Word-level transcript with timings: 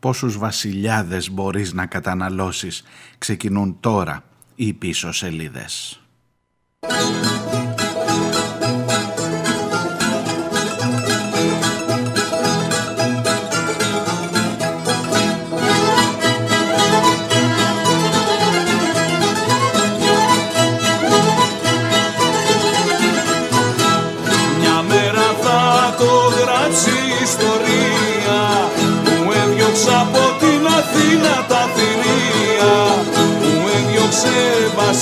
Πόσους 0.00 0.38
βασιλιάδες 0.38 1.30
μπορείς 1.30 1.72
να 1.72 1.86
καταναλώσεις; 1.86 2.82
Ξεκινούν 3.18 3.80
τώρα 3.80 4.24
οι 4.54 4.72
πίσω 4.72 5.12
σελίδες. 5.12 6.00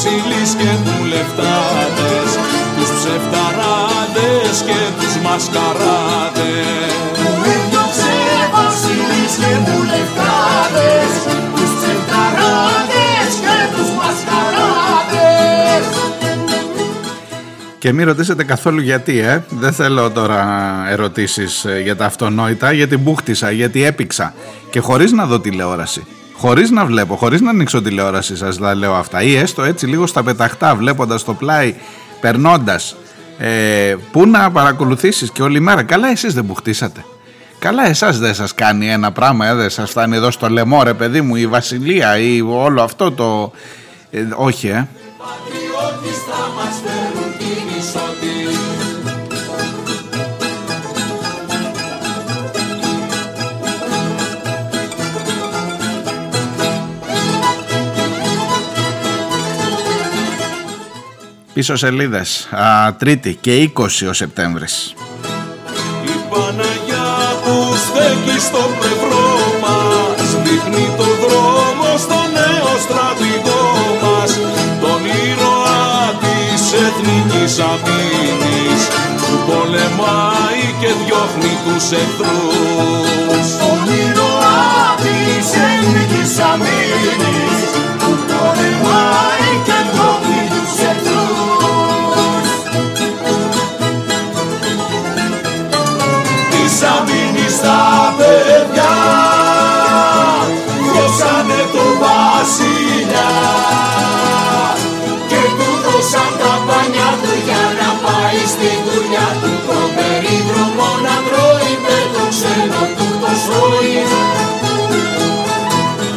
Βασιλείς 0.04 0.54
και 0.54 0.70
δουλευτάδες 0.84 2.30
τους 2.76 2.90
ψευταράδες 2.96 4.62
και 4.66 4.80
τους 4.98 5.16
μασκαράδες 5.22 6.92
Που 7.12 7.28
έδιωξε 7.54 8.16
βασιλείς 8.54 9.32
και 9.42 9.52
δουλευτάδες 9.70 11.12
τους 11.54 11.70
ψευταράδες 11.78 13.32
και 13.44 13.56
τους 13.74 13.90
μασκαράδες 13.98 14.72
και 17.78 17.92
μην 17.92 18.06
ρωτήσετε 18.06 18.44
καθόλου 18.44 18.80
γιατί, 18.80 19.18
ε. 19.18 19.44
Δεν 19.48 19.72
θέλω 19.72 20.10
τώρα 20.10 20.44
ερωτήσεις 20.90 21.64
ε, 21.64 21.80
για 21.80 21.96
τα 21.96 22.04
αυτονόητα, 22.04 22.72
γιατί 22.72 22.96
μπούχτισα, 22.96 23.50
γιατί 23.50 23.84
έπηξα 23.84 24.34
και 24.70 24.80
χωρίς 24.80 25.12
να 25.12 25.26
δω 25.26 25.40
τηλεόραση. 25.40 26.06
Χωρίς 26.46 26.70
να 26.70 26.84
βλέπω, 26.84 27.16
χωρίς 27.16 27.40
να 27.40 27.50
ανοίξω 27.50 27.82
τηλεόραση 27.82 28.36
σας 28.36 28.58
τα 28.58 28.74
λέω 28.74 28.94
αυτά 28.94 29.22
ή 29.22 29.36
έστω 29.36 29.62
έτσι 29.62 29.86
λίγο 29.86 30.06
στα 30.06 30.22
πεταχτά 30.22 30.74
βλέποντας 30.74 31.24
το 31.24 31.34
πλάι, 31.34 31.74
περνώντας 32.20 32.96
ε, 33.38 33.94
που 34.12 34.26
να 34.26 34.50
παρακολουθήσεις 34.50 35.30
και 35.30 35.42
όλη 35.42 35.60
μέρα. 35.60 35.82
Καλά 35.82 36.08
εσείς 36.08 36.34
δεν 36.34 36.46
που 36.46 36.54
χτίσατε. 36.54 37.04
Καλά 37.58 37.88
εσάς 37.88 38.18
δεν 38.18 38.34
σας 38.34 38.54
κάνει 38.54 38.90
ένα 38.90 39.12
πράγμα, 39.12 39.46
ε, 39.46 39.54
δεν 39.54 39.70
σας 39.70 39.90
φτάνει 39.90 40.16
εδώ 40.16 40.30
στο 40.30 40.48
λαιμό 40.48 40.82
ρε 40.82 40.94
παιδί 40.94 41.20
μου 41.20 41.36
η 41.36 41.46
βασιλεία 41.46 42.18
ή 42.18 42.40
όλο 42.40 42.82
αυτό 42.82 43.12
το... 43.12 43.52
Ε, 44.10 44.26
όχι 44.34 44.68
ε. 44.68 44.88
Πίσω 61.54 61.76
σελίδες, 61.76 62.48
α, 62.50 62.94
Τρίτη 62.94 63.34
και 63.40 63.52
20 63.52 64.06
ο 64.08 64.12
Σεπτέμβρης. 64.12 64.94
Η 66.04 66.16
Παναγιά 66.30 67.12
που 67.44 67.54
στέκει 67.84 68.38
στο 68.40 68.62
πλευρό 68.78 69.28
μας 69.62 70.28
δείχνει 70.44 70.86
το 70.98 71.08
δρόμο 71.22 71.88
στο 72.04 72.18
νέο 72.38 72.70
στρατηγό 72.84 73.64
μας. 74.02 74.30
Τον 74.82 75.00
ήρωα 75.24 75.84
της 76.22 76.62
εθνικής 76.86 77.54
αμήνης 77.70 78.82
που 79.20 79.32
πολεμάει 79.48 80.64
και 80.80 80.90
διώχνει 81.00 81.52
τους 81.64 81.86
εχθρούς. 82.02 83.46
Τον 83.62 83.80
ήρωα 84.02 84.62
της 85.02 85.46
εθνικής 85.70 86.32
αμήνης 86.52 87.43
του 113.34 113.40
το 113.40 113.52
σόι 113.52 113.94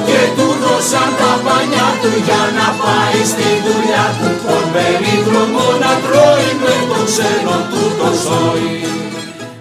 και 0.05 0.21
του 0.35 0.47
δώσαν 0.61 1.09
τα 1.19 1.31
πανιά 1.45 1.89
του 2.01 2.11
για 2.25 2.43
να 2.57 2.67
πάει 2.81 3.25
στη 3.25 3.49
δουλειά 3.65 4.05
του 4.19 4.29
τον 4.47 4.63
περίδρομο 4.73 5.65
να 5.83 5.91
τρώει 6.03 6.49
με 6.61 6.75
το 6.89 6.99
ξένο 7.05 7.57
του 7.69 7.81
το 7.99 8.09
σόι 8.23 8.85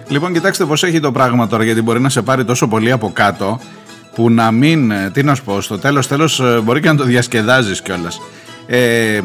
Λοιπόν, 0.07 0.33
κοιτάξτε 0.33 0.65
πώς 0.65 0.83
έχει 0.83 0.99
το 0.99 1.11
πράγμα 1.11 1.47
τώρα, 1.47 1.63
γιατί 1.63 1.81
μπορεί 1.81 1.99
να 1.99 2.09
σε 2.09 2.21
πάρει 2.21 2.45
τόσο 2.45 2.67
πολύ 2.67 2.91
από 2.91 3.11
κάτω 3.13 3.59
που 4.15 4.29
να 4.29 4.51
μην. 4.51 4.91
Ε, 4.91 5.09
τι 5.13 5.23
να 5.23 5.35
σου 5.35 5.43
πω, 5.43 5.61
στο 5.61 5.79
τέλος 5.79 6.07
τέλος, 6.07 6.39
ε, 6.39 6.59
μπορεί 6.63 6.79
και 6.79 6.87
να 6.87 6.95
το 6.95 7.03
διασκεδάζεις 7.03 7.81
κιόλας. 7.81 8.21
Ε, 8.67 9.19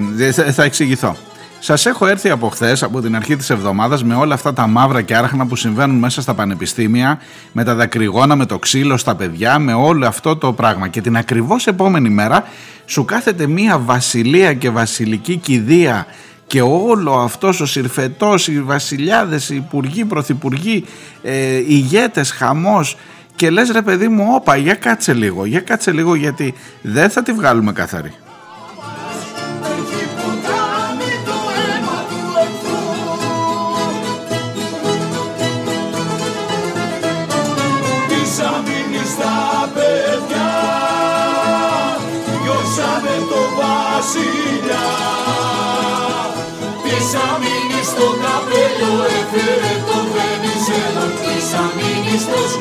θα 0.53 0.63
εξηγηθώ. 0.63 1.17
Σας 1.65 1.87
έχω 1.87 2.07
έρθει 2.07 2.31
από 2.31 2.49
χθες, 2.49 2.83
από 2.83 3.01
την 3.01 3.17
αρχή 3.17 3.37
της 3.37 3.51
εβδομάδας, 3.51 4.05
με 4.05 4.15
όλα 4.15 4.35
αυτά 4.35 4.53
τα 4.53 4.67
μαύρα 4.67 5.03
και 5.03 5.17
άρχνα 5.17 5.47
που 5.47 5.57
συμβαίνουν 5.57 5.97
μέσα 5.99 6.23
στα 6.23 6.35
πανεπιστήμια, 6.35 7.21
με 7.53 7.65
τα 7.65 7.75
δακρυγόνα, 7.75 8.37
με 8.37 8.47
το 8.47 8.59
ξύλο 8.59 8.97
στα 8.97 9.15
παιδιά, 9.15 9.59
με 9.59 9.73
όλο 9.75 10.07
αυτό 10.07 10.37
το 10.37 10.53
πράγμα. 10.53 10.89
Και 10.89 11.01
την 11.01 11.17
ακριβώς 11.17 11.67
επόμενη 11.67 12.09
μέρα 12.09 12.45
σου 12.87 13.05
κάθεται 13.05 13.47
μία 13.47 13.79
βασιλεία 13.79 14.55
και 14.55 14.71
βασιλική 14.71 15.37
κηδεία 15.37 16.07
και 16.47 16.61
όλο 16.63 17.15
αυτός 17.15 17.61
ο 17.61 17.67
συρφετός, 17.67 18.49
οι 18.49 18.63
βασιλιάδες, 18.63 19.51
οι 19.51 19.57
υπουργοί, 19.57 20.05
πρωθυπουργοί, 20.05 20.85
ε, 21.23 21.57
ηγέτες, 21.57 22.31
χαμός 22.31 22.97
και 23.37 23.51
λες 23.51 23.71
ρε 23.71 23.83
παιδί 23.83 24.09
μου 24.09 24.27
όπα 24.35 24.57
για 24.57 24.75
κάτσε 24.75 25.13
λίγο, 25.13 25.45
για 25.45 25.61
κάτσε 25.61 25.93
λίγο 25.93 26.15
γιατί 26.15 26.55
δεν 26.83 27.11
θα 27.11 27.23
τη 27.23 27.33
βγάλουμε 27.33 27.73
καθαρή. 27.73 28.13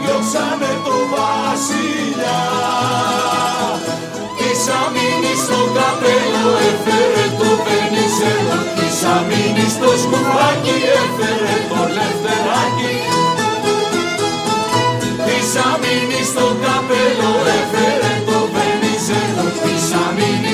Διώξανε 0.00 0.72
το 0.84 0.96
βασιλιά. 1.12 2.42
Της 4.38 4.62
αμήνης 4.80 5.40
στο 5.46 5.60
καπέλο 5.76 6.46
έφερε 6.70 7.26
το 7.38 7.50
Βενιζέλο. 7.64 8.58
Της 8.78 8.98
αμήνης 9.16 9.72
στο 9.76 9.90
σκουφάκι 10.02 10.76
έφερε 11.02 11.56
το 11.70 11.80
λευτεράκι. 11.96 12.96
Της 15.26 15.50
αμήνης 15.68 16.28
στο 16.32 16.46
καπέλο 16.62 17.30
έφερε 17.58 18.07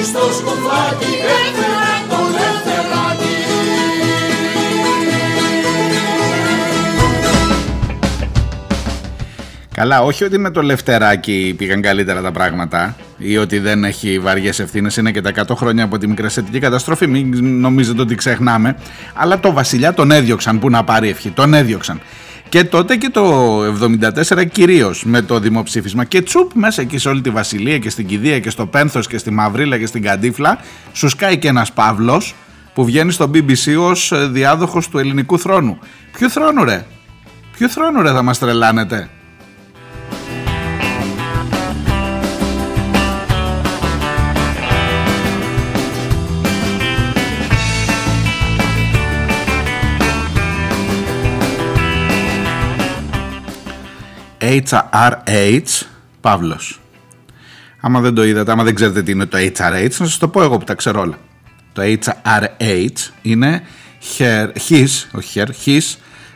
στο 0.04 0.18
σκουφάκι 0.18 1.12
έφερε 1.38 1.94
το 2.08 2.16
λευτεράκι. 2.16 3.34
Καλά, 9.74 10.02
όχι 10.02 10.24
ότι 10.24 10.38
με 10.38 10.50
το 10.50 10.62
λευτεράκι 10.62 11.54
πήγαν 11.58 11.80
καλύτερα 11.80 12.20
τα 12.20 12.32
πράγματα 12.32 12.96
ή 13.18 13.36
ότι 13.36 13.58
δεν 13.58 13.84
έχει 13.84 14.18
βαριές 14.18 14.58
ευθύνες. 14.58 14.96
Είναι 14.96 15.10
και 15.10 15.20
τα 15.20 15.30
100 15.46 15.54
χρόνια 15.56 15.84
από 15.84 15.98
τη 15.98 16.06
μικρασιατική 16.06 16.58
καταστροφή. 16.58 17.06
Μην 17.06 17.44
νομίζετε 17.60 18.00
ότι 18.00 18.14
ξεχνάμε. 18.14 18.76
Αλλά 19.14 19.40
το 19.40 19.52
βασιλιά 19.52 19.94
τον 19.94 20.10
έδιωξαν. 20.10 20.58
Πού 20.58 20.70
να 20.70 20.84
πάρει 20.84 21.08
ευχή. 21.08 21.30
Τον 21.30 21.54
έδιωξαν. 21.54 22.00
Και 22.54 22.64
τότε 22.64 22.96
και 22.96 23.08
το 23.08 23.60
74 24.36 24.46
κυρίως 24.52 25.04
με 25.04 25.22
το 25.22 25.38
δημοψήφισμα. 25.38 26.04
Και 26.04 26.22
τσουπ 26.22 26.50
μέσα 26.54 26.82
εκεί 26.82 26.98
σε 26.98 27.08
όλη 27.08 27.20
τη 27.20 27.30
Βασιλεία 27.30 27.78
και 27.78 27.90
στην 27.90 28.06
Κηδεία 28.06 28.40
και 28.40 28.50
στο 28.50 28.66
Πένθος 28.66 29.06
και 29.06 29.18
στη 29.18 29.30
Μαυρίλα 29.30 29.78
και 29.78 29.86
στην 29.86 30.02
Καντίφλα, 30.02 30.58
σου 30.92 31.08
σκάει 31.08 31.38
και 31.38 31.48
ένας 31.48 31.72
Παύλος 31.72 32.34
που 32.74 32.84
βγαίνει 32.84 33.12
στο 33.12 33.30
BBC 33.34 33.76
ως 33.78 34.12
διάδοχος 34.30 34.88
του 34.88 34.98
ελληνικού 34.98 35.38
θρόνου. 35.38 35.78
Ποιο 36.12 36.28
θρόνο 36.28 36.64
ρε, 36.64 36.86
Ποιο 37.56 37.68
θρόνο 37.68 38.02
ρε 38.02 38.12
θα 38.12 38.22
μας 38.22 38.38
τρελάνετε; 38.38 39.10
HRH 54.44 55.86
Παύλος. 56.20 56.80
Άμα 57.80 58.00
δεν 58.00 58.14
το 58.14 58.24
είδατε, 58.24 58.52
άμα 58.52 58.64
δεν 58.64 58.74
ξέρετε 58.74 59.02
τι 59.02 59.10
είναι 59.10 59.26
το 59.26 59.38
HRH, 59.38 59.96
να 59.98 60.06
σας 60.06 60.18
το 60.18 60.28
πω 60.28 60.42
εγώ 60.42 60.58
που 60.58 60.64
τα 60.64 60.74
ξέρω 60.74 61.00
όλα. 61.00 61.18
Το 61.72 61.82
HRH 61.82 63.10
είναι 63.22 63.62
her, 64.18 64.48
his, 64.68 64.86
όχι 65.12 65.42
her, 65.44 65.48
his 65.66 65.94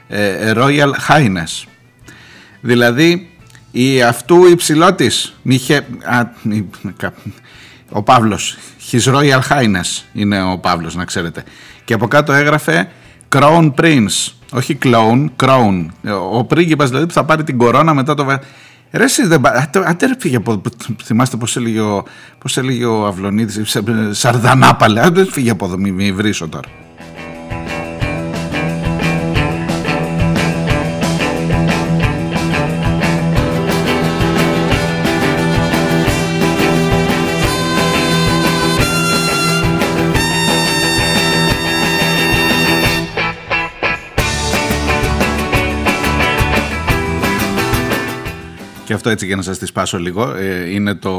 ε, 0.08 0.52
Royal 0.56 0.90
Highness. 1.08 1.66
Δηλαδή, 2.60 3.30
η 3.70 4.02
αυτού 4.02 4.46
υψηλότης, 4.46 5.34
μιχε, 5.42 5.86
ο 7.90 8.02
Παύλος, 8.02 8.56
his 8.90 9.14
Royal 9.14 9.40
Highness 9.48 10.02
είναι 10.12 10.42
ο 10.42 10.58
Παύλος, 10.58 10.94
να 10.94 11.04
ξέρετε. 11.04 11.44
Και 11.84 11.94
από 11.94 12.08
κάτω 12.08 12.32
έγραφε 12.32 12.90
Crown 13.28 13.74
Prince, 13.74 14.32
όχι 14.52 14.78
Clone, 14.82 15.26
Crown. 15.42 15.86
Ο 16.32 16.44
πρίγκιπας 16.44 16.88
δηλαδή 16.88 17.06
που 17.06 17.12
θα 17.12 17.24
πάρει 17.24 17.44
την 17.44 17.58
κορώνα 17.58 17.94
μετά 17.94 18.14
το... 18.14 18.38
Ρε 18.90 19.04
εσύ 19.04 19.26
δεν 19.26 19.42
Άντε 19.84 20.06
ρε 20.06 20.14
φύγε 20.18 20.36
από... 20.36 20.62
Θυμάστε 21.04 21.36
πως 21.36 21.56
έλεγε 21.56 21.80
ο, 21.80 22.04
πώς 22.38 22.56
έλεγε 22.56 22.84
ο 22.84 23.06
Αυλονίδης, 23.06 23.78
Σαρδανάπαλε. 24.10 25.00
Άντε 25.00 25.24
φύγε 25.24 25.50
από 25.50 25.64
εδώ, 25.64 25.78
μη, 25.78 25.90
μη 25.90 26.12
βρίσω 26.12 26.48
τώρα. 26.48 26.68
Και 48.88 48.94
αυτό 48.94 49.10
έτσι 49.10 49.26
για 49.26 49.36
να 49.36 49.42
σας 49.42 49.58
τη 49.58 49.66
σπάσω 49.66 49.98
λίγο. 49.98 50.34
Ε, 50.34 50.70
είναι 50.70 50.94
το 50.94 51.12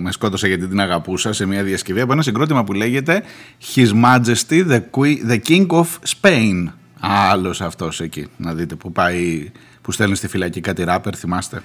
«Με 0.00 0.12
σκότωσε 0.12 0.46
γιατί 0.46 0.66
την 0.66 0.80
αγαπούσα» 0.80 1.32
σε 1.32 1.46
μια 1.46 1.62
διασκευή 1.62 2.00
από 2.00 2.12
ένα 2.12 2.22
συγκρότημα 2.22 2.64
που 2.64 2.72
λέγεται 2.72 3.22
«His 3.74 3.88
Majesty 4.04 4.66
the, 4.70 4.80
the 5.28 5.38
King 5.48 5.66
of 5.66 5.84
Spain». 6.20 6.66
Άλλος 7.00 7.60
αυτός 7.60 8.00
εκεί, 8.00 8.26
να 8.36 8.54
δείτε 8.54 8.74
που 8.74 8.92
πάει, 8.92 9.50
που 9.82 9.92
στέλνει 9.92 10.16
στη 10.16 10.28
φυλακή 10.28 10.60
κάτι 10.60 10.84
ράπερ, 10.84 11.18
θυμάστε; 11.18 11.62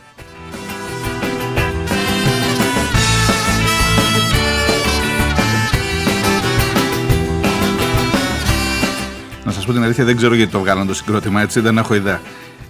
Να 9.45 9.51
σας 9.51 9.65
πω 9.65 9.73
την 9.73 9.83
αλήθεια 9.83 10.05
δεν 10.05 10.15
ξέρω 10.15 10.35
γιατί 10.35 10.51
το 10.51 10.59
βγάλαν 10.59 10.87
το 10.87 10.93
συγκρότημα 10.93 11.41
έτσι, 11.41 11.59
δεν 11.59 11.77
έχω 11.77 11.93
ιδέα. 11.95 12.21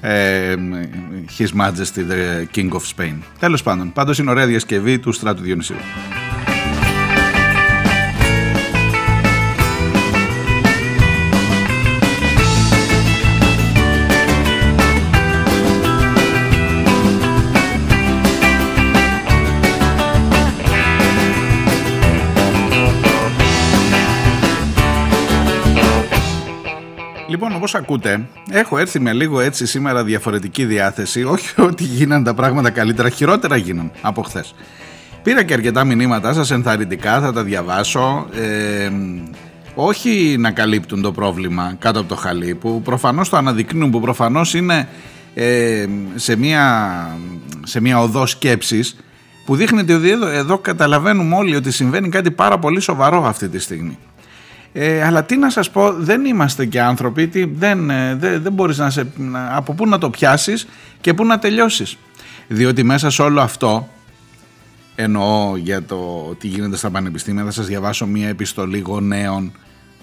His 0.02 1.54
Majesty 1.54 2.04
the 2.10 2.46
King 2.56 2.72
of 2.72 2.82
Spain. 2.96 3.14
Τέλος 3.40 3.64
πάντων, 3.64 3.94
πάντως 3.94 4.20
είναι 4.20 4.30
ωραία 4.30 4.46
διασκευή 4.46 5.00
του 5.00 5.12
Στράτου 5.12 5.42
Διονυσίου. 5.42 5.76
Όπως 27.62 27.76
ακούτε, 27.76 28.28
έχω 28.50 28.78
έρθει 28.78 29.00
με 29.00 29.14
λίγο 29.14 29.40
έτσι 29.40 29.66
σήμερα 29.66 30.04
διαφορετική 30.04 30.66
διάθεση. 30.66 31.24
Όχι 31.34 31.62
ότι 31.62 31.84
γίναν 31.84 32.24
τα 32.24 32.34
πράγματα 32.34 32.70
καλύτερα, 32.70 33.10
χειρότερα 33.10 33.56
γίναν 33.56 33.92
από 34.02 34.22
χθες. 34.22 34.56
Πήρα 35.24 35.44
και 35.44 35.54
αρκετά 35.54 35.84
μηνύματα 35.84 36.34
σας 36.34 36.52
ενθαρρυντικά, 36.52 37.20
θα 37.20 37.34
τα 37.34 37.44
διαβάσω. 37.44 38.28
Ε, 38.34 38.90
όχι 39.76 40.36
να 40.40 40.52
καλύπτουν 40.52 41.02
το 41.02 41.12
πρόβλημα 41.12 41.76
κάτω 41.80 42.00
από 42.00 42.10
το 42.10 42.16
χαλί, 42.16 42.56
που 42.56 42.82
προφανώς 42.82 43.30
το 43.30 43.38
αναδεικνύουν, 43.38 43.90
που 43.92 44.00
προφανώς 44.00 44.54
είναι 44.54 44.88
ε, 45.34 45.86
σε, 46.16 46.36
μια, 46.36 47.18
σε 47.64 47.82
μια 47.82 48.00
οδό 48.00 48.26
σκέψης, 48.26 48.96
που 49.46 49.56
δείχνεται 49.56 49.94
ότι 49.94 50.10
εδώ, 50.10 50.28
εδώ 50.28 50.58
καταλαβαίνουμε 50.58 51.36
όλοι 51.36 51.56
ότι 51.56 51.72
συμβαίνει 51.72 52.10
κάτι 52.10 52.32
πάρα 52.32 52.60
πολύ 52.60 52.80
σοβαρό 52.80 53.26
αυτή 53.26 53.50
τη 53.50 53.60
στιγμή. 53.60 53.98
Ε, 54.74 55.04
αλλά 55.04 55.24
τι 55.24 55.38
να 55.38 55.50
σας 55.50 55.70
πω, 55.70 55.94
δεν 55.94 56.26
είμαστε 56.26 56.66
και 56.66 56.82
άνθρωποι, 56.82 57.28
τι, 57.28 57.44
δεν, 57.44 57.90
ε, 57.90 58.16
δεν, 58.16 58.42
δεν 58.42 58.54
μπορείς 58.54 58.78
να 58.78 58.90
σε, 58.90 59.08
από 59.56 59.74
πού 59.74 59.88
να 59.88 59.98
το 59.98 60.10
πιάσεις 60.10 60.68
και 61.02 61.14
πού 61.14 61.26
να 61.26 61.40
τελειώσεις. 61.40 61.98
Διότι 62.48 62.84
μέσα 62.84 63.10
σε 63.10 63.22
όλο 63.22 63.42
αυτό, 63.42 63.88
εννοώ 64.96 65.56
για 65.56 65.84
το 65.84 65.98
τι 66.40 66.48
γίνεται 66.48 66.78
στα 66.78 66.90
πανεπιστήμια, 66.90 67.44
θα 67.44 67.52
σας 67.52 67.68
διαβάσω 67.68 68.06
μία 68.06 68.28
επιστολή 68.28 68.80
γονέων 68.80 69.52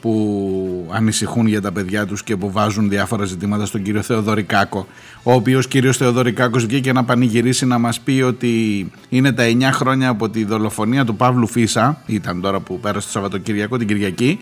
που 0.01 0.89
ανησυχούν 0.91 1.47
για 1.47 1.61
τα 1.61 1.73
παιδιά 1.73 2.07
τους 2.07 2.23
και 2.23 2.37
που 2.37 2.51
βάζουν 2.51 2.89
διάφορα 2.89 3.25
ζητήματα 3.25 3.67
στον 3.67 3.83
κύριο 3.83 4.03
Θεοδωρικάκο 4.03 4.87
ο 5.23 5.33
οποίος 5.33 5.69
κύριος 5.69 5.97
Θεοδωρικάκος 5.97 6.67
βγήκε 6.67 6.93
να 6.93 7.05
πανηγυρίσει 7.05 7.67
να 7.67 7.79
μας 7.79 8.01
πει 8.01 8.23
ότι 8.23 8.87
είναι 9.09 9.33
τα 9.33 9.45
9 9.45 9.63
χρόνια 9.73 10.09
από 10.09 10.29
τη 10.29 10.45
δολοφονία 10.45 11.05
του 11.05 11.17
Παύλου 11.17 11.47
Φίσα 11.47 12.03
ήταν 12.07 12.41
τώρα 12.41 12.61
που 12.61 12.81
πέρασε 12.81 13.07
το 13.07 13.13
Σαββατοκυριακό 13.13 13.77
την 13.77 13.87
Κυριακή 13.87 14.39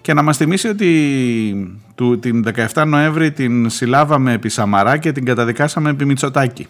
και 0.00 0.14
να 0.14 0.22
μας 0.22 0.36
θυμίσει 0.36 0.68
ότι 0.68 1.80
του, 1.94 2.18
την 2.18 2.44
17 2.74 2.86
Νοέμβρη 2.86 3.32
την 3.32 3.70
συλλάβαμε 3.70 4.32
επί 4.32 4.48
Σαμαρά 4.48 4.96
και 4.96 5.12
την 5.12 5.24
καταδικάσαμε 5.24 5.90
επί 5.90 6.04
Μητσοτάκη. 6.04 6.66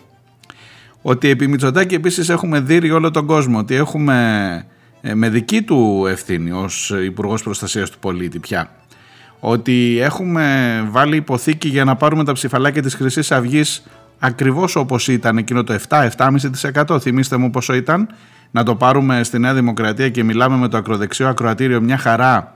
Ότι 1.02 1.28
επί 1.28 1.48
Μητσοτάκη 1.48 1.94
επίσης 1.94 2.28
έχουμε 2.28 2.60
δει 2.60 2.90
όλο 2.90 3.10
τον 3.10 3.26
κόσμο, 3.26 3.58
ότι 3.58 3.74
έχουμε 3.74 4.66
ε, 5.00 5.14
με 5.14 5.28
δική 5.28 5.62
του 5.62 6.06
ευθύνη 6.08 6.50
ως 6.50 6.94
υπουργός 7.04 7.42
Προστασίας 7.42 7.90
του 7.90 7.98
Πολίτη 7.98 8.38
πια. 8.38 8.70
Ότι 9.40 9.98
έχουμε 10.00 10.82
βάλει 10.90 11.16
υποθήκη 11.16 11.68
για 11.68 11.84
να 11.84 11.96
πάρουμε 11.96 12.24
τα 12.24 12.32
ψηφαλάκια 12.32 12.82
της 12.82 12.94
χρυσής 12.94 13.32
αυγής 13.32 13.82
ακριβώς 14.18 14.76
όπως 14.76 15.08
ήταν 15.08 15.36
εκείνο 15.36 15.64
το 15.64 15.78
7-7,5% 15.88 17.00
θυμίστε 17.00 17.36
μου 17.36 17.50
πόσο 17.50 17.74
ήταν 17.74 18.08
να 18.50 18.62
το 18.62 18.74
πάρουμε 18.74 19.22
στη 19.22 19.38
Νέα 19.38 19.54
Δημοκρατία 19.54 20.08
και 20.08 20.24
μιλάμε 20.24 20.56
με 20.56 20.68
το 20.68 20.76
ακροδεξιό 20.76 21.28
ακροατήριο 21.28 21.80
μια 21.80 21.96
χαρά 21.98 22.54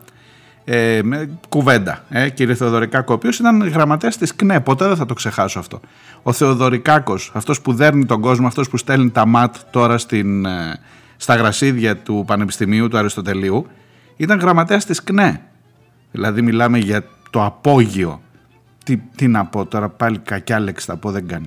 ε, 0.65 1.01
με 1.03 1.39
κουβέντα. 1.49 2.05
Ε, 2.09 2.31
κύριε 2.31 2.55
Θεοδωρικάκο, 2.55 3.13
ο 3.13 3.17
οποίος 3.17 3.39
ήταν 3.39 3.69
γραμματέας 3.69 4.17
της 4.17 4.35
ΚΝΕ. 4.35 4.61
Ποτέ 4.61 4.87
δεν 4.87 4.97
θα 4.97 5.07
το 5.07 5.15
ξεχάσω 5.15 5.59
αυτό. 5.59 5.81
Ο 6.23 6.33
Θεοδωρικάκος, 6.33 7.31
αυτός 7.35 7.61
που 7.61 7.73
δέρνει 7.73 8.07
τον 8.07 8.21
κόσμο, 8.21 8.47
αυτός 8.47 8.69
που 8.69 8.77
στέλνει 8.77 9.11
τα 9.11 9.27
ΜΑΤ 9.27 9.57
τώρα 9.71 9.99
στην, 9.99 10.45
ε, 10.45 10.81
στα 11.17 11.35
γρασίδια 11.35 11.97
του 11.97 12.25
Πανεπιστημίου 12.27 12.89
του 12.89 12.99
Αριστοτελείου, 12.99 13.67
ήταν 14.17 14.39
γραμματέας 14.39 14.85
της 14.85 15.03
ΚΝΕ. 15.03 15.41
Δηλαδή, 16.11 16.43
μιλάμε 16.43 16.79
για 16.79 17.05
το 17.31 17.45
απόγειο. 17.45 18.21
Τι, 18.85 18.97
τι 18.97 19.29
να 19.29 19.45
πω 19.45 19.67
τώρα, 19.67 19.89
πάλι 19.89 20.19
κακιά 20.19 20.61
λέξη 20.61 20.87
θα 20.87 20.97
πω, 20.97 21.11
δεν 21.11 21.29
κάνει. 21.29 21.47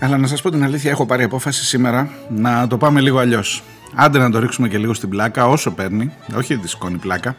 Αλλά 0.00 0.18
να 0.18 0.26
σας 0.26 0.42
πω 0.42 0.50
την 0.50 0.64
αλήθεια, 0.64 0.90
έχω 0.90 1.06
πάρει 1.06 1.22
απόφαση 1.22 1.64
σήμερα 1.64 2.10
να 2.28 2.66
το 2.66 2.76
πάμε 2.76 3.00
λίγο 3.00 3.18
αλλιώς. 3.18 3.62
Άντε 3.94 4.18
να 4.18 4.30
το 4.30 4.38
ρίξουμε 4.38 4.68
και 4.68 4.78
λίγο 4.78 4.94
στην 4.94 5.08
πλάκα, 5.08 5.46
όσο 5.46 5.70
παίρνει, 5.70 6.12
όχι 6.36 6.56
τη 6.56 6.68
σκόνη 6.68 6.98
πλάκα. 6.98 7.36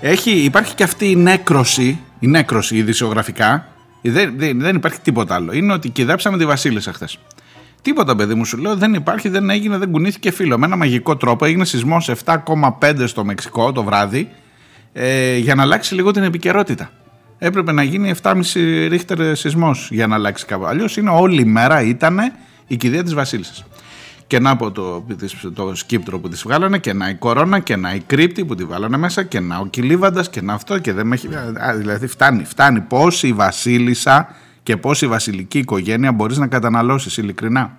Έχει, 0.00 0.30
υπάρχει 0.30 0.74
και 0.74 0.82
αυτή 0.82 1.10
η 1.10 1.16
νέκρωση, 1.16 2.00
η 2.18 2.26
νέκρωση 2.26 2.76
ειδησιογραφικά. 2.76 3.66
Δεν, 4.02 4.34
δεν, 4.36 4.60
δεν 4.60 4.76
υπάρχει 4.76 5.00
τίποτα 5.00 5.34
άλλο. 5.34 5.52
Είναι 5.52 5.72
ότι 5.72 5.88
κυδέψαμε 5.88 6.38
τη 6.38 6.46
Βασίλισσα 6.46 6.92
χθες. 6.92 7.18
Τίποτα, 7.82 8.16
παιδί 8.16 8.34
μου, 8.34 8.44
σου 8.44 8.56
λέω, 8.56 8.76
δεν 8.76 8.94
υπάρχει, 8.94 9.28
δεν 9.28 9.50
έγινε, 9.50 9.78
δεν 9.78 9.90
κουνήθηκε 9.90 10.30
φίλο. 10.30 10.58
Με 10.58 10.66
ένα 10.66 10.76
μαγικό 10.76 11.16
τρόπο 11.16 11.44
έγινε 11.44 11.64
σεισμός 11.64 12.10
7,5 12.24 13.04
στο 13.06 13.24
Μεξικό 13.24 13.72
το 13.72 13.82
βράδυ 13.82 14.28
ε, 14.92 15.36
για 15.36 15.54
να 15.54 15.62
αλλάξει 15.62 15.94
λίγο 15.94 16.10
την 16.10 16.22
επικαιρότητα 16.22 16.90
έπρεπε 17.42 17.72
να 17.72 17.82
γίνει 17.82 18.14
7,5 18.22 18.34
ρίχτερ 18.88 19.36
σεισμός 19.36 19.88
για 19.90 20.06
να 20.06 20.14
αλλάξει 20.14 20.46
κάπου. 20.46 20.64
Αλλιώς 20.64 20.96
είναι 20.96 21.10
όλη 21.10 21.40
η 21.40 21.44
μέρα 21.44 21.82
ήταν 21.82 22.18
η 22.66 22.76
κηδεία 22.76 23.02
της 23.02 23.14
Βασίλισσας. 23.14 23.64
Και 24.26 24.38
να 24.38 24.50
από 24.50 24.70
το, 24.70 25.04
το 25.54 25.74
σκύπτρο 25.74 26.18
που 26.18 26.28
τη 26.28 26.40
βγάλανε 26.44 26.78
και 26.78 26.92
να 26.92 27.08
η 27.08 27.14
κορώνα 27.14 27.58
και 27.58 27.76
να 27.76 27.94
η 27.94 28.00
κρύπτη 28.00 28.44
που 28.44 28.54
τη 28.54 28.64
βάλανε 28.64 28.96
μέσα 28.96 29.22
και 29.22 29.40
να 29.40 29.58
ο 29.58 29.66
κυλίβαντας 29.66 30.30
και 30.30 30.40
να 30.40 30.52
αυτό 30.52 30.78
και 30.78 30.92
δεν 30.92 31.06
με 31.06 31.14
έχει. 31.14 31.28
Δηλαδή 31.76 32.06
φτάνει, 32.06 32.44
φτάνει. 32.44 32.80
Πώ 32.80 33.06
η 33.22 33.32
Βασίλισσα 33.32 34.28
και 34.62 34.76
πώ 34.76 34.90
η 35.00 35.06
βασιλική 35.06 35.58
οικογένεια 35.58 36.12
μπορείς 36.12 36.38
να 36.38 36.46
καταναλώσεις 36.46 37.16
ειλικρινά; 37.16 37.78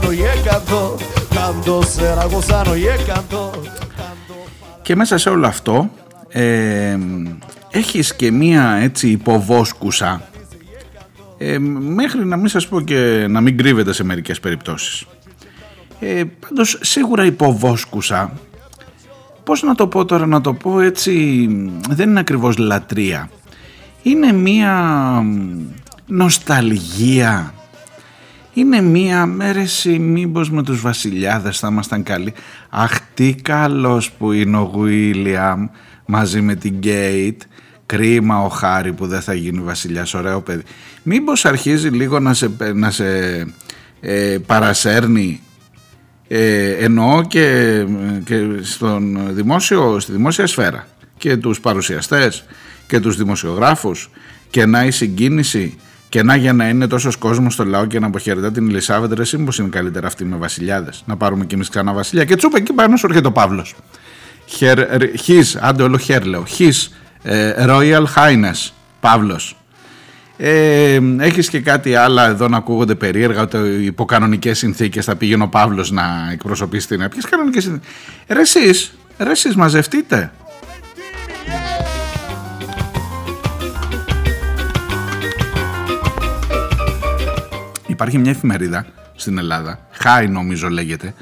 siciliano 0.00 0.12
y 0.12 0.48
cantó, 0.48 0.96
cantó 1.34 1.82
seragosano 1.82 2.76
y 2.76 2.84
cantó. 3.06 3.52
Και 4.82 4.96
μέσα 4.96 5.18
σε 5.18 5.28
όλο 5.28 5.46
αυτό 5.46 5.90
ε, 6.28 6.98
έχεις 7.70 8.14
και 8.14 8.30
μία 8.30 8.78
έτσι 8.82 9.08
υποβόσκουσα 9.08 10.28
ε, 11.38 11.58
μέχρι 11.58 12.24
να 12.24 12.36
μην 12.36 12.48
σας 12.48 12.68
πω 12.68 12.80
και 12.80 13.26
να 13.28 13.40
μην 13.40 13.56
κρύβεται 13.56 13.92
σε 13.92 14.04
μερικές 14.04 14.40
περιπτώσεις. 14.40 15.06
Ε, 16.00 16.22
πάντως 16.40 16.78
σίγουρα 16.80 17.24
υποβόσκουσα 17.24 18.32
πώς 19.44 19.62
να 19.62 19.74
το 19.74 19.86
πω 19.86 20.04
τώρα 20.04 20.26
να 20.26 20.40
το 20.40 20.54
πω 20.54 20.80
έτσι 20.80 21.12
δεν 21.90 22.08
είναι 22.08 22.20
ακριβώς 22.20 22.56
λατρεία 22.56 23.30
είναι 24.02 24.32
μία 24.32 25.24
νοσταλγία 26.06 27.54
είναι 28.54 28.80
μία 28.80 29.26
μέρεση 29.26 29.98
μήπως 29.98 30.50
με 30.50 30.62
τους 30.62 30.80
βασιλιάδες 30.80 31.58
θα 31.58 31.68
ήμασταν 31.70 32.02
καλοί. 32.02 32.34
Αχ 32.68 32.98
τι 33.14 33.34
καλός 33.34 34.12
που 34.12 34.32
είναι 34.32 34.56
ο 34.56 34.70
Γουίλιαμ 34.74 35.68
μαζί 36.06 36.40
με 36.40 36.54
την 36.54 36.74
Γκέιτ 36.74 37.42
κρίμα 37.86 38.42
ο 38.42 38.48
Χάρη 38.48 38.92
που 38.92 39.06
δεν 39.06 39.20
θα 39.20 39.34
γίνει 39.34 39.60
βασιλιάς 39.60 40.14
ωραίο 40.14 40.40
παιδί. 40.40 40.62
Μήπως 41.02 41.44
αρχίζει 41.44 41.88
λίγο 41.88 42.20
να 42.20 42.34
σε, 42.34 42.50
να 42.74 42.90
σε 42.90 43.06
ε, 44.00 44.38
παρασέρνει. 44.46 45.40
Ε, 46.28 46.70
εννοώ 46.70 47.22
και, 47.22 47.86
και 48.24 48.40
στον 48.62 49.34
δημόσιο, 49.34 50.00
στη 50.00 50.12
δημόσια 50.12 50.46
σφαίρα. 50.46 50.86
Και 51.16 51.36
τους 51.36 51.60
παρουσιαστές 51.60 52.44
και 52.86 53.00
τους 53.00 53.16
δημοσιογράφους. 53.16 54.10
Και 54.50 54.66
να 54.66 54.84
η 54.84 54.90
συγκίνηση 54.90 55.76
και 56.08 56.22
να 56.22 56.36
για 56.36 56.52
να 56.52 56.68
είναι 56.68 56.86
τόσος 56.86 57.16
κόσμος 57.16 57.52
στο 57.52 57.64
λαό 57.64 57.86
και 57.86 57.98
να 57.98 58.06
αποχαιρετά 58.06 58.52
την 58.52 58.68
Ελισάβετ, 58.68 59.12
ρε 59.12 59.22
είναι 59.58 59.68
καλύτερα 59.70 60.06
αυτή 60.06 60.24
με 60.24 60.36
βασιλιάδες. 60.36 61.02
Να 61.06 61.16
πάρουμε 61.16 61.44
κι 61.44 61.54
εμείς 61.54 61.68
ξανά 61.68 61.92
βασιλιά. 61.92 62.24
Και 62.24 62.36
τσούπα 62.36 62.58
εκεί 62.58 62.72
πάνω 62.72 62.96
σου 62.96 63.06
έρχεται 63.06 63.26
ο 63.26 63.32
Παύλος. 63.32 63.74
His, 65.26 65.58
άντε 65.60 65.82
όλο 65.82 65.98
χέρ 65.98 66.24
λέω. 66.24 66.44
His 66.58 66.88
ε, 67.22 67.64
Royal 67.66 68.04
Highness 68.16 68.70
Παύλος. 69.00 69.56
Ε, 70.36 71.00
έχεις 71.18 71.48
και 71.48 71.60
κάτι 71.60 71.94
άλλο 71.94 72.20
εδώ 72.20 72.48
να 72.48 72.56
ακούγονται 72.56 72.94
περίεργα 72.94 73.40
ότι 73.40 73.58
υπό 73.84 74.04
κανονικές 74.04 74.58
συνθήκες 74.58 75.04
θα 75.04 75.16
πήγαινε 75.16 75.42
ο 75.42 75.48
Παύλος 75.48 75.90
να 75.90 76.28
εκπροσωπήσει 76.32 76.88
την 76.88 77.08
Ποιες 77.08 77.24
κανονικές 77.24 77.62
συνθήκες; 77.62 77.88
Ρε 78.28 78.40
εσείς, 78.40 78.94
ρε 79.18 79.30
εσείς 79.30 79.56
μαζευτείτε 79.56 80.32
Υπάρχει 87.94 88.18
μια 88.18 88.30
εφημερίδα 88.30 88.86
στην 89.14 89.38
Ελλάδα, 89.38 89.78
Χάι 89.90 90.28
νομίζω 90.28 90.68
λέγεται, 90.68 91.14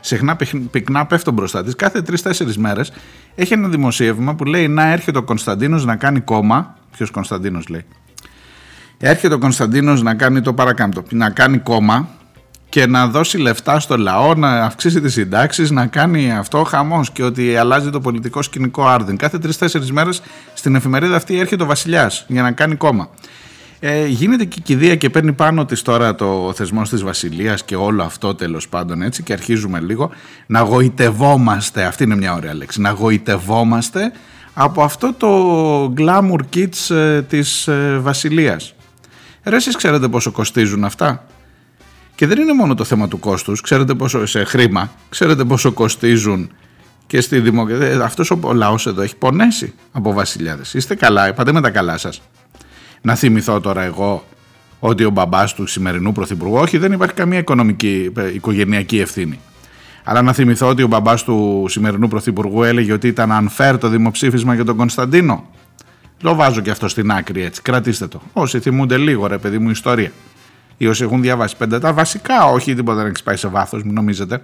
συχνά 0.00 0.36
πυκνά 0.70 1.06
πέφτω 1.06 1.30
μπροστά 1.32 1.64
της. 1.64 1.76
Κάθε 1.76 2.02
τρει-τέσσερι 2.02 2.52
μέρες 2.56 2.92
έχει 3.34 3.52
ένα 3.52 3.68
δημοσίευμα 3.68 4.34
που 4.34 4.44
λέει 4.44 4.68
να 4.68 4.92
έρχεται 4.92 5.18
ο 5.18 5.22
Κωνσταντίνος 5.22 5.84
να 5.84 5.96
κάνει 5.96 6.20
κόμμα. 6.20 6.74
Ποιος 6.96 7.10
Κωνσταντίνος 7.10 7.68
λέει; 7.68 7.84
Έρχεται 8.98 9.34
ο 9.34 9.38
Κωνσταντίνος 9.38 10.02
να 10.02 10.14
κάνει 10.14 10.40
το 10.40 10.52
παρακάμπτο, 10.52 11.02
να 11.10 11.30
κάνει 11.30 11.58
κόμμα 11.58 12.08
και 12.68 12.86
να 12.86 13.06
δώσει 13.06 13.38
λεφτά 13.38 13.80
στο 13.80 13.96
λαό, 13.96 14.34
να 14.34 14.64
αυξήσει 14.64 15.00
τις 15.00 15.12
συντάξεις, 15.12 15.70
να 15.70 15.86
κάνει 15.86 16.32
αυτό 16.32 16.62
χαμός 16.62 17.10
και 17.10 17.22
ότι 17.22 17.56
αλλάζει 17.56 17.90
το 17.90 18.00
πολιτικό 18.00 18.42
σκηνικό 18.42 18.86
άρδιν. 18.86 19.16
Κάθε 19.16 19.38
τρει-τέσσερι 19.38 19.92
μέρες 19.92 20.22
στην 20.54 20.74
εφημερίδα 20.74 21.16
αυτή 21.16 21.38
έρχεται 21.38 21.62
ο 21.62 21.66
Βασιλιάς 21.66 22.24
για 22.28 22.42
να 22.42 22.52
κάνει 22.52 22.74
κόμμα. 22.74 23.08
Ε, 23.80 24.06
γίνεται 24.06 24.44
και 24.44 24.60
κηδεία 24.60 24.96
και 24.96 25.10
παίρνει 25.10 25.32
πάνω 25.32 25.64
της 25.64 25.82
τώρα 25.82 26.14
το 26.14 26.52
θεσμό 26.56 26.82
της 26.82 27.02
Βασιλείας 27.02 27.64
και 27.64 27.76
όλο 27.76 28.02
αυτό 28.02 28.34
τέλος 28.34 28.68
πάντων 28.68 29.02
έτσι 29.02 29.22
και 29.22 29.32
αρχίζουμε 29.32 29.80
λίγο 29.80 30.10
να 30.46 30.60
γοητευόμαστε, 30.60 31.84
αυτή 31.84 32.04
είναι 32.04 32.16
μια 32.16 32.34
ωραία 32.34 32.54
λέξη, 32.54 32.80
να 32.80 32.90
γοητευόμαστε 32.90 34.12
από 34.54 34.82
αυτό 34.82 35.12
το 35.12 35.92
glamour 35.96 36.40
kits 36.54 36.94
ε, 36.94 37.22
της 37.22 37.68
ε, 37.68 37.98
Βασιλείας. 37.98 38.74
Ρε 39.44 39.56
εσείς 39.56 39.76
ξέρετε 39.76 40.08
πόσο 40.08 40.30
κοστίζουν 40.30 40.84
αυτά; 40.84 41.26
Και 42.14 42.26
δεν 42.26 42.38
είναι 42.38 42.52
μόνο 42.52 42.74
το 42.74 42.84
θέμα 42.84 43.08
του 43.08 43.18
κόστους, 43.18 43.60
ξέρετε 43.60 43.94
πόσο 43.94 44.26
σε 44.26 44.44
χρήμα, 44.44 44.90
ξέρετε 45.08 45.44
πόσο 45.44 45.72
κοστίζουν 45.72 46.50
και 47.06 47.20
στη 47.20 47.40
δημοκρατία. 47.40 47.86
Ε, 47.86 48.02
αυτός 48.02 48.30
ο 48.30 48.52
λαός 48.52 48.86
εδώ 48.86 49.02
έχει 49.02 49.16
πονέσει 49.16 49.74
από 49.92 50.12
βασιλιάδες. 50.12 50.74
Είστε 50.74 50.94
καλά, 50.94 51.34
πάτε 51.34 51.52
με 51.52 51.60
τα 51.60 51.70
καλά 51.70 51.98
σας. 51.98 52.20
Να 53.06 53.14
θυμηθώ 53.14 53.60
τώρα 53.60 53.82
εγώ 53.82 54.24
ότι 54.78 55.04
ο 55.04 55.10
μπαμπάς 55.10 55.54
του 55.54 55.66
σημερινού 55.66 56.12
πρωθυπουργού, 56.12 56.56
όχι 56.56 56.78
δεν 56.78 56.92
υπάρχει 56.92 57.14
καμία 57.14 57.38
οικονομική, 57.38 58.12
ε, 58.16 58.34
οικογενειακή 58.34 58.98
ευθύνη. 58.98 59.38
Αλλά 60.04 60.22
να 60.22 60.32
θυμηθώ 60.32 60.68
ότι 60.68 60.82
ο 60.82 60.86
μπαμπάς 60.86 61.24
του 61.24 61.66
σημερινού 61.68 62.08
πρωθυπουργού 62.08 62.62
έλεγε 62.62 62.92
ότι 62.92 63.08
ήταν 63.08 63.30
unfair 63.30 63.76
το 63.80 63.88
δημοψήφισμα 63.88 64.54
για 64.54 64.64
τον 64.64 64.76
Κωνσταντίνο. 64.76 65.48
Το 66.22 66.34
βάζω 66.34 66.60
και 66.60 66.70
αυτό 66.70 66.88
στην 66.88 67.10
άκρη 67.10 67.42
έτσι. 67.42 67.62
Κρατήστε 67.62 68.06
το. 68.06 68.20
Όσοι 68.32 68.60
θυμούνται 68.60 68.96
λίγο, 68.96 69.26
ρε 69.26 69.38
παιδί 69.38 69.58
μου, 69.58 69.70
ιστορία. 69.70 70.12
Ή 70.76 70.86
όσοι 70.86 71.02
έχουν 71.02 71.20
διαβάσει 71.20 71.56
πέντε 71.56 71.78
τα 71.78 71.92
βασικά, 71.92 72.44
όχι 72.44 72.74
τίποτα 72.74 73.02
δεν 73.02 73.12
έχει 73.14 73.22
πάει 73.22 73.36
σε 73.36 73.48
βάθος, 73.48 73.82
μην 73.82 73.94
νομίζετε. 73.94 74.42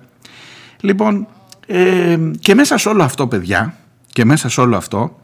Λοιπόν, 0.81 1.27
ε, 1.67 2.19
και 2.41 2.55
μέσα 2.55 2.79
σε 2.79 2.89
όλο 2.89 3.03
αυτό, 3.03 3.27
παιδιά, 3.27 3.75
και 4.13 4.25
μέσα 4.25 4.49
σε 4.49 4.61
όλο 4.61 4.77
αυτό, 4.77 5.19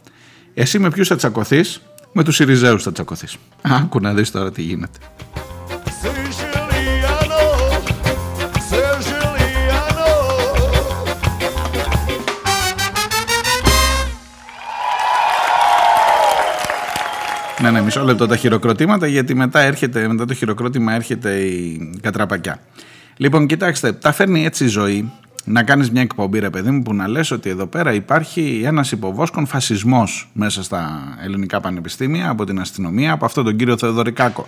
εσύ 0.55 0.79
με 0.79 0.91
ποιους 0.91 1.09
θα 1.09 1.17
τσακωθείς, 1.17 1.83
με 2.19 2.25
τους 2.25 2.35
Σιριζέους 2.35 2.83
θα 2.83 2.93
τσακωθείς. 2.93 3.37
Άκου 3.63 4.01
να 4.01 4.15
δεις 4.15 4.31
τώρα 4.31 4.53
τι 4.53 4.63
γίνεται. 4.63 4.99
Ναι, 17.61 17.71
ναι, 17.71 17.81
μισό 17.81 18.05
λεπτό 18.05 18.27
τα 18.27 18.37
χειροκροτήματα 18.37 19.07
γιατί 19.07 19.35
μετά, 19.35 19.61
έρχεται, 19.61 20.09
μετά 20.09 20.25
το 20.25 20.35
χειροκρότημα 20.35 20.95
έρχεται 20.95 21.35
η 21.35 21.99
κατραπακιά. 22.03 22.61
Λοιπόν, 23.17 23.47
κοιτάξτε, 23.47 23.93
τα 23.93 24.13
φέρνει 24.13 24.45
έτσι 24.45 24.65
η 24.65 24.69
ζωή 24.69 25.11
να 25.49 25.63
κάνεις 25.63 25.91
μια 25.91 26.03
εκπομπή 26.03 26.39
ρε 26.39 26.51
παιδί 26.51 26.71
μου 26.71 26.83
που 26.83 26.95
να 26.95 27.09
λες 27.09 27.31
ότι 27.31 27.51
εδώ 27.51 27.67
πέρα 27.67 27.93
υπάρχει 27.93 28.63
ένας 28.65 28.93
υποβόσκον 28.93 29.47
φασισμός 29.47 30.31
μέσα 30.33 30.63
στα 30.63 31.15
ελληνικά 31.23 31.61
πανεπιστήμια 31.61 32.29
από 32.29 32.45
την 32.45 32.61
αστυνομία, 32.61 33.13
από 33.13 33.25
αυτόν 33.25 33.45
τον 33.45 33.57
κύριο 33.57 33.79
Θεοδωρικάκο 33.79 34.47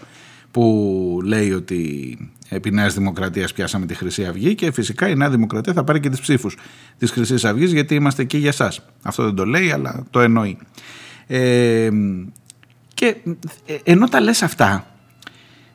που 0.50 1.20
λέει 1.24 1.52
ότι 1.52 2.18
επί 2.48 2.70
Νέας 2.70 2.94
Δημοκρατίας 2.94 3.52
πιάσαμε 3.52 3.86
τη 3.86 3.94
Χρυσή 3.94 4.24
Αυγή 4.24 4.54
και 4.54 4.72
φυσικά 4.72 5.08
η 5.08 5.16
Νέα 5.16 5.30
Δημοκρατία 5.30 5.72
θα 5.72 5.84
πάρει 5.84 6.00
και 6.00 6.08
τις 6.08 6.20
ψήφους 6.20 6.56
της 6.98 7.10
Χρυσής 7.10 7.44
Αυγής 7.44 7.72
γιατί 7.72 7.94
είμαστε 7.94 8.22
εκεί 8.22 8.38
για 8.38 8.52
σας. 8.52 8.82
Αυτό 9.02 9.24
δεν 9.24 9.34
το 9.34 9.44
λέει 9.44 9.70
αλλά 9.70 10.06
το 10.10 10.20
εννοεί. 10.20 10.58
Ε, 11.26 11.90
και 12.94 13.16
ε, 13.66 13.76
ενώ 13.82 14.08
τα 14.08 14.20
λες 14.20 14.42
αυτά 14.42 14.86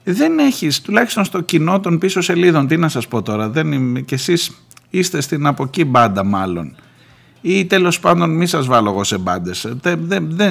δεν 0.04 0.40
έχεις 0.40 0.82
τουλάχιστον 0.82 1.26
στο 1.26 1.42
κοινό 1.42 1.80
των 1.80 1.98
πίσω 1.98 2.22
σελίδων 2.22 2.68
τι 2.68 2.78
να 2.78 2.90
σας 2.90 3.08
πω 3.08 3.22
τώρα 3.22 3.50
δεν 3.50 3.72
είμαι, 3.72 4.02
και 4.02 4.16
εσείς 4.16 4.52
είστε 4.90 5.22
στην 5.22 5.46
από 5.46 5.64
εκεί 5.64 5.86
μπάντα 5.86 6.24
μάλλον 6.24 6.76
ή 7.42 7.66
τέλος 7.66 8.00
πάντων 8.00 8.36
μη 8.36 8.46
σας 8.46 8.66
βάλω 8.66 8.90
εγώ 8.90 9.04
σε 9.04 9.18
μπάντες. 9.18 9.68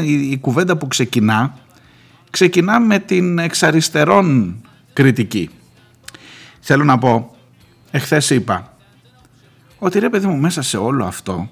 η 0.04 0.38
κουβέντα 0.38 0.76
που 0.76 0.88
ξεκινά 0.88 1.54
ξεκινά 2.30 2.80
με 2.80 2.98
την 2.98 3.38
εξαριστερών 3.38 4.56
κριτική. 4.92 5.50
Θέλω 6.60 6.84
να 6.84 6.98
πω, 6.98 7.36
εχθές 7.90 8.30
είπα 8.30 8.76
ότι 9.78 9.98
ρε 9.98 10.08
παιδί 10.08 10.26
μου 10.26 10.36
μέσα 10.36 10.62
σε 10.62 10.76
όλο 10.76 11.04
αυτό 11.04 11.48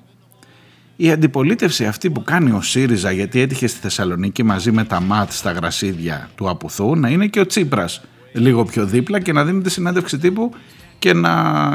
η 0.96 1.10
αντιπολίτευση 1.10 1.86
αυτή 1.86 2.10
που 2.10 2.22
κάνει 2.24 2.50
ο 2.50 2.60
ΣΥΡΙΖΑ 2.60 3.10
γιατί 3.10 3.40
έτυχε 3.40 3.66
στη 3.66 3.80
Θεσσαλονίκη 3.80 4.42
μαζί 4.42 4.72
με 4.72 4.84
τα 4.84 5.00
ΜΑΤ 5.00 5.32
στα 5.32 5.52
γρασίδια 5.52 6.30
του 6.34 6.48
Απουθού 6.48 6.96
να 6.96 7.08
είναι 7.08 7.26
και 7.26 7.40
ο 7.40 7.46
Τσίπρας 7.46 8.02
λίγο 8.32 8.64
πιο 8.64 8.86
δίπλα 8.86 9.20
και 9.20 9.32
να 9.32 9.44
δίνει 9.44 9.62
τη 9.62 9.70
συνέντευξη 9.70 10.18
τύπου 10.18 10.52
και 11.02 11.12
να 11.12 11.32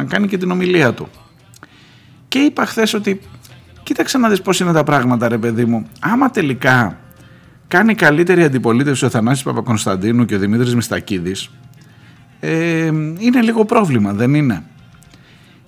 κάνει 0.08 0.28
και 0.28 0.38
την 0.38 0.52
ομιλία 0.52 0.94
του. 0.94 1.08
Και 2.28 2.40
είπα 2.40 2.66
χθες 2.66 2.94
ότι 2.94 3.22
κοίταξε 3.84 4.18
να 4.18 4.30
δεις 4.30 4.42
πώς 4.42 4.60
είναι 4.60 4.72
τα 4.72 4.84
πράγματα 4.84 5.28
ρε 5.28 5.38
παιδί 5.38 5.66
μου. 5.66 5.88
Άμα 6.00 6.30
τελικά 6.30 6.98
κάνει 7.68 7.96
καλύτερη 7.96 8.44
αντιπολίτευση 8.44 9.06
ο 9.06 9.10
Θανάσης 9.10 9.44
Παπακονσταντίνου 9.44 10.26
και 10.26 10.36
ο 10.36 10.40
Δημήτρης 10.40 10.76
Μιστακίδης 10.76 11.50
ε, 12.40 12.86
είναι 13.18 13.42
λίγο 13.42 13.66
πρόβλημα, 13.66 14.14
δεν 14.14 14.34
είναι; 14.34 14.64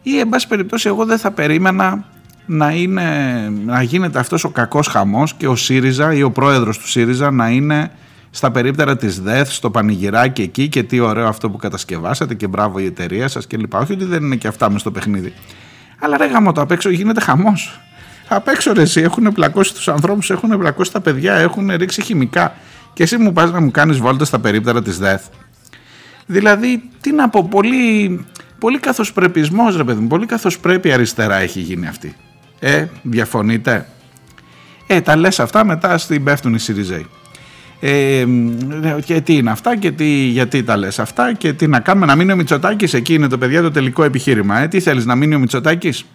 Ή 0.02 0.20
εν 0.20 0.30
πάση 0.30 0.48
περιπτώσει 0.48 0.88
εγώ 0.88 1.06
δεν 1.06 1.18
θα 1.18 1.32
περίμενα 1.32 2.06
να, 2.46 2.72
είναι, 2.72 3.50
να 3.66 3.82
γίνεται 3.82 4.20
αυτός 4.20 4.44
ο 4.44 4.50
κακός 4.50 4.88
χαμός 4.88 5.34
και 5.34 5.48
ο 5.48 5.56
ΣΥΡΙΖΑ 5.56 6.14
ή 6.14 6.24
ο 6.24 6.32
πρόεδρος 6.32 6.78
του 6.78 6.88
ΣΥΡΙΖΑ 6.88 7.32
να 7.32 7.50
είναι 7.50 7.92
στα 8.32 8.52
περίπτερα 8.52 8.98
της 8.98 9.22
ΔΕΘ, 9.22 9.52
στο 9.52 9.70
πανηγυράκι 9.72 10.42
εκεί 10.42 10.70
και 10.70 10.84
τι 10.84 11.00
ωραίο 11.00 11.28
αυτό 11.28 11.50
που 11.50 11.58
κατασκευάσατε 11.58 12.34
και 12.34 12.48
μπράβο 12.48 12.80
η 12.80 12.86
εταιρεία 12.86 13.28
σας 13.28 13.48
και 13.48 13.58
λοιπά. 13.58 13.80
Όχι 13.80 13.94
ότι 13.94 14.06
δεν 14.06 14.24
είναι 14.24 14.36
και 14.36 14.48
αυτά 14.48 14.72
μες 14.72 14.82
στο 14.82 14.92
παιχνίδι. 14.92 15.34
Αλλά 16.00 16.18
ρε 16.18 16.26
γάμο 16.26 16.52
το 16.52 16.62
απ' 16.62 16.72
έξω 16.72 16.90
γίνεται 16.90 17.22
χαμός. 17.22 17.80
Απ' 18.28 18.48
έξω 18.48 18.74
ρε 18.74 18.82
εσύ 18.82 19.02
έχουν 19.02 19.32
πλακώσει 19.34 19.74
τους 19.74 19.88
ανθρώπους, 19.88 20.30
έχουν 20.30 20.58
πλακώσει 20.58 20.92
τα 20.92 21.02
παιδιά, 21.02 21.34
έχουν 21.34 21.72
ρίξει 21.76 22.02
χημικά. 22.02 22.56
Και 22.94 23.04
εσύ 23.04 23.18
μου 23.18 23.34
πας 23.34 23.52
να 23.52 23.62
μου 23.62 23.72
κάνεις 23.72 23.98
βόλτα 23.98 24.26
στα 24.26 24.40
περίπτερα 24.40 24.82
της 24.82 24.98
ΔΕΘ. 24.98 25.22
Δηλαδή, 26.26 26.90
τι 27.02 27.12
να 27.12 27.30
πω, 27.30 27.48
πολύ, 27.48 28.26
πολύ 28.60 28.80
καθοσπρεπισμός 28.80 29.76
ρε 29.76 29.84
παιδί 29.84 30.02
μου, 30.02 30.08
πολύ 30.08 30.26
καθοσπρέπει 30.26 30.92
αριστερά 30.92 31.36
έχει 31.36 31.60
γίνει 31.60 31.88
αυτή. 31.88 32.16
Ε, 32.60 32.86
διαφωνείτε; 33.02 33.88
Ε, 34.88 35.02
τα 35.02 35.16
λες 35.16 35.40
αυτά 35.40 35.66
μετά 35.66 35.98
στην 35.98 36.24
πέφτουν 36.24 36.54
οι 36.54 36.60
Σιριζέοι. 36.60 37.08
Ε, 37.80 38.26
και 39.06 39.22
τι 39.22 39.36
είναι 39.36 39.52
αυτά 39.52 39.78
και 39.78 39.92
τι, 39.92 40.06
γιατί 40.06 40.64
τα 40.64 40.78
λες 40.78 41.00
αυτά 41.00 41.34
και 41.34 41.54
τι 41.54 41.68
να 41.68 41.80
κάνουμε 41.80 42.06
να 42.06 42.16
μείνει 42.16 42.32
ο 42.32 42.36
Μητσοτάκης 42.36 42.94
εκεί 42.94 43.14
είναι 43.14 43.28
το 43.28 43.38
παιδιά 43.38 43.62
το 43.62 43.72
τελικό 43.72 44.04
επιχείρημα. 44.04 44.60
Ε, 44.60 44.68
τι 44.68 44.80
θέλεις 44.80 45.06
να 45.06 45.16
μείνει 45.16 45.36
ο 45.36 45.40
Μητσοτάκης; 45.40 46.06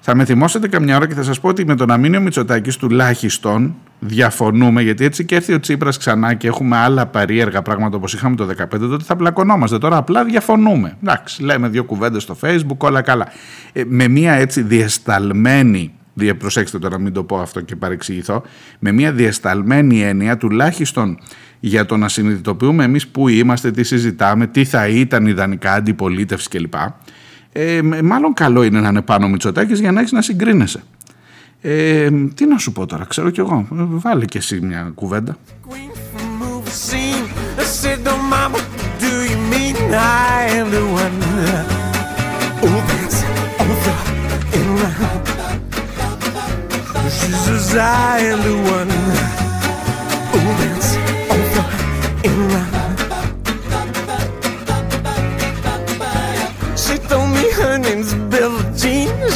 Θα 0.00 0.14
με 0.16 0.24
θυμώσετε 0.24 0.68
καμιά 0.68 0.96
ώρα 0.96 1.06
και 1.06 1.14
θα 1.14 1.22
σας 1.22 1.40
πω 1.40 1.48
ότι 1.48 1.64
με 1.66 1.74
τον 1.74 1.90
Αμήνιο 1.90 2.20
Μητσοτάκης 2.20 2.76
τουλάχιστον 2.76 3.74
διαφωνούμε 3.98 4.82
γιατί 4.82 5.04
έτσι 5.04 5.24
και 5.24 5.34
έρθει 5.34 5.52
ο 5.52 5.60
Τσίπρας 5.60 5.98
ξανά 5.98 6.34
και 6.34 6.46
έχουμε 6.46 6.76
άλλα 6.76 7.06
παρήεργα 7.06 7.62
πράγματα 7.62 7.96
όπως 7.96 8.14
είχαμε 8.14 8.36
το 8.36 8.48
2015 8.62 8.66
τότε 8.68 9.04
θα 9.04 9.16
πλακωνόμαστε. 9.16 9.78
Τώρα 9.78 9.96
απλά 9.96 10.24
διαφωνούμε. 10.24 10.96
Εντάξει 11.02 11.42
λέμε 11.42 11.68
δύο 11.68 11.84
κουβέντες 11.84 12.22
στο 12.22 12.36
facebook 12.42 12.78
όλα 12.78 13.02
καλά. 13.02 13.28
Ε, 13.72 13.82
με 13.86 14.08
μια 14.08 14.32
έτσι 14.32 14.62
διεσταλμένη 14.62 15.92
προσέξτε 16.38 16.78
τώρα 16.78 16.98
μην 16.98 17.12
το 17.12 17.24
πω 17.24 17.38
αυτό 17.38 17.60
και 17.60 17.76
παρεξηγηθώ 17.76 18.42
με 18.78 18.92
μια 18.92 19.12
διεσταλμένη 19.12 20.02
έννοια 20.02 20.36
τουλάχιστον 20.36 21.18
για 21.60 21.86
το 21.86 21.96
να 21.96 22.08
συνειδητοποιούμε 22.08 22.84
εμείς 22.84 23.08
που 23.08 23.28
είμαστε, 23.28 23.70
τι 23.70 23.82
συζητάμε, 23.82 24.46
τι 24.46 24.64
θα 24.64 24.88
ήταν 24.88 25.26
ιδανικά 25.26 25.72
αντιπολίτευση 25.72 26.48
κλπ 26.48 26.74
ε, 27.58 27.82
μάλλον 28.02 28.32
καλό 28.32 28.62
είναι 28.62 28.80
να 28.80 28.88
είναι 28.88 29.02
πάνω 29.02 29.26
ο 29.26 29.28
Μητσοτάκης 29.28 29.80
για 29.80 29.92
να 29.92 30.00
έχεις 30.00 30.12
να 30.12 30.22
συγκρίνεσαι. 30.22 30.82
Ε, 31.60 32.08
τι 32.34 32.46
να 32.46 32.58
σου 32.58 32.72
πω 32.72 32.86
τώρα, 32.86 33.04
ξέρω 33.04 33.30
κι 33.30 33.40
εγώ. 33.40 33.66
Βάλε 33.70 34.24
κι 34.24 34.36
εσύ 34.36 34.60
μια 34.60 34.92
κουβέντα. 34.94 35.36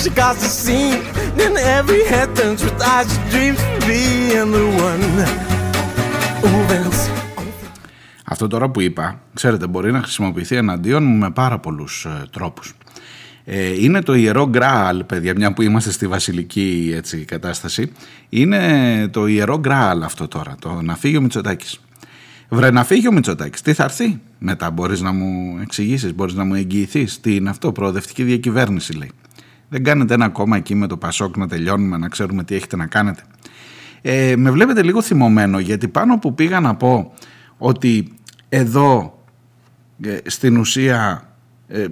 She 0.03 0.11
caused 0.21 0.43
a 0.43 0.53
scene. 0.63 1.03
Then 1.37 1.55
every 1.79 2.03
head 2.13 2.29
turns 2.37 2.61
with 2.65 2.79
eyes 2.95 3.09
she 3.13 3.21
dreams 3.33 3.61
of 3.69 3.87
being 3.87 4.51
the 4.57 4.67
one 4.89 5.05
who 6.43 6.61
Αυτό 8.25 8.47
τώρα 8.47 8.71
που 8.71 8.81
είπα, 8.81 9.21
ξέρετε, 9.35 9.67
μπορεί 9.67 9.93
να 9.93 10.03
χρησιμοποιηθεί 10.03 10.57
εναντίον 10.57 11.05
μου 11.05 11.17
με 11.17 11.31
πάρα 11.31 11.59
πολλούς 11.59 12.05
ε, 12.05 12.27
τρόπους. 12.31 12.75
Ε, 13.53 13.83
είναι 13.83 14.03
το 14.03 14.15
ιερό 14.15 14.49
γκράλ, 14.49 15.05
παιδιά, 15.05 15.33
μια 15.37 15.53
που 15.53 15.63
είμαστε 15.63 15.91
στη 15.91 16.07
βασιλική 16.07 16.93
έτσι, 16.97 17.25
κατάσταση. 17.25 17.93
Είναι 18.29 19.09
το 19.09 19.27
ιερό 19.27 19.59
γκράλ 19.59 20.03
αυτό 20.03 20.29
τώρα, 20.29 20.57
το 20.61 20.81
να 20.83 20.97
φύγει 20.97 21.17
ο 21.17 21.21
Μητσοτάκης. 21.21 21.81
Βρε 22.49 22.71
να 22.71 22.85
φύγει 22.85 23.09
ο 23.09 23.13
Μητσοτάκης, 23.13 23.63
τι 23.63 23.73
θα 23.73 23.85
έρθει; 23.85 24.21
Μετά, 24.39 24.71
μπορείς 24.71 25.01
να 25.01 25.13
μου 25.13 25.59
εξηγήσεις, 25.63 26.15
μπορείς 26.15 26.35
να 26.35 26.45
μου 26.45 26.55
εγγυηθείς, 26.55 27.21
τι 27.21 27.35
είναι 27.35 27.51
αυτό, 27.51 27.73
προοδευτική 27.73 28.23
διακυβέρνηση 28.23 28.93
λέει. 28.93 29.11
Δεν 29.69 29.85
κάνετε 29.85 30.15
ένα 30.15 30.29
κόμμα 30.29 30.57
εκεί 30.57 30.75
με 30.75 30.87
το 30.87 30.97
Πασόκ 30.97 31.37
να 31.37 31.49
τελειώνουμε, 31.49 31.97
να 31.97 32.09
ξέρουμε 32.09 32.45
τι 32.45 32.55
έχετε 32.55 32.77
να 32.77 32.87
κάνετε. 32.87 33.23
Ε, 34.03 34.35
με 34.37 34.51
βλέπετε 34.51 34.83
λίγο 34.83 35.03
θυμωμένο 35.03 35.59
γιατί 35.59 35.89
πάνω 35.89 36.19
που 36.19 36.35
πήγα 36.35 36.61
να 36.61 36.75
πω 36.75 37.13
ότι 37.59 38.13
εδώ 38.49 39.19
ε, 40.01 40.17
στην 40.27 40.57
ουσία 40.57 41.30
ε, 41.73 41.87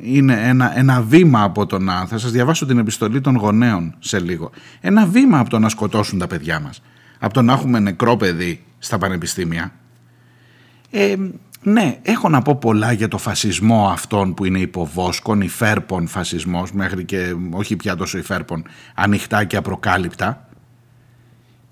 είναι 0.00 0.48
ένα, 0.48 0.78
ένα 0.78 1.02
βήμα 1.02 1.42
από 1.42 1.66
το 1.66 1.78
να, 1.78 2.06
θα 2.06 2.18
σας 2.18 2.30
διαβάσω 2.30 2.66
την 2.66 2.78
επιστολή 2.78 3.20
των 3.20 3.36
γονέων 3.36 3.94
σε 3.98 4.20
λίγο, 4.20 4.50
ένα 4.80 5.06
βήμα 5.06 5.38
από 5.38 5.50
το 5.50 5.58
να 5.58 5.68
σκοτώσουν 5.68 6.18
τα 6.18 6.26
παιδιά 6.26 6.60
μας, 6.60 6.82
από 7.18 7.34
το 7.34 7.42
να 7.42 7.52
έχουμε 7.52 7.78
νεκρό 7.78 8.16
παιδί 8.16 8.64
στα 8.78 8.98
πανεπιστήμια. 8.98 9.72
Ε, 10.90 11.14
ναι, 11.62 11.98
έχω 12.02 12.28
να 12.28 12.42
πω 12.42 12.56
πολλά 12.56 12.92
για 12.92 13.08
το 13.08 13.18
φασισμό 13.18 13.88
αυτόν 13.88 14.34
που 14.34 14.44
είναι 14.44 14.58
υποβόσκον, 14.58 15.40
υφέρπον 15.40 16.06
φασισμός, 16.06 16.72
μέχρι 16.72 17.04
και 17.04 17.34
όχι 17.50 17.76
πια 17.76 17.96
τόσο 17.96 18.18
υφέρπον, 18.18 18.64
ανοιχτά 18.94 19.44
και 19.44 19.56
απροκάλυπτα. 19.56 20.48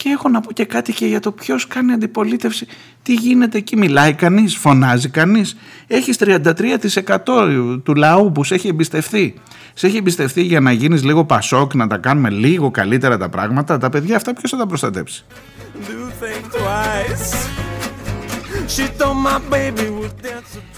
Και 0.02 0.08
έχω 0.08 0.28
να 0.28 0.40
πω 0.40 0.52
και 0.52 0.64
κάτι 0.64 0.92
και 0.92 1.06
για 1.06 1.20
το 1.20 1.32
ποιος 1.32 1.66
κάνει 1.66 1.92
αντιπολίτευση. 1.92 2.66
Τι 3.02 3.12
γίνεται 3.12 3.58
εκεί, 3.58 3.76
μιλάει 3.76 4.14
κανείς, 4.14 4.56
φωνάζει 4.56 5.08
κανείς. 5.08 5.56
Έχεις 5.86 6.16
33% 6.16 7.80
του 7.82 7.94
λαού 7.94 8.32
που 8.32 8.44
σε 8.44 8.54
έχει 8.54 8.68
εμπιστευτεί. 8.68 9.34
Σε 9.74 9.86
έχει 9.86 9.96
εμπιστευτεί 9.96 10.42
για 10.42 10.60
να 10.60 10.72
γίνεις 10.72 11.04
λίγο 11.04 11.24
πασόκ, 11.24 11.74
να 11.74 11.86
τα 11.86 11.96
κάνουμε 11.96 12.30
λίγο 12.30 12.70
καλύτερα 12.70 13.18
τα 13.18 13.28
πράγματα. 13.28 13.78
Τα 13.78 13.88
παιδιά 13.88 14.16
αυτά 14.16 14.34
ποιος 14.34 14.50
θα 14.50 14.56
τα 14.56 14.66
προστατέψει; 14.66 15.24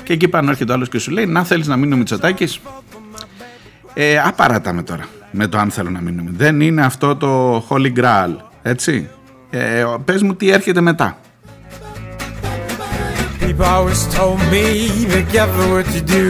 Και 0.02 0.12
εκεί 0.12 0.28
πάνω 0.28 0.50
έρχεται 0.50 0.72
ο 0.72 0.74
άλλος 0.74 0.88
και 0.88 0.98
σου 0.98 1.10
λέει 1.10 1.26
να 1.26 1.44
θέλεις 1.44 1.66
να 1.66 1.76
μείνει 1.76 1.94
ο 1.94 1.96
Μητσοτάκης; 1.96 2.60
Ε, 3.94 4.18
απαράτα 4.18 4.82
τώρα 4.82 5.04
με 5.30 5.46
το 5.46 5.58
αν 5.58 5.70
θέλω 5.70 5.90
να 5.90 6.00
μείνω 6.00 6.22
δεν 6.26 6.60
είναι 6.60 6.84
αυτό 6.84 7.16
το 7.16 7.58
Holy 7.68 7.92
Grail 7.96 8.49
έτσι 8.61 9.09
ε, 9.49 9.85
πες 10.05 10.21
μου 10.21 10.35
τι 10.35 10.51
έρχεται 10.51 10.81
μετά 10.81 11.17
People 13.39 13.65
always 13.77 14.03
told 14.17 14.39
me 14.53 14.65
be 15.13 15.21
careful 15.33 15.65
what 15.75 15.87
you 15.95 16.03
do 16.19 16.27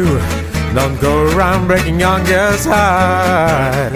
Don't 0.77 0.97
go 1.07 1.13
around 1.31 1.61
breaking 1.69 1.97
young 2.07 2.23
girls' 2.33 2.65
heart 2.73 3.93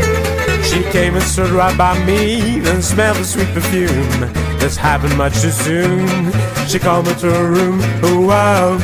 She 0.70 0.80
came 0.96 1.14
and 1.20 1.28
stood 1.34 1.52
right 1.62 1.78
by 1.86 1.94
me 2.10 2.22
Then 2.66 2.80
smelled 2.92 3.18
the 3.22 3.28
sweet 3.34 3.52
perfume 3.56 4.22
This 4.60 4.76
happened 4.76 5.18
much 5.18 5.42
too 5.42 5.52
soon. 5.52 6.34
She 6.68 6.80
called 6.80 7.08
me 7.08 7.14
to 7.16 7.32
her 7.32 7.50
room. 7.50 7.80
Oh, 8.04 8.20
wow. 8.28 8.78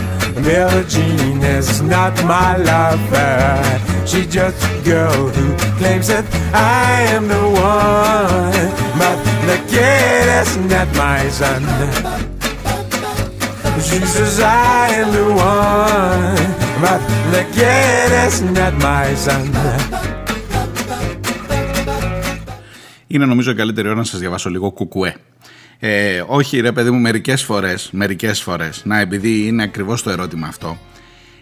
Billie 0.46 0.84
Jean 0.92 1.42
is 1.56 1.82
not 1.82 2.14
my 2.24 2.56
lover. 2.70 3.36
She's 4.10 4.28
just 4.38 4.58
a 4.70 4.74
girl 4.90 5.20
who 5.36 5.46
claims 5.78 6.06
that 6.12 6.24
I 6.54 6.90
am 7.16 7.24
the 7.34 7.44
one. 7.74 8.68
But 9.00 9.18
the 9.48 9.58
kid 9.72 10.26
is 10.40 10.50
not 10.72 10.88
my 11.04 11.22
son. 11.40 11.62
She 13.86 13.98
says 14.14 14.40
I 14.40 14.88
am 15.00 15.08
the 15.18 15.26
one. 15.54 16.36
But 16.84 17.00
the 17.34 17.44
kid 17.56 18.10
is 18.26 18.36
not 18.56 18.74
my 18.88 19.08
son. 19.24 19.46
Είναι 23.06 23.26
νομίζω 23.26 23.54
καλύτερη 23.54 23.88
ώρα 23.88 23.96
να 23.96 24.04
σας 24.04 24.20
διαβάσω 24.20 24.50
λίγο 24.50 24.70
κουκουέ. 24.70 25.14
Ε, 25.82 26.22
όχι 26.26 26.60
ρε 26.60 26.72
παιδί 26.72 26.90
μου 26.90 26.98
μερικές 26.98 27.42
φορές, 27.42 27.88
μερικές 27.92 28.42
φορές, 28.42 28.82
να 28.84 28.98
επειδή 28.98 29.46
είναι 29.46 29.62
ακριβώς 29.62 30.02
το 30.02 30.10
ερώτημα 30.10 30.46
αυτό, 30.46 30.78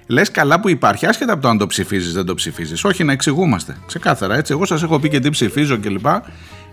λες 0.06 0.30
καλά 0.30 0.60
που 0.60 0.68
υπάρχει, 0.68 1.06
άσχετα 1.06 1.32
από 1.32 1.42
το 1.42 1.48
αν 1.48 1.58
το 1.58 1.66
ψηφίζεις 1.66 2.12
δεν 2.12 2.24
το 2.24 2.34
ψηφίζεις, 2.34 2.84
όχι 2.84 3.04
να 3.04 3.12
εξηγούμαστε, 3.12 3.76
ξεκάθαρα 3.86 4.36
έτσι, 4.36 4.52
εγώ 4.52 4.66
σας 4.66 4.82
έχω 4.82 4.98
πει 4.98 5.08
και 5.08 5.20
τι 5.20 5.30
ψηφίζω 5.30 5.78
κλπ. 5.78 6.06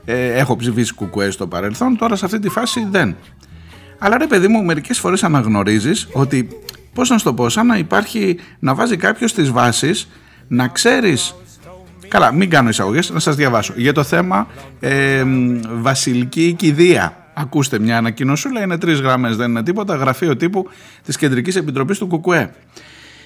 Ε, 0.05 0.33
έχω 0.33 0.55
ψηφίσει 0.55 0.93
κουκουέ 0.93 1.29
στο 1.31 1.47
παρελθόν, 1.47 1.97
τώρα 1.97 2.15
σε 2.15 2.25
αυτή 2.25 2.39
τη 2.39 2.49
φάση 2.49 2.87
δεν. 2.91 3.15
Αλλά 3.97 4.17
ρε 4.17 4.27
παιδί 4.27 4.47
μου, 4.47 4.63
μερικές 4.63 4.99
φορές 4.99 5.23
αναγνωρίζεις 5.23 6.07
ότι, 6.11 6.47
πώς 6.93 7.09
να 7.09 7.17
σου 7.17 7.23
το 7.23 7.33
πω, 7.33 7.49
σαν 7.49 7.65
να 7.65 7.77
υπάρχει, 7.77 8.37
να 8.59 8.73
βάζει 8.73 8.97
κάποιος 8.97 9.33
τις 9.33 9.51
βάσεις, 9.51 10.07
να 10.47 10.67
ξέρεις. 10.67 11.35
Καλά, 12.07 12.31
μην 12.31 12.49
κάνω 12.49 12.69
εισαγωγές, 12.69 13.09
να 13.09 13.19
σας 13.19 13.35
διαβάσω. 13.35 13.73
Για 13.75 13.93
το 13.93 14.03
θέμα 14.03 14.47
ε, 14.79 15.23
βασιλική 15.73 16.53
κηδεία 16.53 17.24
Ακούστε 17.37 17.79
μια 17.79 17.97
ανακοινωσούλα, 17.97 18.61
είναι 18.61 18.77
τρεις 18.77 18.99
γραμμές, 18.99 19.35
δεν 19.35 19.49
είναι 19.49 19.63
τίποτα. 19.63 19.95
Γραφείο 19.95 20.35
τύπου 20.35 20.69
της 21.03 21.17
Κεντρικής 21.17 21.55
Επιτροπής 21.55 21.97
του 21.97 22.07
ΚΚΕ. 22.07 22.53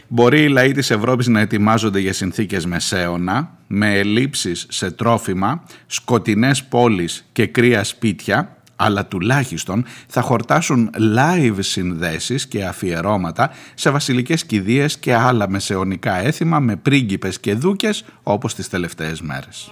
Μπορεί 0.08 0.44
οι 0.44 0.48
λαοί 0.48 0.72
της 0.72 0.92
Ευρώπης 0.92 1.28
να 1.28 1.40
ετοιμάζονται 1.40 2.00
για 2.00 2.14
συνθήκες 2.14 2.66
μεσαίωνα, 2.66 3.58
με 3.68 4.00
ελλείψεις 4.00 4.66
σε 4.70 4.92
τρόφιμα, 4.92 5.64
σκοτεινές 5.86 6.64
πόλεις 6.64 7.26
και 7.32 7.48
κρύα 7.48 7.84
σπίτια, 7.84 8.58
αλλά 8.82 9.06
τουλάχιστον 9.06 9.86
θα 10.08 10.22
χορτάσουν 10.22 10.90
live 11.18 11.58
συνδέσεις 11.60 12.48
και 12.48 12.66
αφιερώματα 12.66 13.52
σε 13.74 13.90
βασιλικές 13.90 14.46
κηδείες 14.46 14.98
και 14.98 15.14
άλλα 15.14 15.50
μεσαιωνικά 15.50 16.16
έθιμα 16.16 16.60
με 16.60 16.76
πρίγκιπες 16.76 17.40
και 17.40 17.54
δούκες 17.54 18.06
όπως 18.24 18.56
τις 18.56 18.70
τελευταίες 18.70 19.22
μέρες. 19.22 19.72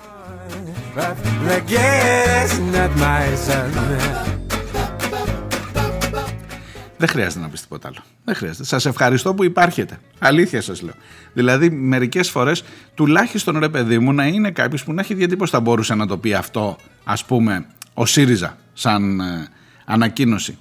Δεν 6.97 7.07
χρειάζεται 7.07 7.41
να 7.41 7.49
πεις 7.49 7.61
τίποτα 7.61 7.87
άλλο. 7.87 7.97
Δεν 8.23 8.35
χρειάζεται. 8.35 8.63
Σας 8.63 8.85
ευχαριστώ 8.85 9.33
που 9.33 9.43
υπάρχετε. 9.43 9.99
Αλήθεια 10.19 10.61
σας 10.61 10.81
λέω. 10.81 10.93
Δηλαδή 11.33 11.69
μερικές 11.69 12.29
φορές 12.29 12.63
τουλάχιστον 12.95 13.59
ρε 13.59 13.69
παιδί 13.69 13.99
μου 13.99 14.13
να 14.13 14.25
είναι 14.25 14.51
κάποιος 14.51 14.83
που 14.83 14.93
να 14.93 15.01
έχει 15.01 15.13
διατύπωση 15.13 15.51
θα 15.51 15.59
μπορούσε 15.59 15.95
να 15.95 16.07
το 16.07 16.17
πει 16.17 16.33
αυτό 16.33 16.77
ας 17.03 17.25
πούμε 17.25 17.65
ο 17.99 18.05
ΣΥΡΙΖΑ 18.05 18.57
σαν 18.73 19.19
ε, 19.19 19.47
ανακοίνωση. 19.85 20.57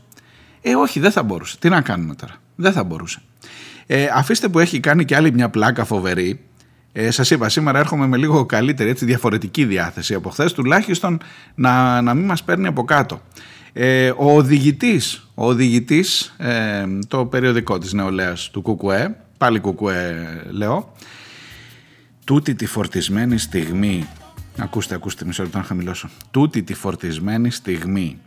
Ε 0.60 0.74
όχι 0.74 1.00
δεν 1.00 1.10
θα 1.10 1.22
μπορούσε. 1.22 1.56
Τι 1.58 1.68
να 1.68 1.80
κάνουμε 1.80 2.14
τώρα; 2.14 2.34
Δεν 2.56 2.72
θα 2.72 2.84
μπορούσε. 2.84 3.20
Ε, 3.86 4.06
αφήστε 4.14 4.48
που 4.48 4.58
έχει 4.58 4.80
κάνει 4.80 5.04
και 5.04 5.16
άλλη 5.16 5.32
μια 5.32 5.48
πλάκα 5.48 5.84
φοβερή. 5.84 6.40
Ε, 6.92 7.10
Σας 7.10 7.30
είπα, 7.30 7.48
σήμερα 7.48 7.78
έρχομαι 7.78 8.06
με 8.06 8.16
λίγο 8.16 8.46
καλύτερη, 8.46 8.90
έτσι, 8.90 9.04
διαφορετική 9.04 9.64
διάθεση 9.64 10.14
από 10.14 10.30
χθες, 10.30 10.52
τουλάχιστον 10.52 11.20
να, 11.54 12.00
να 12.02 12.14
μην 12.14 12.24
μας 12.24 12.42
παίρνει 12.42 12.66
από 12.66 12.84
κάτω. 12.84 13.20
Ε, 13.72 14.12
ο 14.16 14.36
οδηγητής, 14.36 15.30
ο 15.34 15.46
οδηγητής, 15.46 16.34
ε, 16.36 16.84
το 17.08 17.26
περιοδικό 17.26 17.78
της 17.78 17.92
νεολαίας 17.92 18.50
του 18.50 18.62
Κουκουέ, 18.62 19.16
πάλι 19.38 19.60
Κουκουέ 19.60 20.42
λέω, 20.50 20.92
τούτη 22.24 22.54
τη 22.54 22.66
φορτισμένη 22.66 23.38
στιγμή, 23.38 24.06
ακούστε, 24.58 24.94
ακούστε, 24.94 25.24
μισό 25.24 25.42
λεπτό 25.42 25.58
να 25.58 25.64
χαμηλώσω, 25.64 26.08
τούτη 26.30 26.62
τη 26.62 26.74
φορτισμένη 26.74 27.50
στιγμή 27.50 28.18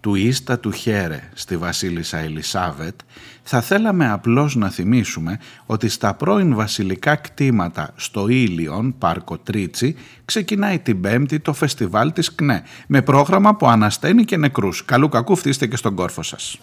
του 0.00 0.14
Ίστα 0.14 0.58
του 0.58 0.70
Χέρε 0.70 1.20
στη 1.34 1.56
Βασίλισσα 1.56 2.18
Ελισάβετ, 2.18 3.00
θα 3.42 3.60
θέλαμε 3.60 4.10
απλώς 4.10 4.56
να 4.56 4.70
θυμίσουμε 4.70 5.38
ότι 5.66 5.88
στα 5.88 6.14
πρώην 6.14 6.54
βασιλικά 6.54 7.16
κτήματα 7.16 7.92
στο 7.96 8.28
Ήλιον, 8.28 8.94
Πάρκο 8.98 9.38
Τρίτσι, 9.38 9.96
ξεκινάει 10.24 10.78
την 10.78 11.00
Πέμπτη 11.00 11.40
το 11.40 11.52
φεστιβάλ 11.52 12.12
της 12.12 12.34
ΚΝΕ, 12.34 12.62
με 12.86 13.02
πρόγραμμα 13.02 13.56
που 13.56 13.68
ανασταίνει 13.68 14.24
και 14.24 14.36
νεκρούς. 14.36 14.84
Καλού 14.84 15.08
κακού 15.08 15.36
φτύστε 15.36 15.66
και 15.66 15.76
στον 15.76 15.94
κόρφο 15.94 16.22
σας. 16.22 16.58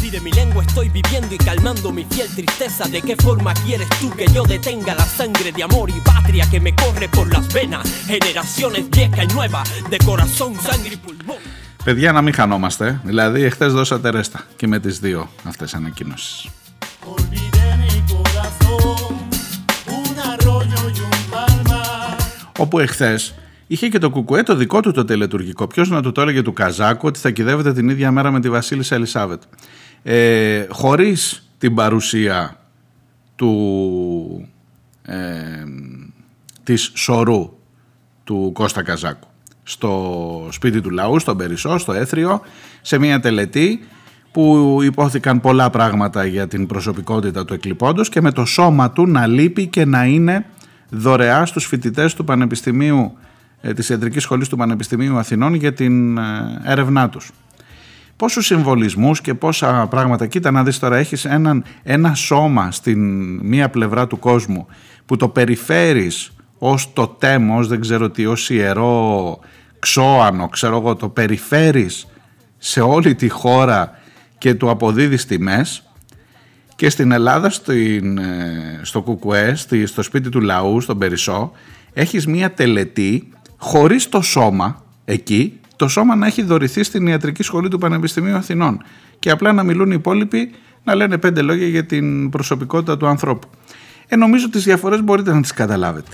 Si 0.00 0.10
de 0.10 0.20
mi 0.20 0.30
lengua 0.40 0.62
estoy 0.68 0.88
viviendo 0.88 1.34
y 1.34 1.38
calmando 1.38 1.90
mi 1.98 2.04
fiel 2.04 2.28
tristeza, 2.34 2.84
¿de 2.88 3.00
qué 3.02 3.16
forma 3.16 3.52
quieres 3.64 3.88
tú 4.00 4.10
que 4.18 4.26
yo 4.34 4.42
detenga 4.54 4.94
la 4.94 5.06
sangre 5.18 5.50
de 5.56 5.62
amor 5.62 5.88
y 5.90 6.00
patria 6.12 6.44
que 6.52 6.60
me 6.60 6.72
corre 6.82 7.08
por 7.08 7.26
las 7.34 7.46
venas? 7.52 7.84
Generaciones 8.06 8.82
vieja 8.90 9.24
y 9.24 9.28
nueva, 9.28 9.62
de 9.92 9.98
corazón, 9.98 10.52
sangre 10.68 10.94
y 10.94 10.96
pulmón. 10.96 11.38
Παιδιά 11.84 12.12
να 12.12 12.22
μην 12.22 12.34
χανόμαστε, 12.34 13.00
δηλαδή 13.04 13.42
εχθές 13.42 13.72
δώσατε 13.72 14.10
ρέστα 14.10 14.40
και 14.56 14.66
με 14.66 14.78
τις 14.78 14.98
δύο 14.98 15.28
αυτές 15.44 15.74
ανακοίνωσεις. 15.74 16.48
Όπου 22.58 22.78
εχθές 22.78 23.34
είχε 23.66 23.88
και 23.88 23.98
το 23.98 24.10
κουκουέ 24.10 24.42
το 24.42 24.54
δικό 24.54 24.80
του 24.80 24.92
το 24.92 25.04
τελετουργικό. 25.04 25.66
Ποιος 25.66 25.90
να 25.90 26.02
του 26.02 26.12
το 26.12 26.20
έλεγε 26.20 26.42
του 26.42 26.52
Καζάκου 26.52 27.06
ότι 27.06 27.18
θα 27.18 27.30
κυδεύεται 27.30 27.72
την 27.72 27.88
ίδια 27.88 28.10
μέρα 28.10 28.30
με 28.30 28.40
τη 28.40 28.50
Βασίλισσα 28.50 28.94
Ελισάβετ. 28.94 29.42
Ε, 30.06 30.66
χωρίς 30.70 31.48
την 31.58 31.74
παρουσία 31.74 32.58
του, 33.36 34.48
ε, 35.02 35.16
της 36.62 36.90
σωρού 36.94 37.58
του 38.24 38.50
Κώστα 38.54 38.82
Καζάκου 38.82 39.28
στο 39.62 40.48
σπίτι 40.50 40.80
του 40.80 40.90
λαού, 40.90 41.18
στον 41.18 41.36
Περισσό, 41.36 41.78
στο 41.78 41.92
Έθριο, 41.92 42.40
σε 42.82 42.98
μια 42.98 43.20
τελετή 43.20 43.80
που 44.32 44.78
υπόθηκαν 44.82 45.40
πολλά 45.40 45.70
πράγματα 45.70 46.24
για 46.24 46.48
την 46.48 46.66
προσωπικότητα 46.66 47.44
του 47.44 47.54
εκλειπώντος 47.54 48.08
και 48.08 48.20
με 48.20 48.32
το 48.32 48.44
σώμα 48.44 48.90
του 48.90 49.06
να 49.06 49.26
λείπει 49.26 49.66
και 49.66 49.84
να 49.84 50.04
είναι 50.04 50.46
δωρεά 50.88 51.46
στους 51.46 51.66
φοιτητές 51.66 52.14
του 52.14 52.24
Πανεπιστημίου, 52.24 53.16
ε, 53.60 53.72
της 53.72 53.88
Ιατρικής 53.88 54.22
Σχολής 54.22 54.48
του 54.48 54.56
Πανεπιστημίου 54.56 55.18
Αθηνών 55.18 55.54
για 55.54 55.72
την 55.72 56.18
ε, 56.18 56.22
έρευνά 56.64 57.08
τους. 57.08 57.30
Πόσους 58.16 58.46
συμβολισμούς 58.46 59.20
και 59.20 59.34
πόσα 59.34 59.86
πράγματα. 59.90 60.26
Κοίτα 60.26 60.50
να 60.50 60.62
δεις 60.62 60.78
τώρα 60.78 60.96
έχεις 60.96 61.24
έναν, 61.24 61.64
ένα 61.82 62.14
σώμα 62.14 62.70
στην 62.70 63.00
μία 63.42 63.70
πλευρά 63.70 64.06
του 64.06 64.18
κόσμου 64.18 64.66
που 65.06 65.16
το 65.16 65.28
περιφέρεις 65.28 66.32
ως 66.58 66.92
το 66.92 67.06
τέμος, 67.06 67.68
δεν 67.68 67.80
ξέρω 67.80 68.10
τι, 68.10 68.26
ως 68.26 68.50
ιερό 68.50 69.38
ξώανο, 69.78 70.48
ξέρω 70.48 70.76
εγώ, 70.76 70.96
το 70.96 71.08
περιφέρεις 71.08 72.06
σε 72.58 72.80
όλη 72.80 73.14
τη 73.14 73.28
χώρα 73.28 73.98
και 74.38 74.54
του 74.54 74.70
αποδίδεις 74.70 75.26
τιμές 75.26 75.82
και 76.76 76.90
στην 76.90 77.12
Ελλάδα, 77.12 77.50
στην, 77.50 78.18
ε, 78.18 78.80
στο 78.82 79.02
Κουκουέ, 79.02 79.54
στο 79.84 80.02
σπίτι 80.02 80.28
του 80.28 80.40
λαού, 80.40 80.80
στον 80.80 80.98
Περισσό, 80.98 81.52
έχεις 81.92 82.26
μία 82.26 82.52
τελετή 82.52 83.28
χωρίς 83.56 84.08
το 84.08 84.20
σώμα 84.20 84.84
εκεί, 85.04 85.60
το 85.76 85.88
σώμα 85.88 86.16
να 86.16 86.26
έχει 86.26 86.42
δωρηθεί 86.42 86.82
στην 86.82 87.06
Ιατρική 87.06 87.42
Σχολή 87.42 87.68
του 87.68 87.78
Πανεπιστημίου 87.78 88.36
Αθηνών 88.36 88.82
και 89.18 89.30
απλά 89.30 89.52
να 89.52 89.62
μιλούν 89.62 89.90
οι 89.90 89.94
υπόλοιποι 89.98 90.50
να 90.84 90.94
λένε 90.94 91.18
πέντε 91.18 91.42
λόγια 91.42 91.66
για 91.66 91.84
την 91.84 92.30
προσωπικότητα 92.30 92.96
του 92.96 93.06
ανθρώπου. 93.06 93.48
Ε, 94.06 94.16
νομίζω 94.16 94.50
τις 94.50 94.64
διαφορές 94.64 95.02
μπορείτε 95.02 95.32
να 95.32 95.40
τις 95.40 95.52
καταλάβετε. 95.52 96.10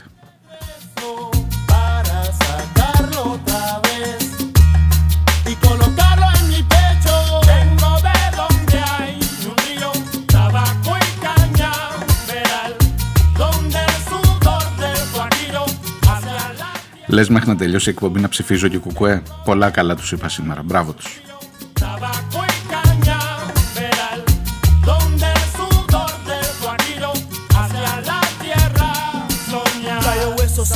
Λες 17.10 17.28
μέχρι 17.28 17.48
να 17.48 17.56
τελειώσει 17.56 17.88
η 17.88 17.92
εκπομπή 17.92 18.20
να 18.20 18.28
ψηφίζω 18.28 18.68
και 18.68 18.78
κουκουέ. 18.78 19.22
Πολλά 19.44 19.70
καλά 19.70 19.94
τους 19.96 20.12
είπα 20.12 20.28
σήμερα. 20.28 20.62
Μπράβο 20.62 20.92
τους. 20.92 21.20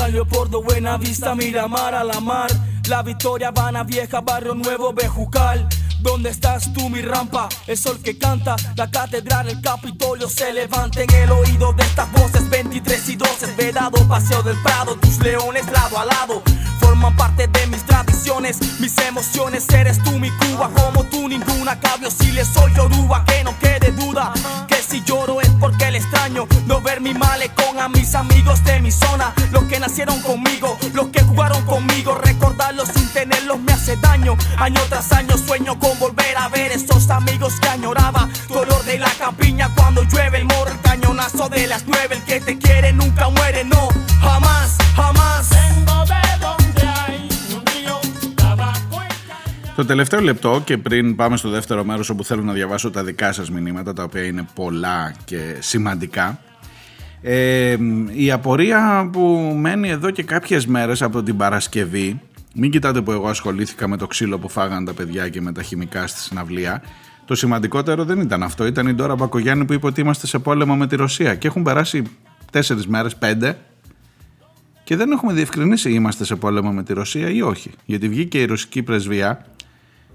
salió 0.04 0.22
por 0.34 0.46
do 0.52 0.60
Buena 0.66 0.94
Vista, 0.96 1.28
Miramar, 1.34 1.92
a 1.94 2.02
la 2.12 2.20
mar. 2.30 2.50
La 2.92 3.00
Victoria, 3.10 3.48
Habana 3.48 3.82
Vieja, 3.84 4.18
Barrio 4.28 4.54
Nuevo, 4.54 4.86
Bejucal. 4.92 5.58
¿Dónde 6.04 6.28
estás 6.28 6.70
tú, 6.74 6.90
mi 6.90 7.00
rampa? 7.00 7.48
El 7.66 7.78
sol 7.78 7.98
que 8.04 8.18
canta, 8.18 8.56
la 8.76 8.90
catedral, 8.90 9.48
el 9.48 9.62
Capitolio 9.62 10.28
se 10.28 10.52
levanta 10.52 11.00
en 11.00 11.10
el 11.10 11.30
oído 11.30 11.72
de 11.72 11.82
estas 11.82 12.12
voces. 12.12 12.46
23 12.50 13.08
y 13.08 13.16
12, 13.16 13.54
vedado, 13.56 14.06
paseo 14.06 14.42
del 14.42 14.60
Prado, 14.62 14.96
tus 14.96 15.18
leones 15.20 15.64
lado 15.72 15.98
a 15.98 16.04
lado. 16.04 16.42
Forman 16.78 17.16
parte 17.16 17.48
de 17.48 17.66
mis 17.68 17.82
tradiciones, 17.86 18.58
mis 18.80 18.96
emociones. 18.98 19.66
Eres 19.70 20.02
tú, 20.02 20.18
mi 20.18 20.30
Cuba, 20.30 20.70
como 20.74 21.04
tú, 21.04 21.26
ninguna 21.26 21.80
cabio. 21.80 22.10
Si 22.10 22.32
le 22.32 22.44
soy 22.44 22.70
Yoruba, 22.74 23.24
que 23.24 23.42
no 23.42 23.58
quede 23.58 23.90
duda. 23.92 24.34
Que 24.68 24.76
si 24.82 25.02
lloro 25.04 25.40
es 25.40 25.48
porque 25.58 25.83
extraño 25.94 26.46
no 26.66 26.80
ver 26.80 27.00
mi 27.00 27.14
malecón 27.14 27.78
a 27.78 27.88
mis 27.88 28.14
amigos 28.14 28.64
de 28.64 28.80
mi 28.80 28.90
zona. 28.90 29.32
Los 29.52 29.64
que 29.64 29.78
nacieron 29.78 30.20
conmigo, 30.22 30.76
los 30.92 31.08
que 31.08 31.22
jugaron 31.22 31.64
conmigo. 31.64 32.14
Recordarlos 32.14 32.88
sin 32.88 33.08
tenerlos 33.08 33.60
me 33.60 33.72
hace 33.72 33.96
daño. 33.96 34.36
Año 34.58 34.80
tras 34.88 35.12
año 35.12 35.36
sueño 35.36 35.78
con 35.78 35.98
volver 35.98 36.36
a 36.36 36.48
ver 36.48 36.72
esos 36.72 37.10
amigos 37.10 37.54
que 37.60 37.68
añoraba. 37.68 38.28
Dolor 38.48 38.82
de 38.84 38.98
la 38.98 39.10
campiña 39.18 39.70
cuando 39.74 40.02
llueve 40.04 40.38
el 40.38 40.44
morro, 40.46 40.70
el 40.70 40.80
cañonazo 40.80 41.48
de 41.48 41.66
las 41.66 41.84
nueve. 41.86 42.16
El 42.16 42.22
que 42.22 42.40
te 42.40 42.58
quiere 42.58 42.92
nunca 42.92 43.28
muere, 43.28 43.64
no, 43.64 43.88
Το 49.76 49.84
τελευταίο 49.84 50.20
λεπτό 50.20 50.62
και 50.64 50.78
πριν 50.78 51.16
πάμε 51.16 51.36
στο 51.36 51.48
δεύτερο 51.48 51.84
μέρος 51.84 52.08
όπου 52.08 52.24
θέλω 52.24 52.42
να 52.42 52.52
διαβάσω 52.52 52.90
τα 52.90 53.04
δικά 53.04 53.32
σας 53.32 53.50
μηνύματα 53.50 53.92
τα 53.92 54.02
οποία 54.02 54.22
είναι 54.22 54.46
πολλά 54.54 55.14
και 55.24 55.56
σημαντικά 55.58 56.38
ε, 57.22 57.76
η 58.12 58.30
απορία 58.30 59.08
που 59.12 59.54
μένει 59.56 59.88
εδώ 59.88 60.10
και 60.10 60.22
κάποιες 60.22 60.66
μέρες 60.66 61.02
από 61.02 61.22
την 61.22 61.36
Παρασκευή 61.36 62.20
μην 62.54 62.70
κοιτάτε 62.70 63.02
που 63.02 63.12
εγώ 63.12 63.28
ασχολήθηκα 63.28 63.88
με 63.88 63.96
το 63.96 64.06
ξύλο 64.06 64.38
που 64.38 64.48
φάγαν 64.48 64.84
τα 64.84 64.92
παιδιά 64.92 65.28
και 65.28 65.40
με 65.40 65.52
τα 65.52 65.62
χημικά 65.62 66.06
στη 66.06 66.20
συναυλία. 66.20 66.82
Το 67.24 67.34
σημαντικότερο 67.34 68.04
δεν 68.04 68.20
ήταν 68.20 68.42
αυτό. 68.42 68.66
Ήταν 68.66 68.86
η 68.86 68.92
Ντόρα 68.92 69.14
Μπακογιάννη 69.14 69.64
που 69.64 69.72
είπε 69.72 69.86
ότι 69.86 70.00
είμαστε 70.00 70.26
σε 70.26 70.38
πόλεμο 70.38 70.76
με 70.76 70.86
τη 70.86 70.96
Ρωσία. 70.96 71.34
Και 71.34 71.46
έχουν 71.46 71.62
περάσει 71.62 72.02
τέσσερις 72.50 72.86
μέρες, 72.86 73.16
πέντε, 73.16 73.58
και 74.84 74.96
δεν 74.96 75.10
έχουμε 75.10 75.32
διευκρινίσει 75.32 75.92
είμαστε 75.92 76.24
σε 76.24 76.36
πόλεμο 76.36 76.72
με 76.72 76.82
τη 76.82 76.92
Ρωσία 76.92 77.30
ή 77.30 77.42
όχι. 77.42 77.70
Γιατί 77.84 78.08
βγήκε 78.08 78.40
η 78.40 78.44
ρωσική 78.44 78.82
πρεσβεία 78.82 79.46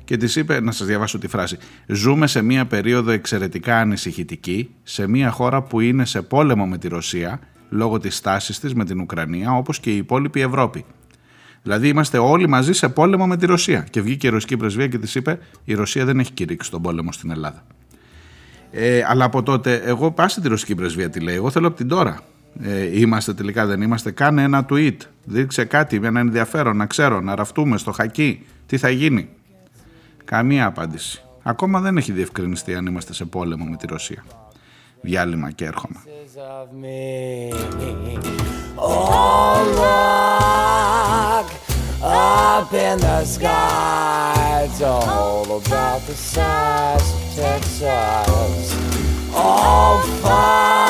και 0.09 0.17
της 0.17 0.35
είπε, 0.35 0.59
να 0.59 0.71
σας 0.71 0.87
διαβάσω 0.87 1.17
τη 1.17 1.27
φράση. 1.27 1.57
Ζούμε 1.87 2.27
σε 2.27 2.41
μια 2.41 2.65
περίοδο 2.65 3.11
εξαιρετικά 3.11 3.77
ανησυχητική, 3.77 4.69
σε 4.83 5.07
μια 5.07 5.31
χώρα 5.31 5.61
που 5.61 5.79
είναι 5.79 6.05
σε 6.05 6.21
πόλεμο 6.21 6.67
με 6.67 6.77
τη 6.77 6.87
Ρωσία, 6.87 7.39
λόγω 7.69 7.97
της 7.97 8.15
στάσης 8.15 8.59
της 8.59 8.73
με 8.73 8.85
την 8.85 8.99
Ουκρανία, 8.99 9.51
όπως 9.51 9.79
και 9.79 9.89
η 9.89 9.95
υπόλοιπη 9.95 10.41
Ευρώπη. 10.41 10.85
Δηλαδή 11.63 11.87
είμαστε 11.87 12.17
όλοι 12.17 12.47
μαζί 12.47 12.73
σε 12.73 12.89
πόλεμο 12.89 13.27
με 13.27 13.37
τη 13.37 13.45
Ρωσία. 13.45 13.85
Και 13.89 14.01
βγήκε 14.01 14.27
η 14.27 14.29
ρωσική 14.29 14.57
πρεσβεία 14.57 14.87
και 14.87 14.97
της 14.97 15.15
είπε: 15.15 15.39
Η 15.63 15.73
Ρωσία 15.73 16.05
δεν 16.05 16.19
έχει 16.19 16.31
κηρύξει 16.31 16.71
τον 16.71 16.81
πόλεμο 16.81 17.11
στην 17.11 17.31
Ελλάδα. 17.31 17.63
Ε, 18.71 19.01
αλλά 19.07 19.25
από 19.25 19.43
τότε, 19.43 19.73
εγώ 19.73 20.11
πάστε 20.11 20.41
τη 20.41 20.47
ρωσική 20.47 20.75
πρεσβεία 20.75 21.09
τι 21.09 21.19
λέει. 21.19 21.35
Εγώ 21.35 21.49
θέλω 21.49 21.67
από 21.67 21.77
την 21.77 21.87
τώρα. 21.87 22.19
Ε, 22.61 22.99
είμαστε 22.99 23.33
τελικά, 23.33 23.65
δεν 23.65 23.81
είμαστε. 23.81 24.11
Κάνε 24.11 24.43
ένα 24.43 24.65
tweet. 24.69 24.97
Δείξε 25.23 25.63
κάτι 25.63 25.99
με 25.99 26.07
ένα 26.07 26.19
ενδιαφέρον, 26.19 26.77
να 26.77 26.85
ξέρω, 26.85 27.21
να 27.21 27.35
ραφτούμε 27.35 27.77
στο 27.77 27.91
χακί. 27.91 28.45
Τι 28.65 28.77
θα 28.77 28.89
γίνει. 28.89 29.29
Καμία 30.29 30.65
απάντηση. 30.65 31.21
Ακόμα 31.43 31.79
δεν 31.79 31.97
έχει 31.97 32.11
διευκρινιστεί 32.11 32.75
αν 32.75 32.85
είμαστε 32.85 33.13
σε 33.13 33.25
πόλεμο 33.25 33.65
με 33.65 33.75
τη 33.75 33.87
Ρωσία. 33.87 34.25
Διάλειμμα 35.01 35.51
και 35.51 35.65
έρχομαι. 35.65 35.95
up 42.61 42.73
in 42.87 42.97
the 43.07 43.19
sky. 43.35 44.63
It's 44.65 44.81
all 44.93 45.47
about 45.61 46.01
the 46.09 46.17
size 46.33 47.07
of 47.17 47.23
Texas. 47.39 48.65
All 49.43 49.97
fire. 50.21 50.89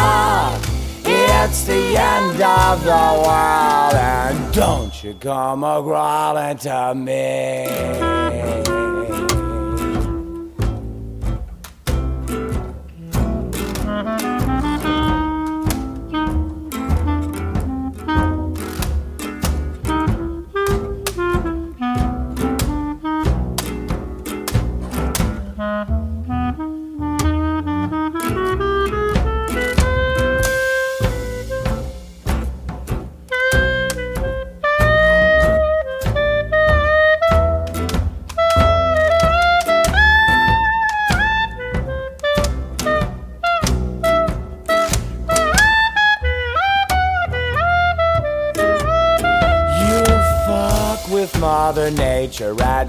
the 1.69 1.86
end 2.15 2.39
of 2.41 2.75
the 2.91 3.08
world, 3.25 3.95
and 4.17 4.38
don't 4.54 4.95
you 5.04 5.13
come 5.30 5.63
a 5.63 5.82
crawling 5.88 6.58
to 6.58 6.93
me. 6.95 8.19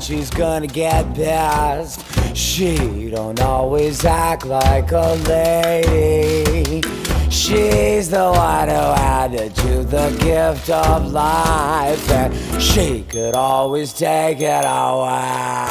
She's 0.01 0.31
gonna 0.31 0.67
get 0.67 1.15
past. 1.15 2.03
She 2.37 3.11
don't 3.11 3.41
always 3.41 4.05
act 4.05 4.47
like 4.47 4.93
a 4.93 5.15
lady. 5.29 6.83
She's 7.31 8.09
the 8.09 8.33
one 8.33 8.69
who 8.69 8.75
handed 8.75 9.57
you 9.59 9.85
the 9.85 10.11
gift 10.21 10.71
of 10.71 11.13
life, 11.13 12.11
and 12.11 12.35
she 12.61 13.03
could 13.03 13.35
always 13.35 13.93
take 13.93 14.41
it 14.41 14.65
away. 14.65 15.69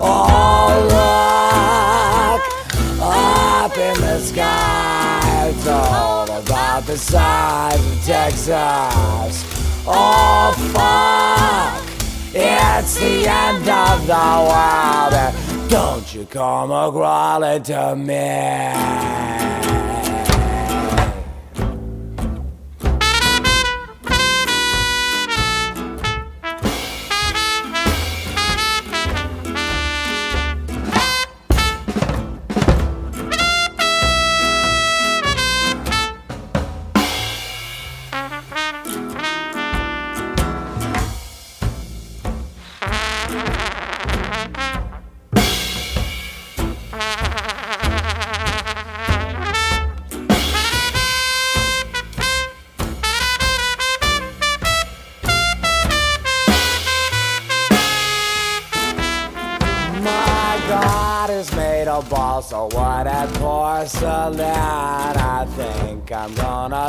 Oh, 0.00 0.72
look 0.90 2.42
up 3.00 3.76
in 3.76 4.00
the 4.00 4.18
sky, 4.20 5.48
it's 5.48 5.66
all 5.66 6.30
about 6.30 6.86
the 6.86 6.96
size 6.96 7.78
of 7.78 8.04
Texas. 8.04 9.44
Oh 9.86 10.52
fuck, 10.72 11.81
it's 12.34 12.96
the 12.96 13.28
end 13.28 13.68
of 13.68 14.06
the 14.06 14.14
world. 14.48 15.70
Don't 15.70 16.14
you 16.14 16.24
come 16.26 16.70
a 16.70 16.90
crawling 16.90 17.62
to 17.64 17.96
me. 17.96 19.21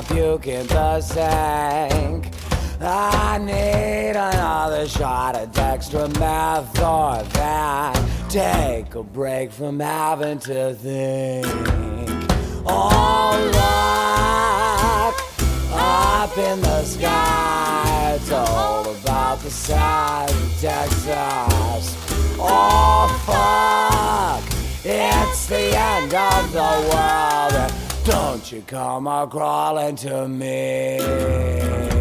Puke 0.05 0.47
in 0.47 0.65
the 0.67 1.01
sink. 1.01 2.27
I 2.81 3.37
need 3.37 4.15
another 4.15 4.87
shot 4.87 5.35
of 5.35 5.51
dextromethorphan. 5.51 8.29
Take 8.29 8.95
a 8.95 9.03
break 9.03 9.51
from 9.51 9.79
having 9.79 10.39
to 10.39 10.73
think. 10.73 11.45
All 12.65 13.37
rock 13.51 15.15
up 15.71 16.35
in 16.37 16.61
the 16.61 16.83
sky. 16.83 18.15
It's 18.15 18.31
all 18.31 18.89
about 18.89 19.39
the 19.39 19.51
size 19.51 20.31
of 20.31 20.61
Texas. 20.61 21.95
Oh 22.39 23.09
fuck. 23.25 24.43
It's 24.85 25.45
the 25.47 25.77
end 25.77 26.13
of 26.13 26.51
the 26.51 26.59
world. 26.91 27.71
Don't 28.05 28.51
you 28.51 28.61
come 28.63 29.07
a 29.07 29.25
crawling 29.25 29.95
to 29.95 30.27
me. 30.27 31.92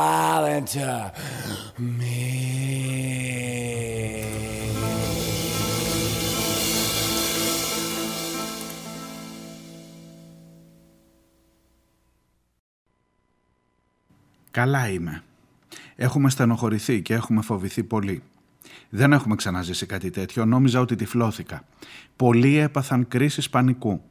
A 0.00 0.10
crawling 0.40 0.64
to 0.64 1.10
me. 1.78 2.40
Καλά 14.50 14.88
είμαι. 14.88 15.22
Έχουμε 15.96 16.30
στενοχωρηθεί 16.30 17.02
και 17.02 17.14
έχουμε 17.14 17.42
φοβηθεί 17.42 17.82
πολύ. 17.82 18.22
Δεν 18.88 19.12
έχουμε 19.12 19.34
ξαναζήσει 19.34 19.86
κάτι 19.86 20.10
τέτοιο, 20.10 20.44
νόμιζα 20.44 20.80
ότι 20.80 20.96
τυφλώθηκα. 20.96 21.64
Πολλοί 22.16 22.56
έπαθαν 22.56 23.08
κρίσεις 23.08 23.50
πανικού. 23.50 24.02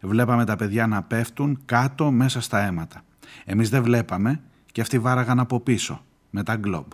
Βλέπαμε 0.00 0.44
τα 0.44 0.56
παιδιά 0.56 0.86
να 0.86 1.02
πέφτουν 1.02 1.60
κάτω 1.64 2.10
μέσα 2.10 2.40
στα 2.40 2.60
αίματα. 2.66 3.04
Εμείς 3.44 3.70
δεν 3.70 3.82
βλέπαμε 3.82 4.40
και 4.74 4.80
αυτοί 4.80 4.98
βάραγαν 4.98 5.40
από 5.40 5.60
πίσω 5.60 6.04
με 6.30 6.42
τα 6.42 6.56
γκλόμπ. 6.56 6.92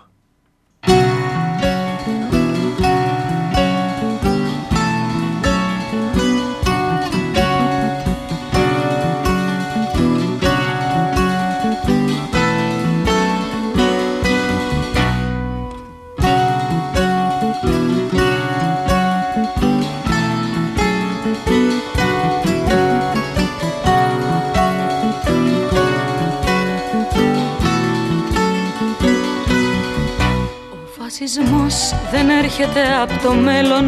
Φασισμός 31.21 31.95
δεν 32.13 32.29
έρχεται 32.29 32.83
από 33.03 33.15
το 33.23 33.33
μέλλον. 33.33 33.87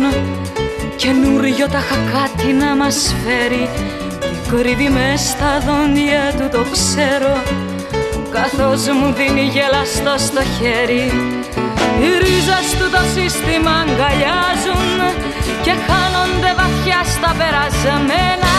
Καινούριο 0.96 1.66
τα 1.68 1.82
κάτι 2.12 2.52
να 2.52 2.76
μας 2.76 3.14
φέρει. 3.22 3.68
Τι 4.20 4.36
κρύβει 4.50 4.88
μες 4.88 5.20
στα 5.20 5.52
δόντια 5.66 6.24
του 6.38 6.48
το 6.56 6.62
ξέρω. 6.74 7.34
Καθώς 8.36 8.82
μου 8.96 9.08
δίνει 9.16 9.44
γελαστό 9.54 10.14
στο 10.26 10.42
χέρι. 10.56 11.04
Οι 12.00 12.08
ρίζες 12.22 12.68
του 12.78 12.86
το 12.94 13.02
σύστημα 13.14 13.72
αγκαλιάζουν 13.82 14.96
και 15.64 15.74
χάνονται 15.86 16.50
βαθιά 16.60 17.00
στα 17.14 17.30
περασμένα. 17.38 18.54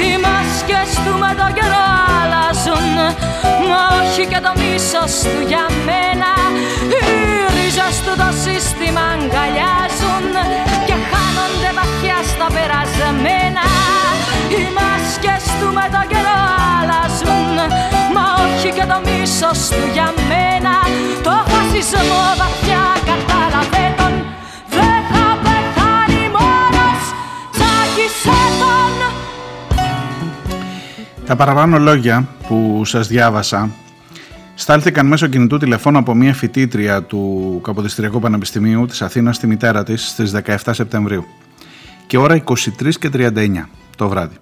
Οι 0.00 0.10
μάσκες 0.24 0.90
του 1.04 1.12
με 1.22 1.30
το 1.40 1.46
καιρό 1.58 1.86
αλλάζουν 2.18 2.96
μα 3.68 3.80
όχι 4.00 4.22
και 4.30 4.40
το 4.46 4.52
μίσος 4.60 5.12
του 5.30 5.40
για 5.50 5.64
μένα. 5.86 6.30
Οι 6.92 7.00
ρίζες 7.16 7.57
του 8.04 8.14
το 8.22 8.28
σύστημα 8.44 9.04
αγκαλιάζουν 9.14 10.34
και 10.86 10.96
χάνονται 11.10 11.70
βαθιά 11.78 12.18
στα 12.32 12.46
περασμένα. 12.56 13.64
Οι 14.52 14.62
μάσκες 14.76 15.44
του 15.58 15.68
με 15.76 15.86
το 15.94 16.02
καιρό 16.10 16.40
αλλάζουν 16.76 17.56
Μα 18.14 18.24
όχι 18.44 18.70
και 18.76 18.86
το 18.92 18.98
μίσος 19.06 19.60
του 19.74 19.84
για 19.96 20.08
μένα. 20.30 20.74
Το 21.26 21.34
φασισμό 21.50 22.22
βαθιά 22.40 22.84
κατάλαβε 23.08 23.84
τον 23.98 24.14
Δεν 24.76 24.98
θα 25.10 25.26
πεθάνει 25.44 26.24
μόνος. 26.36 27.02
Τσάκισε 27.54 28.40
τον. 28.60 28.94
Τα 31.26 31.36
παραπάνω 31.36 31.78
λόγια 31.78 32.16
που 32.48 32.82
σας 32.84 33.06
διάβασα 33.06 33.70
στάλθηκαν 34.60 35.06
μέσω 35.06 35.26
κινητού 35.26 35.56
τηλεφώνου 35.56 35.98
από 35.98 36.14
μια 36.14 36.34
φοιτήτρια 36.34 37.02
του 37.02 37.60
Καποδιστριακού 37.62 38.20
Πανεπιστημίου 38.20 38.86
της 38.86 39.02
Αθήνας 39.02 39.36
στη 39.36 39.46
μητέρα 39.46 39.84
της 39.84 40.08
στις 40.08 40.32
17 40.44 40.56
Σεπτεμβρίου 40.70 41.24
και 42.06 42.18
ώρα 42.18 42.42
23 42.44 42.94
και 42.98 43.10
39 43.12 43.68
το 43.96 44.08
βράδυ. 44.08 44.36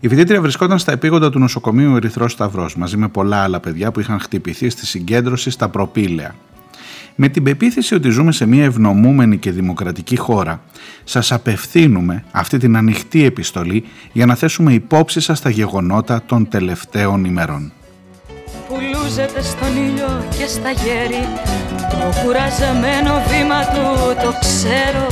Η 0.00 0.08
φοιτήτρια 0.08 0.40
βρισκόταν 0.40 0.78
στα 0.78 0.92
επίγοντα 0.92 1.30
του 1.30 1.38
νοσοκομείου 1.38 1.96
Ερυθρός 1.96 2.32
Σταυρός 2.32 2.76
μαζί 2.76 2.96
με 2.96 3.08
πολλά 3.08 3.42
άλλα 3.42 3.60
παιδιά 3.60 3.92
που 3.92 4.00
είχαν 4.00 4.20
χτυπηθεί 4.20 4.68
στη 4.68 4.86
συγκέντρωση 4.86 5.50
στα 5.50 5.68
προπήλαια. 5.68 6.34
Με 7.14 7.28
την 7.28 7.42
πεποίθηση 7.42 7.94
ότι 7.94 8.08
ζούμε 8.08 8.32
σε 8.32 8.46
μια 8.46 8.64
ευνομούμενη 8.64 9.38
και 9.38 9.50
δημοκρατική 9.50 10.16
χώρα, 10.16 10.60
σας 11.04 11.32
απευθύνουμε 11.32 12.24
αυτή 12.30 12.58
την 12.58 12.76
ανοιχτή 12.76 13.24
επιστολή 13.24 13.84
για 14.12 14.26
να 14.26 14.34
θέσουμε 14.34 14.72
υπόψη 14.72 15.20
σας 15.20 15.40
τα 15.40 15.50
γεγονότα 15.50 16.22
των 16.26 16.48
τελευταίων 16.48 17.24
ημερών. 17.24 17.72
Που 19.06 19.12
λούζεται 19.12 19.42
στον 19.42 19.72
ήλιο 19.86 20.10
και 20.36 20.46
στα 20.54 20.70
γέρι. 20.82 21.24
Το 21.90 22.06
κουραζεμένο 22.20 23.14
βήμα 23.28 23.60
του 23.72 23.86
το 24.22 24.30
ξέρω. 24.44 25.06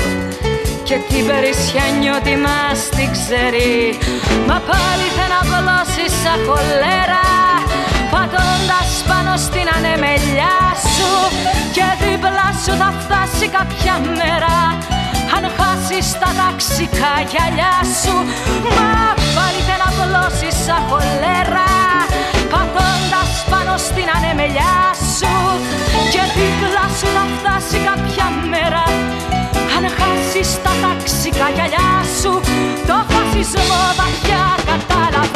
Και 0.89 0.97
την 1.09 1.23
περισσιά 1.31 1.87
νιώτη 2.01 2.37
μας 2.45 2.79
την 2.97 3.09
ξέρει. 3.17 3.75
Μα 4.49 4.57
πάλι 4.71 5.07
θα 5.17 5.27
να 5.35 5.41
βολώσει 5.51 6.05
σαν 6.21 6.39
χολέρα 6.47 7.27
Πατώντας 8.13 8.91
πάνω 9.11 9.33
στην 9.47 9.67
ανεμελιά 9.77 10.59
σου. 10.95 11.13
Και 11.75 11.87
δίπλα 12.03 12.49
σου 12.63 12.73
θα 12.81 12.91
φτάσει 13.01 13.47
κάποια 13.59 13.95
μέρα 14.19 14.57
Αν 15.35 15.45
χάσεις 15.57 16.09
τα 16.21 16.31
ταξικά 16.41 17.13
γυαλιά 17.31 17.77
σου. 18.01 18.15
Μα 18.77 18.93
πάλι 19.37 19.61
θα 19.69 19.77
να 19.83 19.89
βολώσει 19.97 20.49
σαν 20.65 20.81
χολέρα 20.89 21.69
Πατώντας 22.53 23.33
πάνω 23.51 23.54
στην 23.79 24.09
ανεμελιά 24.17 24.77
σου 25.17 25.35
Και 26.13 26.23
δίπλα 26.35 26.85
σου 26.99 27.07
θα 27.17 27.25
φτάσει 27.35 27.79
κάποια 27.89 28.27
μέρα. 28.53 28.85
Αν 29.77 29.85
χάσεις 29.99 30.51
τα 30.63 30.73
ταξικά 30.83 31.47
γυαλιά 31.55 31.91
σου 32.21 32.33
Το 32.89 32.97
φασισμό 33.13 33.83
βαθιά 33.99 34.45
κατάλαβες 34.69 35.34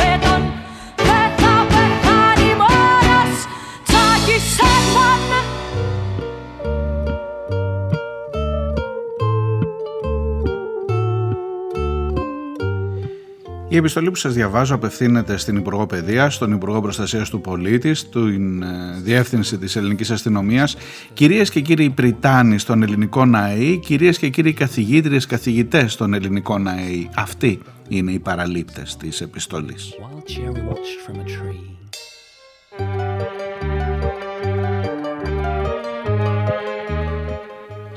Η 13.70 13.76
επιστολή 13.76 14.11
που 14.11 14.16
σας 14.16 14.35
διαβάζω 14.35 14.74
απευθύνεται 14.74 15.37
στην 15.37 15.57
Υπουργό 15.57 15.87
Παιδείας, 15.87 16.35
στον 16.35 16.52
Υπουργό 16.52 16.81
Προστασίας 16.81 17.31
του 17.31 17.40
Πολίτη, 17.40 17.94
στην 17.94 18.62
ε, 18.62 19.00
Διεύθυνση 19.02 19.59
της 19.59 19.76
Ελληνικής 19.76 20.11
Αστυνομίας, 20.11 20.76
κυρίες 21.12 21.50
και 21.50 21.61
κύριοι 21.61 21.90
Πριτάνοι 21.90 22.59
στον 22.59 22.83
Ελληνικό 22.83 23.24
ΝΑΕΗ, 23.24 23.78
κυρίες 23.78 24.18
και 24.18 24.28
κύριοι 24.28 24.52
καθηγήτριες, 24.52 25.26
καθηγητές 25.26 25.92
στον 25.92 26.14
Ελληνικό 26.14 26.59
ΝΑΕΗ. 26.59 27.11
Αυτοί 27.14 27.61
είναι 27.88 28.12
οι 28.12 28.18
παραλήπτες 28.18 28.96
της 28.96 29.20
επιστολής. 29.20 29.94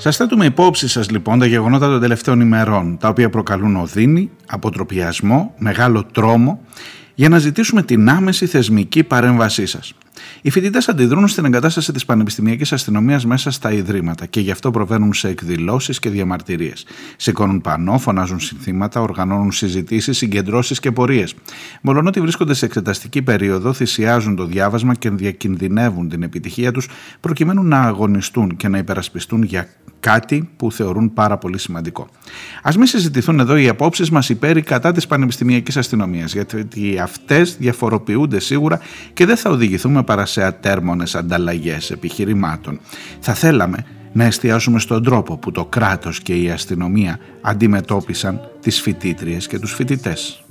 Σας 0.04 0.16
θέτουμε 0.18 0.46
υπόψη 0.46 0.88
σας 0.88 1.10
λοιπόν 1.10 1.40
τα 1.40 1.46
γεγονότα 1.46 1.88
των 1.88 2.00
τελευταίων 2.00 2.40
ημερών, 2.42 2.98
τα 2.98 3.08
οποία 3.08 3.30
προκαλούν 3.30 3.76
οδύνη, 3.76 4.32
αποτροπιασμό, 4.48 5.54
μεγάλο 5.58 6.06
τρόμο, 6.12 6.62
για 7.16 7.30
να 7.30 7.38
ζητήσουμε 7.38 7.84
την 7.84 8.10
άμεση 8.10 8.46
θεσμική 8.46 9.04
παρέμβασή 9.04 9.66
σας. 9.66 9.94
Οι 10.42 10.50
φοιτητές 10.50 10.90
αντιδρούν 10.90 11.28
στην 11.28 11.46
εγκατάσταση 11.46 11.92
της 11.92 12.06
Πανεπιστημιακής 12.06 12.74
Αστυνομίας 12.74 13.26
μέσα 13.26 13.52
στα 13.52 13.72
Ιδρύματα 13.72 14.26
και 14.26 14.40
γι' 14.40 14.52
αυτό 14.52 14.72
προβαίνουν 14.72 15.14
σε 15.14 15.28
εκδηλώσεις 15.28 16.00
και 16.00 16.10
διαμαρτυρίες. 16.10 16.86
Σηκώνουν 17.18 17.62
πανό, 17.62 17.98
φωνάζουν 17.98 18.40
συνθήματα, 18.40 19.02
οργανώνουν 19.02 19.52
συζητήσεις, 19.52 20.18
συγκεντρώσεις 20.18 20.80
και 20.80 20.92
πορείες. 20.92 21.36
Μολονότι 21.82 22.22
βρίσκονται 22.22 22.54
σε 22.54 22.66
εξεταστική 22.66 23.22
περίοδο, 23.22 23.74
θυσιάζουν 23.74 24.36
το 24.36 24.46
διάβασμα 24.46 24.94
και 24.94 25.10
διακινδυνεύουν 25.10 26.10
την 26.10 26.24
επιτυχία 26.24 26.72
τους 26.72 26.88
προκειμένου 27.20 27.64
να 27.64 27.82
αγωνιστούν 27.82 28.56
και 28.58 28.68
να 28.68 28.78
υπερασπιστούν 28.78 29.44
για 29.44 29.68
κάτι 30.00 30.50
που 30.58 30.72
θεωρούν 30.72 31.14
πάρα 31.14 31.38
πολύ 31.38 31.58
σημαντικό. 31.58 32.08
Α 32.64 32.72
μην 32.78 32.86
συζητηθούν 32.86 33.40
εδώ 33.40 33.58
οι 33.58 33.68
απόψεις 33.68 34.10
μας 34.10 34.30
υπέρ 34.30 34.58
ή 34.58 34.62
κατά 34.62 34.92
της 34.92 35.08
πανεπιστημιακής 35.08 35.78
αστυνομίας, 35.78 36.34
γιατί 36.34 37.00
αυτές 37.00 37.58
διαφοροποιούνται 37.60 38.40
σίγουρα 38.40 38.80
και 39.14 39.26
δεν 39.26 39.38
θα 39.38 39.50
οδηγηθούμε 39.50 40.01
παρά 40.04 40.26
σε 40.26 40.44
ατέρμονες 40.44 41.16
ανταλλαγές 41.16 41.92
επιχειρημάτων. 41.92 42.80
Θα 43.20 43.34
θέλαμε 43.34 43.86
να 44.14 44.24
εστιάσουμε 44.24 44.80
στον 44.80 45.04
τρόπο 45.04 45.38
που 45.38 45.52
το 45.52 45.66
κράτος 45.66 46.22
και 46.22 46.36
η 46.36 46.50
αστυνομία 46.50 47.20
αντιμετώπισαν 47.42 48.42
τις 48.60 48.82
φοιτήτριες 48.82 49.48
και 49.48 49.60
τους 49.60 49.74
φοιτητές. 49.74 50.44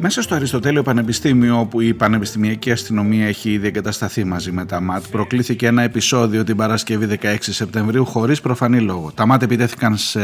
Μέσα 0.00 0.22
στο 0.22 0.34
Αριστοτέλειο 0.34 0.82
Πανεπιστήμιο, 0.82 1.60
όπου 1.60 1.80
η 1.80 1.94
Πανεπιστημιακή 1.94 2.70
Αστυνομία 2.70 3.26
έχει 3.26 3.50
ήδη 3.50 3.66
εγκατασταθεί 3.66 4.24
μαζί 4.24 4.52
με 4.52 4.64
τα 4.64 4.80
ΜΑΤ, 4.80 5.04
προκλήθηκε 5.10 5.66
ένα 5.66 5.82
επεισόδιο 5.82 6.44
την 6.44 6.56
Παρασκευή 6.56 7.18
16 7.22 7.36
Σεπτεμβρίου 7.40 8.04
χωρίς 8.04 8.40
προφανή 8.40 8.80
λόγο. 8.80 9.12
Τα 9.14 9.26
ΜΑΤ 9.26 9.42
επιτέθηκαν 9.42 9.96
σε... 9.96 10.20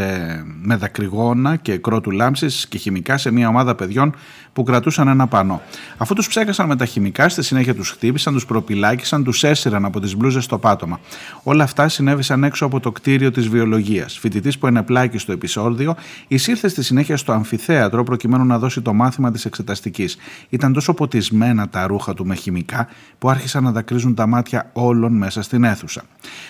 με 0.62 0.76
δακρυγόνα 0.76 1.56
και 1.56 1.76
κρότου 1.76 2.10
λάμψης 2.10 2.66
και 2.68 2.78
χημικά 2.78 3.16
σε 3.16 3.30
μια 3.30 3.48
ομάδα 3.48 3.74
παιδιών 3.74 4.14
που 4.54 4.62
κρατούσαν 4.62 5.08
ένα 5.08 5.26
πανό. 5.26 5.62
Αφού 5.96 6.14
τους 6.14 6.28
ψέκασαν 6.28 6.66
με 6.66 6.76
τα 6.76 6.84
χημικά, 6.84 7.28
στη 7.28 7.42
συνέχεια 7.42 7.74
τους 7.74 7.90
χτύπησαν, 7.90 8.32
τους 8.32 8.46
προπυλάκησαν, 8.46 9.24
τους 9.24 9.44
έσυραν 9.44 9.84
από 9.84 10.00
τις 10.00 10.16
μπλούζες 10.16 10.44
στο 10.44 10.58
πάτωμα. 10.58 11.00
Όλα 11.42 11.64
αυτά 11.64 11.88
συνέβησαν 11.88 12.44
έξω 12.44 12.64
από 12.64 12.80
το 12.80 12.92
κτίριο 12.92 13.30
της 13.30 13.48
βιολογίας. 13.48 14.18
Φοιτητής 14.18 14.58
που 14.58 14.66
ενεπλάκη 14.66 15.18
στο 15.18 15.32
επεισόδιο 15.32 15.96
εισήρθε 16.28 16.68
στη 16.68 16.82
συνέχεια 16.82 17.16
στο 17.16 17.32
αμφιθέατρο 17.32 18.04
προκειμένου 18.04 18.44
να 18.44 18.58
δώσει 18.58 18.80
το 18.80 18.92
μάθημα 18.92 19.30
της 19.30 19.44
εξεταστικής. 19.44 20.16
Ήταν 20.48 20.72
τόσο 20.72 20.94
ποτισμένα 20.94 21.68
τα 21.68 21.86
ρούχα 21.86 22.14
του 22.14 22.26
με 22.26 22.34
χημικά 22.34 22.88
που 23.18 23.30
άρχισαν 23.30 23.62
να 23.64 23.72
δακρύζουν 23.72 24.14
τα 24.14 24.26
μάτια 24.26 24.70
όλων 24.72 25.12
μέσα 25.12 25.42
στην 25.42 25.64
αίθουσα. 25.64 26.02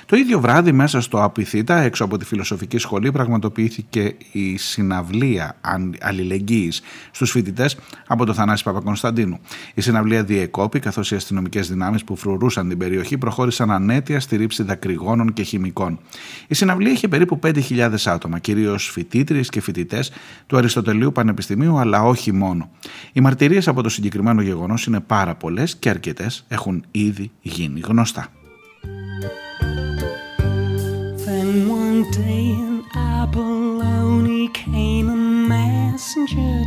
Το 0.06 0.16
ίδιο 0.16 0.40
βράδυ, 0.40 0.72
μέσα 0.72 1.00
στο 1.00 1.22
Απιθύτα, 1.22 1.76
έξω 1.76 2.04
από 2.04 2.16
τη 2.16 2.24
φιλοσοφική 2.24 2.78
σχολή, 2.78 3.12
πραγματοποιήθηκε 3.12 4.14
η 4.32 4.56
συναυλία 4.56 5.56
αλληλεγγύης 6.00 6.82
στους 7.10 7.30
φοιτητές 7.30 7.76
από 8.06 8.24
το 8.24 8.34
Θανάση 8.34 8.64
Παπακονσταντίνου. 8.64 9.38
Η 9.74 9.80
συναυλία 9.80 10.24
διεκόπη, 10.24 10.78
καθώς 10.78 11.10
οι 11.10 11.14
αστυνομικές 11.14 11.68
δυνάμεις 11.68 12.04
που 12.04 12.16
φρουρούσαν 12.16 12.68
την 12.68 12.78
περιοχή 12.78 13.18
προχώρησαν 13.18 13.70
ανέτεια 13.70 14.20
στη 14.20 14.36
ρήψη 14.36 14.62
δακρυγόνων 14.62 15.32
και 15.32 15.42
χημικών. 15.42 15.98
Η 16.48 16.54
συναυλία 16.54 16.92
είχε 16.92 17.08
περίπου 17.08 17.38
5.000 17.42 17.94
άτομα, 18.04 18.38
κυρίως 18.38 18.90
φοιτήτριες 18.90 19.48
και 19.48 19.60
φοιτητές 19.60 20.10
του 20.46 20.56
Αριστοτελείου 20.56 21.12
Πανεπιστημίου, 21.12 21.78
αλλά 21.78 22.02
όχι 22.02 22.32
μόνο. 22.32 22.70
Οι 23.12 23.20
μαρτυρίες 23.20 23.68
από 23.68 23.82
το 23.82 23.88
συγκεκριμένο 23.88 24.42
γεγονός 24.42 24.86
είναι 24.86 25.00
πάρα 25.00 25.34
πολλές 25.34 25.76
και 25.76 25.88
αρκετές 25.88 26.44
έχουν 26.48 26.84
ήδη 26.90 27.30
γίνει 27.42 27.80
γνωστά. 27.80 28.28
Then 31.26 31.70
one 31.80 32.02
day 32.16 32.46
in 32.64 32.82
Abalone 32.94 34.48
came 34.52 35.08
passenger 35.94 36.64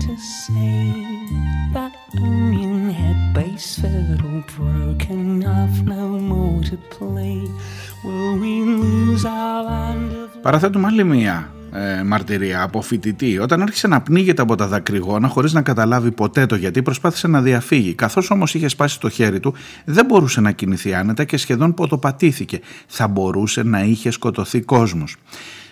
Παραθέτουμε 10.41 10.88
άλλη 10.88 11.03
μία 11.03 11.51
ε, 11.71 12.03
μαρτυρία 12.03 12.61
από 12.61 12.82
φοιτητή. 12.82 13.39
Όταν 13.39 13.61
άρχισε 13.61 13.88
να 13.88 14.01
πνίγεται 14.01 14.41
από 14.41 14.55
τα 14.55 14.67
δακρυγόνα 14.67 15.28
χωρίς 15.28 15.53
να 15.53 15.61
καταλάβει 15.61 16.11
ποτέ 16.11 16.45
το 16.45 16.55
γιατί, 16.55 16.82
προσπάθησε 16.82 17.28
να 17.28 17.41
διαφύγει. 17.41 17.93
Καθώς 17.93 18.32
όμως 18.32 18.53
είχε 18.53 18.67
σπάσει 18.67 18.99
το 18.99 19.09
χέρι 19.09 19.39
του, 19.39 19.53
δεν 19.86 20.05
μπορούσε 20.05 20.41
να 20.41 20.51
κινηθεί 20.51 20.93
άνετα 20.93 21.23
και 21.23 21.38
σχεδόν 21.38 21.73
ποτοπατήθηκε. 21.73 22.59
Θα 22.88 23.07
μπορούσε 23.07 23.63
να 23.63 23.80
είχε 23.84 24.11
σκοτωθεί 24.11 24.61
κόσμος. 24.61 25.15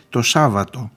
Το 0.09 0.21
Σάββατο 0.21 0.91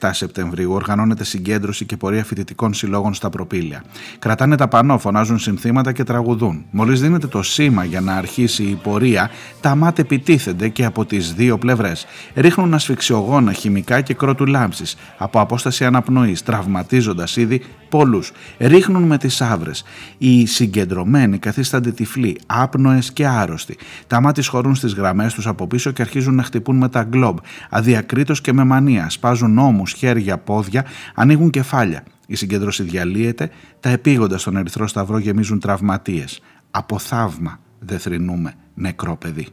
17 0.00 0.10
Σεπτεμβρίου 0.12 0.72
οργανώνεται 0.72 1.24
συγκέντρωση 1.24 1.84
και 1.84 1.96
πορεία 1.96 2.24
φοιτητικών 2.24 2.74
συλλόγων 2.74 3.14
στα 3.14 3.30
προπήλαια. 3.30 3.84
Κρατάνε 4.18 4.56
τα 4.56 4.68
πανό, 4.68 4.98
φωνάζουν 4.98 5.38
συνθήματα 5.38 5.92
και 5.92 6.04
τραγουδούν. 6.04 6.64
Μόλις 6.70 7.00
δίνεται 7.00 7.26
το 7.26 7.42
σήμα 7.42 7.84
για 7.84 8.00
να 8.00 8.14
αρχίσει 8.14 8.62
η 8.62 8.78
πορεία, 8.82 9.30
τα 9.60 9.74
μάτια 9.74 10.04
επιτίθενται 10.04 10.68
και 10.68 10.84
από 10.84 11.04
τις 11.04 11.34
δύο 11.34 11.58
πλευρές. 11.58 12.06
Ρίχνουν 12.34 12.74
ασφυξιογόνα, 12.74 13.52
χημικά 13.52 14.00
και 14.00 14.14
κρότου 14.14 14.46
λάμψη 14.46 14.84
από 15.18 15.40
απόσταση 15.40 15.84
αναπνοής, 15.84 16.42
τραυματίζοντας 16.42 17.36
ήδη 17.36 17.62
πολλούς. 17.88 18.32
Ρίχνουν 18.58 19.02
με 19.02 19.18
τις 19.18 19.40
άβρες. 19.40 19.84
Οι 20.18 20.46
συγκεντρωμένοι 20.46 21.38
καθίστανται 21.38 21.90
τυφλοί, 21.90 22.38
άπνοες 22.46 23.12
και 23.12 23.26
άρρωστοι. 23.26 23.76
Τα 24.06 24.20
μάτια 24.20 24.42
σχωρούν 24.42 24.74
στις 24.74 24.94
γραμμές 24.94 25.34
τους 25.34 25.46
από 25.46 25.66
πίσω 25.66 25.90
και 25.90 26.02
αρχίζουν 26.02 26.34
να 26.34 26.42
χτυπούν 26.42 26.76
με 26.76 26.88
τα 26.88 27.02
γκλόμπ. 27.02 27.36
Αδιακρίτως 27.70 28.40
και 28.40 28.52
με 28.52 28.64
μανία. 28.64 29.10
Σπάζουν 29.10 29.43
ώμου, 29.44 29.86
χέρια, 29.86 30.38
πόδια, 30.38 30.84
ανοίγουν 31.14 31.50
κεφάλια. 31.50 32.04
Η 32.26 32.34
συγκέντρωση 32.34 32.82
διαλύεται, 32.82 33.50
τα 33.80 33.88
επίγοντα 33.88 34.38
στον 34.38 34.56
Ερυθρό 34.56 34.86
Σταυρό 34.86 35.18
γεμίζουν 35.18 35.60
τραυματίες. 35.60 36.40
Από 36.70 36.98
θαύμα 36.98 37.60
δεν 37.78 37.98
θρυνούμε 37.98 38.54
νεκρό 38.74 39.16
παιδί. 39.16 39.48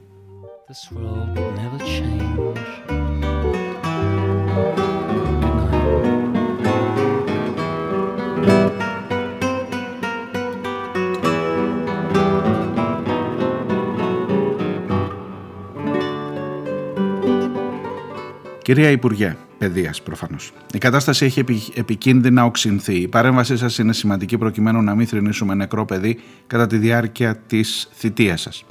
Κυρία 18.64 18.90
Υπουργέ, 18.90 19.36
παιδείας 19.58 20.02
προφανώς. 20.02 20.52
Η 20.74 20.78
κατάσταση 20.78 21.26
έχει 21.26 21.46
επικίνδυνα 21.74 22.46
οξυνθεί. 22.46 22.96
Η 22.96 23.08
παρέμβασή 23.08 23.58
σας 23.58 23.78
είναι 23.78 23.94
σημαντική 23.94 24.38
προκειμένου 24.38 24.82
να 24.82 24.96
μην 24.96 25.08
θρυνήσουμε 25.08 25.54
νεκρό 25.54 25.86
παιδί 25.86 26.20
κατά 26.48 26.68
τη 26.68 26.78
διάρκεια 26.78 27.36
της 27.36 27.90
θητείας 27.94 28.42
σας. 28.42 28.66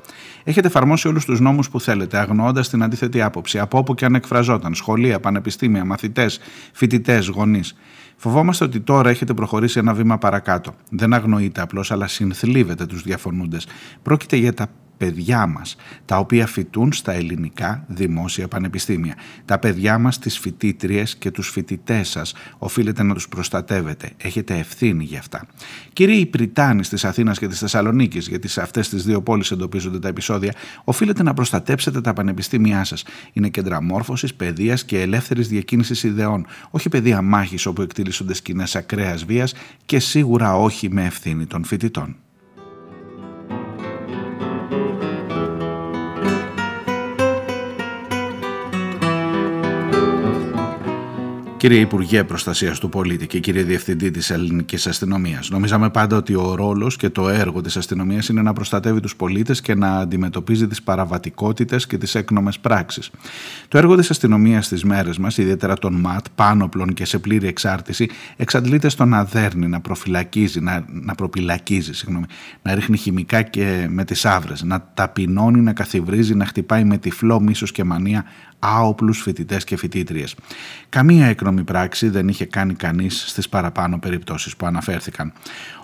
Έχετε 0.44 0.66
εφαρμόσει 0.66 1.08
όλους 1.08 1.24
τους 1.24 1.40
νόμους 1.40 1.70
που 1.70 1.80
θέλετε, 1.80 2.18
αγνοώντας 2.18 2.68
την 2.68 2.82
αντίθετη 2.82 3.22
άποψη, 3.22 3.58
από 3.58 3.78
όπου 3.78 3.94
και 3.94 4.04
αν 4.04 4.14
εκφραζόταν, 4.14 4.74
σχολεία, 4.74 5.20
πανεπιστήμια, 5.20 5.84
μαθητές, 5.84 6.40
φοιτητές, 6.72 7.26
γονείς. 7.26 7.76
Φοβόμαστε 8.16 8.64
ότι 8.64 8.80
τώρα 8.80 9.10
έχετε 9.10 9.34
προχωρήσει 9.34 9.78
ένα 9.78 9.94
βήμα 9.94 10.18
παρακάτω. 10.18 10.74
Δεν 10.90 11.14
αγνοείτε 11.14 11.60
απλώς, 11.60 11.92
αλλά 11.92 12.06
συνθλίβετε 12.06 12.86
τους 12.86 13.02
διαφωνούντες. 13.02 13.66
Πρόκειται 14.02 14.36
για 14.36 14.54
τα 14.54 14.66
παιδιά 15.00 15.46
μας, 15.46 15.76
τα 16.04 16.18
οποία 16.18 16.46
φοιτούν 16.46 16.92
στα 16.92 17.12
ελληνικά 17.12 17.84
δημόσια 17.88 18.48
πανεπιστήμια. 18.48 19.14
Τα 19.44 19.58
παιδιά 19.58 19.98
μας, 19.98 20.18
τις 20.18 20.38
φοιτήτριες 20.38 21.16
και 21.16 21.30
τους 21.30 21.48
φοιτητές 21.48 22.08
σας, 22.08 22.34
οφείλετε 22.58 23.02
να 23.02 23.14
τους 23.14 23.28
προστατεύετε. 23.28 24.10
Έχετε 24.16 24.58
ευθύνη 24.58 25.04
για 25.04 25.18
αυτά. 25.18 25.46
Κύριοι 25.92 26.26
Πριτάνη 26.26 26.80
της 26.80 27.04
Αθήνας 27.04 27.38
και 27.38 27.46
της 27.46 27.58
Θεσσαλονίκης, 27.58 28.28
γιατί 28.28 28.48
σε 28.48 28.62
αυτές 28.62 28.88
τις 28.88 29.04
δύο 29.04 29.22
πόλεις 29.22 29.50
εντοπίζονται 29.50 29.98
τα 29.98 30.08
επεισόδια, 30.08 30.54
οφείλετε 30.84 31.22
να 31.22 31.34
προστατέψετε 31.34 32.00
τα 32.00 32.12
πανεπιστήμια 32.12 32.84
σας. 32.84 33.04
Είναι 33.32 33.48
κέντρα 33.48 33.82
μόρφωσης, 33.82 34.34
παιδείας 34.34 34.84
και 34.84 35.00
ελεύθερης 35.00 35.48
διακίνησης 35.48 36.02
ιδεών. 36.02 36.46
Όχι 36.70 36.88
παιδεία 36.88 37.22
μάχης 37.22 37.66
όπου 37.66 37.82
εκτελήσονται 37.82 38.34
σκηνές 38.34 38.76
ακραίας 38.76 39.24
βίας 39.24 39.54
και 39.86 39.98
σίγουρα 39.98 40.56
όχι 40.56 40.90
με 40.90 41.04
ευθύνη 41.04 41.46
των 41.46 41.64
φοιτητών. 41.64 42.16
Κύριε 51.60 51.80
Υπουργέ 51.80 52.24
Προστασίας 52.24 52.78
του 52.78 52.88
Πολίτη 52.88 53.26
και 53.26 53.38
κύριε 53.38 53.62
Διευθυντή 53.62 54.10
της 54.10 54.30
Ελληνικής 54.30 54.86
Αστυνομίας, 54.86 55.50
νομίζαμε 55.50 55.90
πάντα 55.90 56.16
ότι 56.16 56.34
ο 56.34 56.54
ρόλος 56.54 56.96
και 56.96 57.10
το 57.10 57.28
έργο 57.28 57.60
της 57.60 57.76
αστυνομίας 57.76 58.28
είναι 58.28 58.42
να 58.42 58.52
προστατεύει 58.52 59.00
τους 59.00 59.16
πολίτες 59.16 59.60
και 59.60 59.74
να 59.74 59.96
αντιμετωπίζει 59.96 60.66
τις 60.66 60.82
παραβατικότητες 60.82 61.86
και 61.86 61.98
τις 61.98 62.14
έκνομες 62.14 62.58
πράξεις. 62.58 63.10
Το 63.68 63.78
έργο 63.78 63.96
της 63.96 64.10
αστυνομίας 64.10 64.66
στις 64.66 64.84
μέρες 64.84 65.18
μας, 65.18 65.38
ιδιαίτερα 65.38 65.76
των 65.76 65.94
ΜΑΤ, 65.94 66.26
πάνωπλων 66.34 66.94
και 66.94 67.04
σε 67.04 67.18
πλήρη 67.18 67.46
εξάρτηση, 67.46 68.08
εξαντλείται 68.36 68.88
στο 68.88 69.04
να 69.04 69.24
δέρνει, 69.24 69.66
να 69.66 69.80
προφυλακίζει, 69.80 70.60
να, 70.60 70.84
να 70.88 71.14
προπυλακίζει, 71.14 71.92
συγγνώμη, 71.92 72.26
να 72.62 72.74
ρίχνει 72.74 72.96
χημικά 72.96 73.42
και 73.42 73.86
με 73.90 74.04
τις 74.04 74.26
άβρες, 74.26 74.62
να 74.62 74.90
ταπεινώνει, 74.94 75.60
να 75.60 75.72
καθιβρίζει, 75.72 76.34
να 76.34 76.46
χτυπάει 76.46 76.84
με 76.84 76.98
τυφλό 76.98 77.40
μίσος 77.40 77.72
και 77.72 77.84
μανία 77.84 78.24
άοπλους 78.60 79.22
φοιτητές 79.22 79.64
και 79.64 79.76
φοιτήτριες. 79.76 80.34
Καμία 80.88 81.26
έκνομη 81.26 81.62
πράξη 81.62 82.08
δεν 82.08 82.28
είχε 82.28 82.44
κάνει 82.44 82.74
κανείς 82.74 83.24
στις 83.28 83.48
παραπάνω 83.48 83.98
περιπτώσεις 83.98 84.56
που 84.56 84.66
αναφέρθηκαν. 84.66 85.32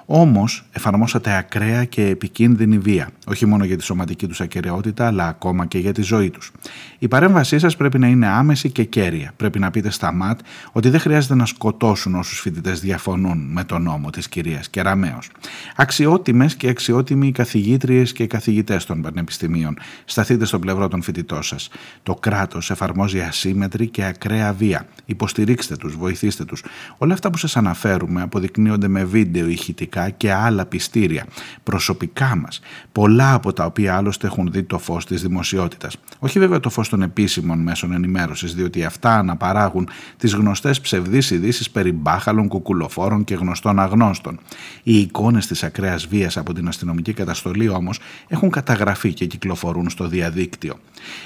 Όμως 0.09 0.65
εφαρμόσατε 0.73 1.37
ακραία 1.37 1.85
και 1.85 2.07
επικίνδυνη 2.07 2.79
βία, 2.79 3.09
όχι 3.27 3.47
μόνο 3.47 3.65
για 3.65 3.77
τη 3.77 3.83
σωματική 3.83 4.27
τους 4.27 4.41
ακαιρεότητα, 4.41 5.07
αλλά 5.07 5.29
ακόμα 5.29 5.67
και 5.67 5.79
για 5.79 5.93
τη 5.93 6.03
ζωή 6.03 6.31
τους. 6.31 6.53
Η 6.99 7.09
παρέμβασή 7.09 7.59
σας 7.59 7.77
πρέπει 7.77 7.99
να 7.99 8.07
είναι 8.07 8.27
άμεση 8.27 8.71
και 8.71 8.85
κέρια. 8.85 9.33
Πρέπει 9.37 9.59
να 9.59 9.71
πείτε 9.71 9.91
στα 9.91 10.13
ΜΑΤ 10.13 10.41
ότι 10.73 10.89
δεν 10.89 11.01
χρειάζεται 11.01 11.35
να 11.35 11.47
σκοτώσουν 11.47 12.15
όσους 12.15 12.41
φοιτητές 12.41 12.81
διαφωνούν 12.81 13.39
με 13.53 13.65
τον 13.65 13.83
νόμο 13.83 14.11
της 14.11 14.29
κυρίας 14.29 14.69
Κεραμέως. 14.69 15.31
Αξιότιμες 15.77 16.55
και 16.57 16.69
αξιότιμοι 16.69 17.27
οι 17.27 17.33
καθηγήτριες 17.33 18.13
και 18.13 18.23
οι 18.23 18.27
καθηγητές 18.27 18.85
των 18.85 19.03
πανεπιστημίων, 19.03 19.79
σταθείτε 20.05 20.45
στο 20.45 20.59
πλευρό 20.59 20.89
των 20.89 21.03
φοιτητών 21.03 21.43
σας. 21.43 21.69
Το 22.03 22.15
κράτος 22.15 22.71
εφαρμόζει 22.71 23.21
ασύμετρη 23.21 23.87
και 23.87 24.05
ακραία 24.05 24.53
βία. 24.53 24.87
Υποστηρίξτε 25.05 25.77
τους, 25.77 25.97
βοηθήστε 25.97 26.45
τους. 26.45 26.63
Όλα 26.99 27.15
αυτά 27.15 27.31
που 27.31 27.37
σας 27.37 27.57
αναφέρουμε 27.57 28.23
αποδεικνύονται 28.23 28.89
με 28.89 29.05
βίντεο 29.05 29.49
ηχητικά 29.49 29.96
και 30.11 30.33
άλλα 30.33 30.67
πιστήρια, 30.67 31.27
προσωπικά 31.63 32.37
μας, 32.37 32.61
πολλά 32.93 33.35
από 33.35 33.53
τα 33.53 33.65
οποία 33.65 33.97
άλλωστε 33.97 34.27
έχουν 34.27 34.49
δει 34.53 34.63
το 34.63 34.79
φως 34.79 35.07
της 35.07 35.23
δημοσιότητας. 35.23 35.97
Όχι 36.19 36.39
βέβαια 36.39 36.61
το 36.61 36.71
φως 36.71 36.89
των 36.89 37.03
επίσημων 37.03 37.59
μέσων 37.59 37.93
ενημέρωσης, 37.93 38.55
διότι 38.55 38.85
αυτά 38.85 39.19
αναπαράγουν 39.19 39.89
τις 40.17 40.35
γνωστές 40.35 40.81
ψευδείς 40.81 41.31
ειδήσεις 41.31 41.71
περί 41.71 41.93
μπάχαλων, 41.93 42.49
κουκουλοφόρων 42.49 43.25
και 43.25 43.35
γνωστών 43.35 43.81
αγνώστων. 43.81 44.39
Οι 44.83 44.99
εικόνες 44.99 45.47
της 45.47 45.63
ακραίας 45.63 46.07
βίας 46.07 46.37
από 46.37 46.53
την 46.53 46.69
αστυνομική 46.69 47.13
καταστολή 47.13 47.69
όμως 47.69 48.01
έχουν 48.29 48.51
καταγραφεί 48.51 49.13
και 49.13 49.27
κυκλοφορούν 49.27 49.91
στο 49.91 50.09
διαδίκτυο. 50.09 50.75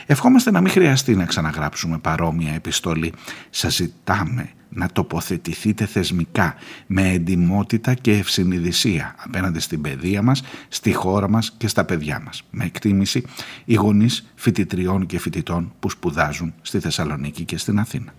Ευχόμαστε 0.07 0.51
να 0.51 0.61
μην 0.61 0.71
χρειαστεί 0.71 1.15
να 1.17 1.25
ξαναγράψουμε 1.25 1.99
παρόμοια 1.99 2.53
επιστολή. 2.53 3.13
Σας 3.51 3.75
ζητάμε 3.75 4.51
να 4.71 4.89
τοποθετηθείτε 4.93 5.87
θεσμικά 5.87 6.55
με 6.87 7.09
εντιμότητα 7.09 7.95
και 7.95 8.13
ευσυνειδησία 8.13 9.15
απέναντι 9.19 9.61
στην 9.61 9.81
παιδεία 9.81 10.23
μας, 10.23 10.43
στη 10.69 10.93
χώρα 10.93 11.29
μας 11.29 11.55
και 11.57 11.69
στα 11.69 11.85
παιδιά 11.85 12.21
μας. 12.25 12.43
Με 12.51 12.65
εκτίμηση 12.65 13.25
οι 13.65 13.75
γονείς 13.75 14.31
φοιτητριών 14.35 15.07
και 15.07 15.19
φοιτητών 15.19 15.73
που 15.81 15.91
σπουδάζουν 15.91 16.55
στη 16.63 16.81
Θεσσαλονίκη 16.81 17.45
και 17.45 17.59
στην 17.59 17.79
Αθήνα. 17.79 18.15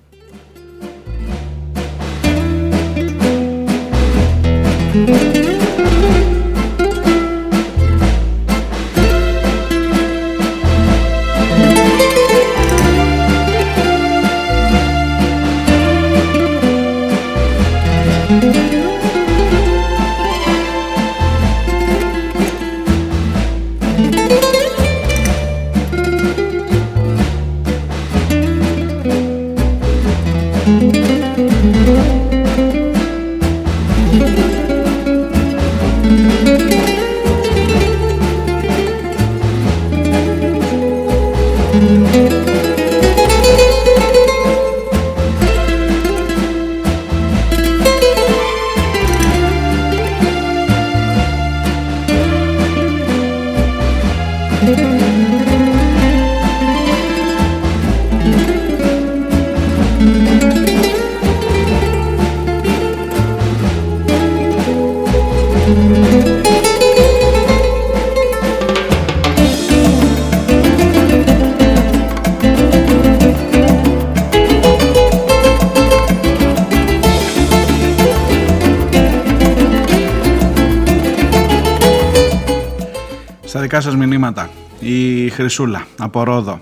Δικά 83.72 83.84
σας 83.84 83.96
μηνύματα, 83.96 84.50
η 84.80 85.30
Χρυσούλα 85.30 85.88
από 85.98 86.24
Ρόδο. 86.24 86.60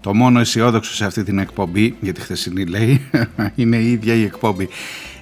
Το 0.00 0.14
μόνο 0.14 0.40
αισιόδοξο 0.40 0.94
σε 0.94 1.04
αυτή 1.04 1.22
την 1.22 1.38
εκπομπή, 1.38 1.96
γιατί 2.00 2.20
χθεσινή 2.20 2.64
λέει, 2.64 3.10
είναι 3.54 3.76
η 3.76 3.90
ίδια 3.90 4.14
η 4.14 4.22
εκπομπή. 4.22 4.68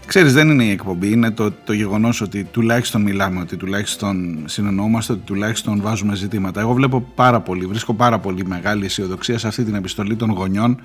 Ξέρεις 0.06 0.32
δεν 0.32 0.50
είναι 0.50 0.64
η 0.64 0.70
εκπομπή, 0.70 1.12
είναι 1.12 1.30
το, 1.30 1.52
το 1.64 1.72
γεγονός 1.72 2.20
ότι 2.20 2.44
τουλάχιστον 2.44 3.02
μιλάμε, 3.02 3.40
ότι 3.40 3.56
τουλάχιστον 3.56 4.38
συνεννοούμαστε, 4.44 5.12
ότι 5.12 5.22
τουλάχιστον 5.24 5.80
βάζουμε 5.80 6.14
ζητήματα. 6.14 6.60
Εγώ 6.60 6.72
βλέπω 6.72 7.00
πάρα 7.14 7.40
πολύ, 7.40 7.66
βρίσκω 7.66 7.94
πάρα 7.94 8.18
πολύ 8.18 8.46
μεγάλη 8.46 8.84
αισιοδοξία 8.84 9.38
σε 9.38 9.48
αυτή 9.48 9.64
την 9.64 9.74
επιστολή 9.74 10.16
των 10.16 10.30
γονιών 10.30 10.80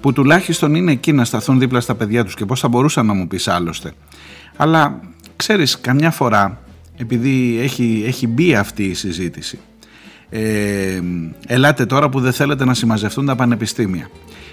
που 0.00 0.12
τουλάχιστον 0.12 0.74
είναι 0.74 0.92
εκεί 0.92 1.12
να 1.12 1.24
σταθούν 1.24 1.58
δίπλα 1.58 1.80
στα 1.80 1.94
παιδιά 1.94 2.24
τους 2.24 2.34
και 2.34 2.44
πώς 2.44 2.60
θα 2.60 2.68
μπορούσαν 2.68 3.06
να 3.06 3.12
μου 3.12 3.26
πεις 3.26 3.48
άλλωστε. 3.48 3.92
Αλλά 4.56 5.00
ξέρεις 5.36 5.80
καμιά 5.80 6.10
φορά 6.10 6.60
επειδή 6.96 7.58
έχει, 7.62 8.02
έχει 8.06 8.26
μπει 8.26 8.54
αυτή 8.54 8.84
η 8.84 8.94
συζήτηση 8.94 9.58
ε, 10.30 11.00
ελάτε 11.46 11.86
τώρα 11.86 12.08
που 12.08 12.20
δεν 12.20 12.32
θέλετε 12.32 12.64
να 12.64 12.74
συμμαζευτούν 12.74 13.26
τα 13.26 13.34
πανεπιστήμια 13.34 14.10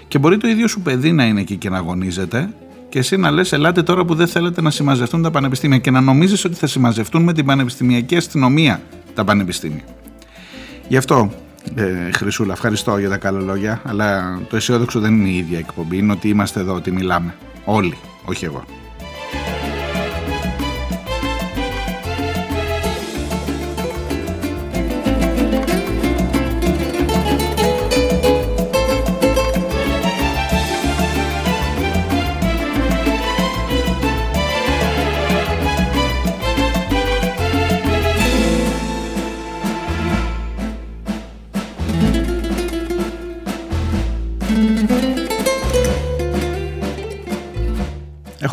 και 0.08 0.18
μπορεί 0.18 0.36
το 0.36 0.48
ίδιο 0.48 0.68
σου 0.68 0.80
παιδί 0.80 1.12
να 1.12 1.24
είναι 1.24 1.40
εκεί 1.40 1.56
και 1.56 1.70
να 1.70 1.76
αγωνίζεται 1.76 2.48
και 2.88 2.98
εσύ 2.98 3.16
να 3.16 3.30
λες 3.30 3.52
ελάτε 3.52 3.82
τώρα 3.82 4.04
που 4.04 4.14
δεν 4.14 4.26
θέλετε 4.26 4.60
να 4.60 4.70
συμμαζευτούν 4.70 5.22
τα 5.22 5.30
πανεπιστήμια 5.30 5.78
και 5.78 5.90
να 5.90 6.00
νομίζεις 6.00 6.44
ότι 6.44 6.54
θα 6.54 6.66
συμμαζευτούν 6.66 7.22
με 7.22 7.32
την 7.32 7.44
πανεπιστημιακή 7.44 8.16
αστυνομία 8.16 8.82
τα 9.14 9.24
πανεπιστήμια. 9.24 9.82
Γι' 10.88 10.96
αυτό 10.96 11.32
ε, 11.74 12.10
Χρυσούλα, 12.12 12.52
ευχαριστώ 12.52 12.98
για 12.98 13.08
τα 13.08 13.16
καλά 13.16 13.40
λόγια, 13.40 13.82
αλλά 13.84 14.38
το 14.48 14.56
αισιόδοξο 14.56 15.00
δεν 15.00 15.14
είναι 15.14 15.28
η 15.28 15.36
ίδια 15.36 15.58
εκπομπή, 15.58 15.96
είναι 15.96 16.12
ότι 16.12 16.28
είμαστε 16.28 16.60
εδώ, 16.60 16.74
ότι 16.74 16.90
μιλάμε. 16.90 17.34
Όλοι, 17.64 17.96
όχι 18.24 18.44
εγώ. 18.44 18.64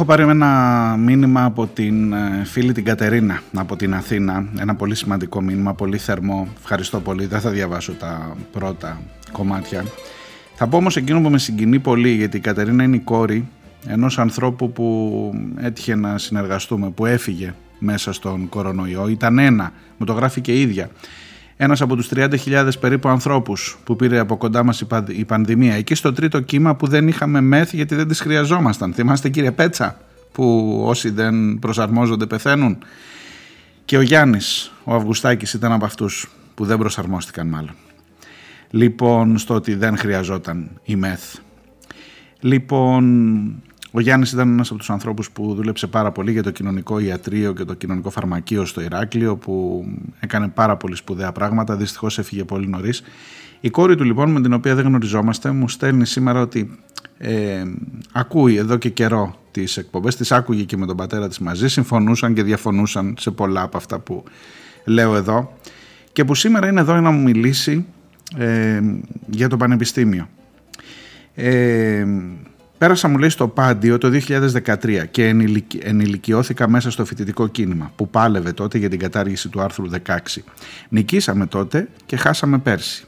Έχω 0.02 0.10
πάρει 0.10 0.24
ένα 0.24 0.95
μήνυμα 0.99 1.43
από 1.43 1.68
την 1.68 2.14
ε, 2.14 2.43
φίλη 2.43 2.72
την 2.72 2.86
Κατερίνα 2.86 3.41
από 3.54 3.76
την 3.76 3.93
Αθήνα. 3.93 4.45
Ένα 4.60 4.76
πολύ 4.76 4.95
σημαντικό 4.95 5.41
μήνυμα, 5.41 5.74
πολύ 5.74 5.97
θερμό. 5.97 6.47
Ευχαριστώ 6.60 6.99
πολύ. 6.99 7.26
Δεν 7.26 7.39
θα 7.39 7.49
διαβάσω 7.49 7.93
τα 7.93 8.36
πρώτα 8.52 9.02
κομμάτια. 9.32 9.86
Θα 10.56 10.68
πω 10.68 10.78
όμως 10.78 10.95
εκείνο 10.95 11.22
που 11.22 11.30
με 11.30 11.38
συγκινεί 11.38 11.80
πολύ 11.80 12.10
γιατί 12.10 12.38
η 12.38 12.39
Κατερίνα 12.39 12.84
είναι 12.84 12.95
η 12.95 12.99
κόρη 12.99 13.47
ενός 13.88 14.20
ανθρώπου 14.20 14.72
που 14.72 15.32
έτυχε 15.58 15.95
να 15.95 16.18
συνεργαστούμε, 16.18 16.89
που 16.89 17.06
έφυγε 17.06 17.54
μέσα 17.80 18.14
στον 18.14 18.49
κορονοϊό. 18.49 19.08
Ήταν 19.08 19.39
ένα, 19.39 19.72
μου 19.97 20.06
το 20.06 20.14
γράφει 20.14 20.41
και 20.41 20.54
η 20.54 20.62
ίδια 20.62 20.89
ένας 21.64 21.82
από 21.82 21.95
τους 21.95 22.09
30.000 22.16 22.70
περίπου 22.80 23.09
ανθρώπους 23.09 23.78
που 23.84 23.95
πήρε 23.95 24.20
από 24.20 24.38
κοντά 24.38 24.64
μας 24.64 24.84
η 25.07 25.26
πανδημία. 25.26 25.74
Εκεί 25.74 25.95
στο 25.95 26.14
τρίτο 26.14 26.39
κύμα 26.39 26.76
που 26.76 26.88
δεν 26.88 27.07
είχαμε 27.07 27.41
μεθ 27.41 27.74
γιατί 27.74 27.95
δεν 27.95 28.07
τις 28.07 28.20
χρειαζόμασταν. 28.20 28.93
Θυμάστε 28.93 29.30
κύριε 29.30 29.51
Πέτσα 29.51 29.97
που 30.32 30.78
όσοι 30.86 31.09
δεν 31.09 31.59
προσαρμόζονται 31.59 32.26
πεθαίνουν. 32.26 32.78
Και 33.86 33.97
ο 33.97 34.01
Γιάννης, 34.01 34.72
ο 34.84 34.93
Αυγουστάκης 34.93 35.53
ήταν 35.53 35.72
από 35.72 35.86
αυτούς 35.86 36.30
που 36.55 36.66
δεν 36.66 36.78
προσαρμόστηκαν 36.78 37.47
μάλλον. 37.47 37.76
Λοιπόν, 38.70 39.38
στο 39.38 39.53
ότι 39.53 39.76
δεν 39.76 39.97
χρειαζόταν 39.97 40.70
η 40.84 40.95
μεθ. 40.95 41.36
Λοιπόν, 42.39 43.64
ο 43.91 43.99
Γιάννης 43.99 44.31
ήταν 44.31 44.51
ένας 44.51 44.69
από 44.69 44.79
τους 44.79 44.89
ανθρώπους 44.89 45.31
που 45.31 45.53
δούλεψε 45.53 45.87
πάρα 45.87 46.11
πολύ 46.11 46.31
για 46.31 46.43
το 46.43 46.51
κοινωνικό 46.51 46.99
ιατρείο 46.99 47.53
και 47.53 47.63
το 47.63 47.73
κοινωνικό 47.73 48.09
φαρμακείο 48.09 48.65
στο 48.65 48.81
Ηράκλειο, 48.81 49.35
που 49.35 49.85
έκανε 50.19 50.47
πάρα 50.47 50.77
πολύ 50.77 50.95
σπουδαία 50.95 51.31
πράγματα. 51.31 51.75
Δυστυχώς 51.75 52.17
έφυγε 52.17 52.43
πολύ 52.43 52.67
νωρίς. 52.67 53.03
Η 53.59 53.69
κόρη 53.69 53.95
του 53.95 54.03
λοιπόν, 54.03 54.31
με 54.31 54.41
την 54.41 54.53
οποία 54.53 54.75
δεν 54.75 54.85
γνωριζόμαστε, 54.85 55.51
μου 55.51 55.69
στέλνει 55.69 56.05
σήμερα 56.05 56.41
ότι 56.41 56.79
ε, 57.17 57.63
ακούει 58.11 58.55
εδώ 58.55 58.77
και 58.77 58.89
καιρό 58.89 59.35
τις 59.51 59.77
εκπομπές. 59.77 60.15
Τις 60.15 60.31
άκουγε 60.31 60.63
και 60.63 60.77
με 60.77 60.85
τον 60.85 60.97
πατέρα 60.97 61.27
της 61.27 61.39
μαζί. 61.39 61.69
Συμφωνούσαν 61.69 62.33
και 62.33 62.43
διαφωνούσαν 62.43 63.15
σε 63.19 63.31
πολλά 63.31 63.61
από 63.61 63.77
αυτά 63.77 63.99
που 63.99 64.23
λέω 64.85 65.15
εδώ. 65.15 65.57
Και 66.13 66.25
που 66.25 66.35
σήμερα 66.35 66.67
είναι 66.67 66.79
εδώ 66.79 67.01
να 67.01 67.11
μου 67.11 67.21
μιλήσει 67.21 67.85
ε, 68.37 68.81
για 69.25 69.47
το 69.47 69.57
Πανεπιστήμιο. 69.57 70.27
Ε, 71.35 72.05
Πέρασα 72.82 73.07
μου 73.07 73.17
λέει 73.17 73.29
στο 73.29 73.47
Πάντιο 73.47 73.97
το 73.97 74.19
2013 74.63 75.03
και 75.11 75.36
ενηλικιώθηκα 75.82 76.69
μέσα 76.69 76.91
στο 76.91 77.05
φοιτητικό 77.05 77.47
κίνημα 77.47 77.91
που 77.95 78.09
πάλευε 78.09 78.51
τότε 78.51 78.77
για 78.77 78.89
την 78.89 78.99
κατάργηση 78.99 79.49
του 79.49 79.61
άρθρου 79.61 79.86
16. 80.07 80.17
Νικήσαμε 80.89 81.45
τότε 81.45 81.88
και 82.05 82.15
χάσαμε 82.15 82.57
πέρσι. 82.57 83.05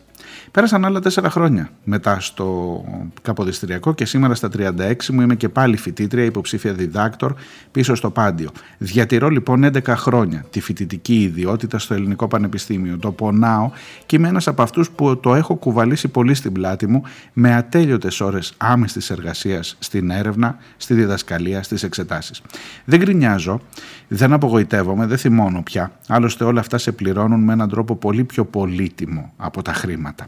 Πέρασαν 0.53 0.85
άλλα 0.85 0.99
τέσσερα 0.99 1.29
χρόνια 1.29 1.69
μετά 1.83 2.19
στο 2.19 2.83
Καποδιστριακό 3.21 3.93
και 3.93 4.05
σήμερα 4.05 4.35
στα 4.35 4.49
36 4.57 4.93
μου 5.11 5.21
είμαι 5.21 5.35
και 5.35 5.49
πάλι 5.49 5.77
φοιτήτρια, 5.77 6.23
υποψήφια 6.23 6.73
διδάκτορ 6.73 7.33
πίσω 7.71 7.95
στο 7.95 8.09
Πάντιο. 8.09 8.49
Διατηρώ 8.77 9.29
λοιπόν 9.29 9.65
11 9.65 9.81
χρόνια 9.87 10.45
τη 10.49 10.61
φοιτητική 10.61 11.21
ιδιότητα 11.21 11.79
στο 11.79 11.93
Ελληνικό 11.93 12.27
Πανεπιστήμιο. 12.27 12.97
Το 12.97 13.11
πονάω 13.11 13.71
και 14.05 14.15
είμαι 14.15 14.27
ένας 14.27 14.47
από 14.47 14.61
αυτούς 14.61 14.89
που 14.89 15.17
το 15.17 15.35
έχω 15.35 15.55
κουβαλήσει 15.55 16.07
πολύ 16.07 16.33
στην 16.33 16.51
πλάτη 16.51 16.87
μου 16.87 17.03
με 17.33 17.53
ατέλειωτες 17.55 18.21
ώρες 18.21 18.53
άμεστη 18.57 19.01
εργασίας 19.09 19.75
στην 19.79 20.09
έρευνα, 20.09 20.57
στη 20.77 20.93
διδασκαλία, 20.93 21.63
στις 21.63 21.83
εξετάσεις. 21.83 22.41
Δεν 22.85 22.99
γκρινιάζω, 22.99 23.61
δεν 24.07 24.33
απογοητεύομαι, 24.33 25.05
δεν 25.05 25.17
θυμώνω 25.17 25.61
πια. 25.63 25.91
Άλλωστε 26.07 26.43
όλα 26.43 26.59
αυτά 26.59 26.77
σε 26.77 26.91
πληρώνουν 26.91 27.43
με 27.43 27.53
έναν 27.53 27.69
τρόπο 27.69 27.95
πολύ 27.95 28.23
πιο 28.23 28.45
πολύτιμο 28.45 29.33
από 29.37 29.61
τα 29.61 29.73
χρήματα. 29.73 30.27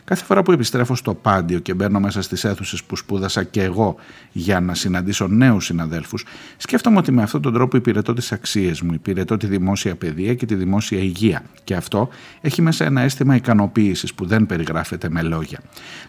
Κάθε 0.11 0.25
φορά 0.25 0.43
που 0.43 0.51
επιστρέφω 0.51 0.95
στο 0.95 1.13
πάντιο 1.13 1.59
και 1.59 1.73
μπαίνω 1.73 1.99
μέσα 1.99 2.21
στις 2.21 2.43
αίθουσες 2.43 2.83
που 2.83 2.95
σπούδασα 2.95 3.43
και 3.43 3.63
εγώ 3.63 3.95
για 4.31 4.59
να 4.59 4.73
συναντήσω 4.73 5.27
νέους 5.27 5.65
συναδέλφους, 5.65 6.25
σκέφτομαι 6.57 6.97
ότι 6.97 7.11
με 7.11 7.21
αυτόν 7.21 7.41
τον 7.41 7.53
τρόπο 7.53 7.77
υπηρετώ 7.77 8.13
τις 8.13 8.31
αξίες 8.31 8.81
μου, 8.81 8.93
υπηρετώ 8.93 9.37
τη 9.37 9.47
δημόσια 9.47 9.95
παιδεία 9.95 10.33
και 10.33 10.45
τη 10.45 10.55
δημόσια 10.55 10.99
υγεία. 10.99 11.43
Και 11.63 11.75
αυτό 11.75 12.09
έχει 12.41 12.61
μέσα 12.61 12.85
ένα 12.85 13.01
αίσθημα 13.01 13.35
ικανοποίησης 13.35 14.13
που 14.13 14.25
δεν 14.25 14.45
περιγράφεται 14.45 15.09
με 15.09 15.21
λόγια. 15.21 15.59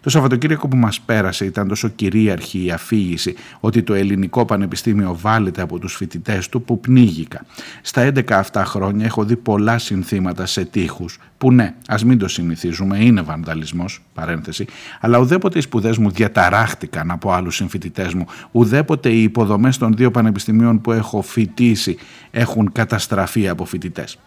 Το 0.01 0.11
Σαββατοκύριακο 0.11 0.69
που 0.69 0.77
μας 0.77 1.01
πέρασε 1.01 1.45
ήταν 1.45 1.69
τόσο 1.69 1.89
κυρίαρχη 1.89 2.65
η 2.65 2.71
αφήγηση 2.71 3.35
ότι 3.61 3.83
το 3.83 3.95
ελληνικό 3.95 4.45
πανεπιστήμιο 4.45 5.17
βάλεται 5.21 5.63
από 5.63 5.79
τους 5.79 5.95
φοιτητές 5.95 6.49
του 6.49 6.63
που 6.63 6.81
πνίγηκα. 6.81 7.45
Στα 7.83 8.07
11 8.07 8.33
αυτά 8.33 8.65
χρόνια 8.65 9.05
έχω 9.05 9.25
δει 9.25 9.37
πολλά 9.37 9.79
συνθήματα 9.79 10.47
σε 10.47 10.65
τείχους 10.65 11.19
που 11.43 11.53
ναι, 11.53 11.75
ας 11.87 12.05
μην 12.05 12.19
το 12.19 12.29
συνηθίζουμε, 12.29 13.05
είναι 13.05 13.21
βανδαλισμός, 13.21 13.92
παρένθεση, 14.15 14.67
αλλά 15.01 15.19
ουδέποτε 15.19 15.59
οι 15.59 15.61
σπουδές 15.61 15.99
μου 15.99 16.11
διαταράχτηκαν 16.11 17.11
από 17.11 17.33
άλλους 17.33 17.57
συμφοιτητές 17.57 18.15
μου, 18.15 18.27
ουδέποτε 18.53 19.09
οι 19.09 19.23
υποδομές 19.23 19.79
των 19.79 19.93
δύο 19.97 20.11
πανεπιστημίων 20.11 20.81
που 20.81 20.93
έχω 20.93 21.23
φοιτήσει 21.23 21.97
έχουν 22.31 22.73
καταστραφεί 22.73 23.49
από 23.49 23.65
φοιτητές. 23.65 24.19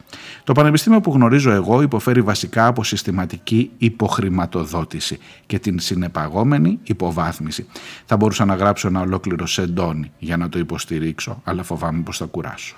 Το 0.44 0.52
πανεπιστήμιο 0.52 1.02
που 1.02 1.12
γνωρίζω 1.12 1.52
εγώ 1.52 1.82
υποφέρει 1.82 2.22
βασικά 2.22 2.68
από 2.68 2.84
συστηματική 2.84 3.72
υποχρηματοδότηση 3.78 5.18
και 5.46 5.60
την 5.60 5.80
συνεπαγόμενη 5.80 6.80
υποβάθμιση. 6.84 7.66
Θα 8.06 8.18
μπορούσα 8.18 8.46
να 8.46 8.56
γράψω 8.56 8.88
ένα 8.88 9.02
ολόκληρο 9.02 9.46
σεντόνι 9.46 10.12
για 10.18 10.38
να 10.38 10.50
το 10.50 10.60
υποστηρίξω, 10.60 11.42
αλλά 11.44 11.64
φοβάμαι 11.64 12.02
πως 12.02 12.18
θα 12.18 12.26
κουράσω. 12.26 12.76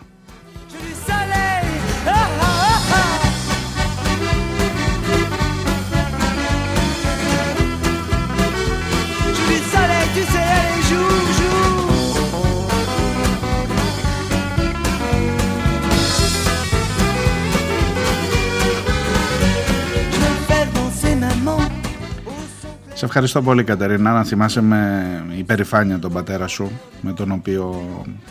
Σε 22.97 23.05
ευχαριστώ 23.05 23.41
πολύ 23.41 23.63
Κατερίνα, 23.63 24.13
να 24.13 24.23
θυμάσαι 24.23 24.61
με 24.61 25.05
υπερηφάνεια 25.37 25.99
τον 25.99 26.11
πατέρα 26.11 26.47
σου 26.47 26.71
με 27.01 27.13
τον 27.13 27.31
οποίο 27.31 27.85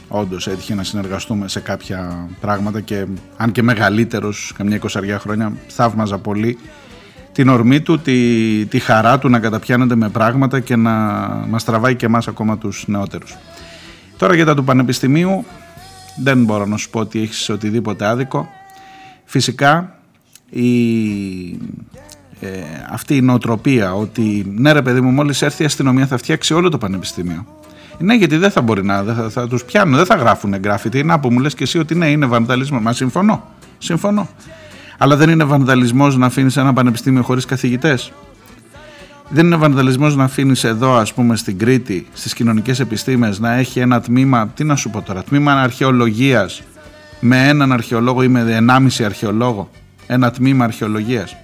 όντως 0.09 0.47
έτυχε 0.47 0.75
να 0.75 0.83
συνεργαστούμε 0.83 1.49
σε 1.49 1.61
κάποια 1.61 2.29
πράγματα 2.41 2.81
και 2.81 3.07
αν 3.37 3.53
και 3.53 3.63
μεγαλύτερος 3.63 4.53
καμιά 4.57 4.77
εικοσαριά 4.77 5.19
χρόνια 5.19 5.53
θαύμαζα 5.69 6.19
πολύ 6.19 6.59
την 7.33 7.49
ορμή 7.49 7.81
του, 7.81 7.99
τη, 7.99 8.67
τη 8.67 8.79
χαρά 8.79 9.19
του 9.19 9.29
να 9.29 9.39
καταπιάνεται 9.39 9.95
με 9.95 10.09
πράγματα 10.09 10.61
και 10.61 10.77
να 10.77 10.93
μας 11.49 11.65
τραβάει 11.65 11.95
και 11.95 12.07
εμάς 12.07 12.29
ακόμα 12.29 12.59
τους 12.59 12.85
νεότερους. 12.87 13.37
Τώρα 14.17 14.35
για 14.35 14.45
τα 14.45 14.55
του 14.55 14.65
Πανεπιστημίου 14.65 15.45
δεν 16.23 16.45
μπορώ 16.45 16.67
να 16.67 16.77
σου 16.77 16.91
πω 16.91 17.01
ότι 17.01 17.21
έχεις 17.21 17.49
οτιδήποτε 17.49 18.07
άδικο. 18.07 18.49
Φυσικά 19.25 19.95
η, 20.51 20.71
ε, 22.41 22.49
αυτή 22.91 23.17
η 23.17 23.21
νοοτροπία 23.21 23.95
ότι 23.95 24.53
ναι 24.57 24.73
ρε 24.73 24.83
παιδί 24.83 25.01
μου 25.01 25.11
μόλις 25.11 25.43
έρθει 25.43 25.63
η 25.63 25.67
αστυνομία 25.67 26.07
θα 26.07 26.17
φτιάξει 26.17 26.55
όλο 26.55 26.69
το 26.69 26.79
πανεπιστήμιο. 26.79 27.47
Ναι, 27.99 28.15
γιατί 28.15 28.37
δεν 28.37 28.51
θα 28.51 28.61
μπορεί 28.61 28.85
να. 28.85 29.03
Δεν 29.03 29.15
θα, 29.15 29.29
θα 29.29 29.49
τους 29.49 29.65
πιάνουν, 29.65 29.97
δεν 29.97 30.07
θα 30.07 30.15
γράφουν 30.15 30.59
γκράφιτι. 30.59 31.03
Να 31.03 31.21
που 31.21 31.33
μου 31.33 31.39
λες 31.39 31.55
και 31.55 31.63
εσύ 31.63 31.79
ότι 31.79 31.95
ναι, 31.95 32.11
είναι 32.11 32.27
βανδαλισμός. 32.27 32.83
Μα 32.83 32.93
συμφωνώ. 32.93 33.45
Συμφωνώ. 33.79 34.29
Αλλά 34.99 35.17
δεν 35.17 35.31
είναι 35.31 35.45
βανδαλισμός 35.45 36.17
να 36.17 36.27
αφήνεις 36.27 36.57
ένα 36.57 36.73
πανεπιστήμιο 36.73 37.23
χωρίς 37.23 37.45
καθηγητές. 37.45 38.13
Δεν 39.29 39.47
είναι 39.47 39.57
βανδαλισμός 39.57 40.17
να 40.17 40.25
αφήνεις 40.25 40.65
εδώ 40.65 40.95
ας 40.95 41.13
πούμε 41.15 41.37
στην 41.37 41.59
Κρήτη 41.59 42.07
στις 42.13 42.35
κοινωνικές 42.35 42.81
επιστήμες 42.81 43.39
να 43.39 43.53
έχει 43.53 43.81
ένα 43.81 44.01
τμήμα, 44.01 44.49
τι 44.49 44.65
να 44.65 44.77
σου 44.77 44.91
πω 44.91 45.03
τώρα, 45.03 45.23
τμήμα 45.23 45.53
αρχαιολογίας 45.53 46.63
με 47.21 47.49
έναν 47.49 47.73
αρχαιολόγο 47.73 48.23
ή 48.23 48.29
με 48.29 48.41
ενάμιση 48.41 49.05
αρχαιολόγο, 49.05 49.71
ένα 50.07 50.31
τμήμα 50.31 50.65
αρχαιολογίας. 50.65 51.37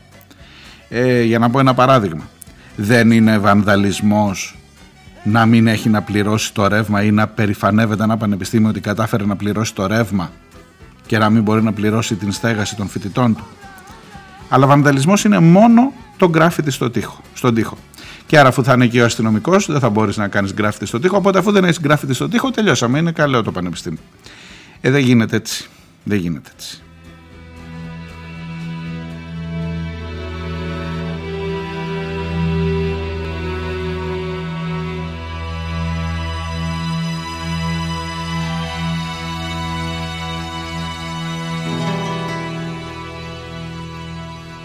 Ε, 0.95 1.23
για 1.23 1.39
να 1.39 1.51
πω 1.51 1.59
ένα 1.59 1.75
παράδειγμα. 1.75 2.29
Δεν 2.77 3.11
είναι 3.11 3.39
βανδαλισμός 3.39 4.57
να 5.25 5.47
μην 5.47 5.67
έχει 5.67 5.89
να 5.89 6.03
πληρώσει 6.03 6.55
το 6.55 6.67
ρεύμα 6.67 7.03
ή 7.03 7.11
να 7.11 7.27
περηφανεύεται 7.27 8.03
ένα 8.03 8.17
πανεπιστήμιο 8.17 8.69
ότι 8.69 8.81
κατάφερε 8.81 9.25
να 9.25 9.37
πληρώσει 9.37 9.75
το 9.75 9.87
ρεύμα 9.87 10.31
και 11.07 11.19
να 11.19 11.31
μην 11.31 11.43
μπορεί 11.43 11.63
να 11.63 11.73
πληρώσει 11.73 12.15
την 12.15 12.33
στέγαση 12.33 12.77
των 12.77 12.89
φοιτητών 12.89 13.37
του. 13.37 13.47
Αλλά 14.49 14.67
βανδαλισμός 14.67 15.25
είναι 15.25 15.39
μόνο 15.39 15.93
το 16.17 16.29
γκράφιτι 16.29 16.71
στο 16.71 16.91
τοίχο, 16.91 17.21
στον 17.35 17.55
τοίχο. 17.55 17.77
Και 18.27 18.39
άρα, 18.39 18.49
αφού 18.49 18.65
θα 18.65 18.73
είναι 18.73 18.85
εκεί 18.85 19.01
ο 19.01 19.05
αστυνομικός, 19.05 19.67
δεν 19.67 19.81
θα 19.81 19.91
μπορείς 19.91 20.17
να 20.17 20.29
κάνεις 20.29 20.55
γκράφιτι 20.55 20.87
στο 20.87 21.01
τοίχο. 21.01 21.17
Οπότε, 21.17 21.39
αφού 21.39 21.53
δεν 21.53 21.65
έχεις 21.65 21.81
γκράφιτι 21.81 22.15
στο 22.15 22.29
τοίχο, 22.29 22.51
τελειώσαμε. 22.51 22.99
Είναι 22.99 23.13
καλό 23.13 23.43
το 23.43 23.53
πανεπιστήμιο. 23.53 24.01
Ε, 24.81 24.91
δεν 24.91 25.01
γίνεται 25.01 25.37
έτσι. 25.37 25.69
Δεν 26.05 26.19
γίνεται 26.19 26.51
έτσι. 26.55 26.83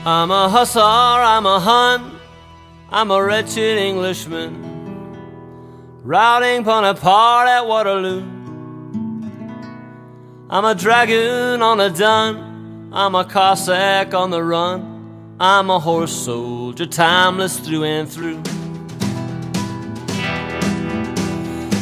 I'm 0.09 0.31
a 0.31 0.47
hussar, 0.47 0.79
I'm 0.79 1.45
a 1.45 1.59
Hun, 1.59 2.17
I'm 2.89 3.11
a 3.11 3.21
wretched 3.21 3.77
Englishman, 3.77 4.53
routing 6.01 6.63
Bonaparte 6.63 7.49
at 7.49 7.67
Waterloo. 7.67 8.21
I'm 10.49 10.63
a 10.63 10.73
dragoon 10.75 11.61
on 11.61 11.81
a 11.81 11.89
dun, 11.89 12.89
I'm 12.93 13.15
a 13.15 13.25
Cossack 13.25 14.13
on 14.13 14.29
the 14.29 14.41
run, 14.41 15.35
I'm 15.41 15.69
a 15.69 15.77
horse 15.77 16.13
soldier, 16.13 16.85
timeless 16.85 17.59
through 17.59 17.83
and 17.83 18.09
through. 18.09 18.41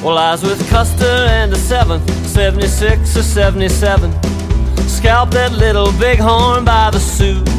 Well, 0.04 0.18
I 0.18 0.32
was 0.32 0.42
with 0.42 0.68
Custer 0.68 1.06
and 1.06 1.52
the 1.52 1.58
7th, 1.58 2.10
76 2.26 3.18
or 3.18 3.22
77. 3.22 4.12
Scalped 4.88 5.34
that 5.34 5.52
little 5.52 5.92
bighorn 6.00 6.66
by 6.66 6.90
the 6.90 7.00
Sioux. 7.00 7.55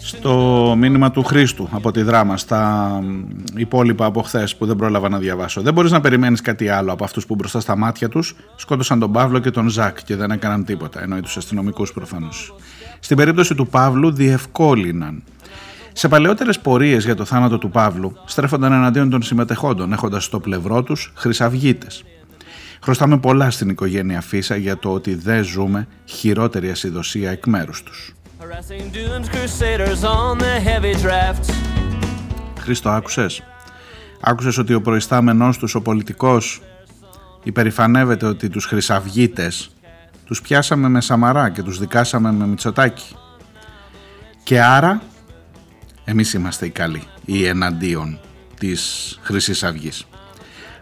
Στο 0.00 0.74
μήνυμα 0.78 1.10
του 1.10 1.22
Χρήστου 1.22 1.68
από 1.70 1.90
τη 1.90 2.02
δράμα 2.02 2.36
στα 2.36 2.90
υπόλοιπα 3.56 4.04
από 4.04 4.22
χθες 4.22 4.56
που 4.56 4.66
δεν 4.66 4.76
πρόλαβα 4.76 5.08
να 5.08 5.18
διαβάσω. 5.18 5.60
Δεν 5.60 5.72
μπορείς 5.72 5.90
να 5.90 6.00
περιμένεις 6.00 6.40
κάτι 6.40 6.68
άλλο 6.68 6.92
από 6.92 7.04
αυτούς 7.04 7.26
που 7.26 7.34
μπροστά 7.34 7.60
στα 7.60 7.76
μάτια 7.76 8.08
τους 8.08 8.36
σκότωσαν 8.56 8.98
τον 8.98 9.12
Παύλο 9.12 9.38
και 9.38 9.50
τον 9.50 9.68
Ζακ 9.68 10.04
και 10.04 10.16
δεν 10.16 10.30
έκαναν 10.30 10.64
τίποτα, 10.64 11.02
εννοεί 11.02 11.20
τους 11.20 11.36
αστυνομικούς 11.36 11.92
προφανώς. 11.92 12.54
Στην 13.00 13.16
περίπτωση 13.16 13.54
του 13.54 13.66
Παύλου 13.66 14.12
διευκόλυναν. 14.12 15.22
Σε 15.92 16.08
παλαιότερες 16.08 16.58
πορείες 16.58 17.04
για 17.04 17.14
το 17.14 17.24
θάνατο 17.24 17.58
του 17.58 17.70
Παύλου 17.70 18.12
στρέφονταν 18.24 18.72
εναντίον 18.72 19.10
των 19.10 19.22
συμμετεχόντων, 19.22 19.92
έχοντας 19.92 20.24
στο 20.24 20.40
πλευρό 20.40 20.82
τους 20.82 21.12
χρυσαυγίτες. 21.16 22.04
Χρωστάμε 22.82 23.18
πολλά 23.18 23.50
στην 23.50 23.68
οικογένεια 23.68 24.20
Φίσα 24.20 24.56
για 24.56 24.78
το 24.78 24.92
ότι 24.92 25.14
δεν 25.14 25.44
ζούμε 25.44 25.88
χειρότερη 26.04 26.70
ασυδοσία 26.70 27.30
εκ 27.30 27.46
μέρους 27.46 27.82
τους. 27.82 28.14
Χρήστο, 32.60 32.88
άκουσες; 32.90 33.42
Άκουσες 34.20 34.58
ότι 34.58 34.74
ο 34.74 34.80
προϊστάμενός 34.80 35.58
τους, 35.58 35.74
ο 35.74 35.80
πολιτικός, 35.80 36.62
υπερηφανεύεται 37.42 38.26
ότι 38.26 38.48
τους 38.48 38.64
χρυσαυγίτες 38.64 39.70
τους 40.24 40.40
πιάσαμε 40.40 40.88
με 40.88 41.00
Σαμαρά 41.00 41.50
και 41.50 41.62
τους 41.62 41.78
δικάσαμε 41.78 42.32
με 42.32 42.46
Μητσοτάκη. 42.46 43.16
Και 44.42 44.62
άρα 44.62 45.02
εμείς 46.04 46.32
είμαστε 46.32 46.66
οι 46.66 46.70
καλοί, 46.70 47.02
οι 47.24 47.46
εναντίον 47.46 48.20
της 48.58 49.18
χρυσής 49.22 49.62
αυγής. 49.62 50.06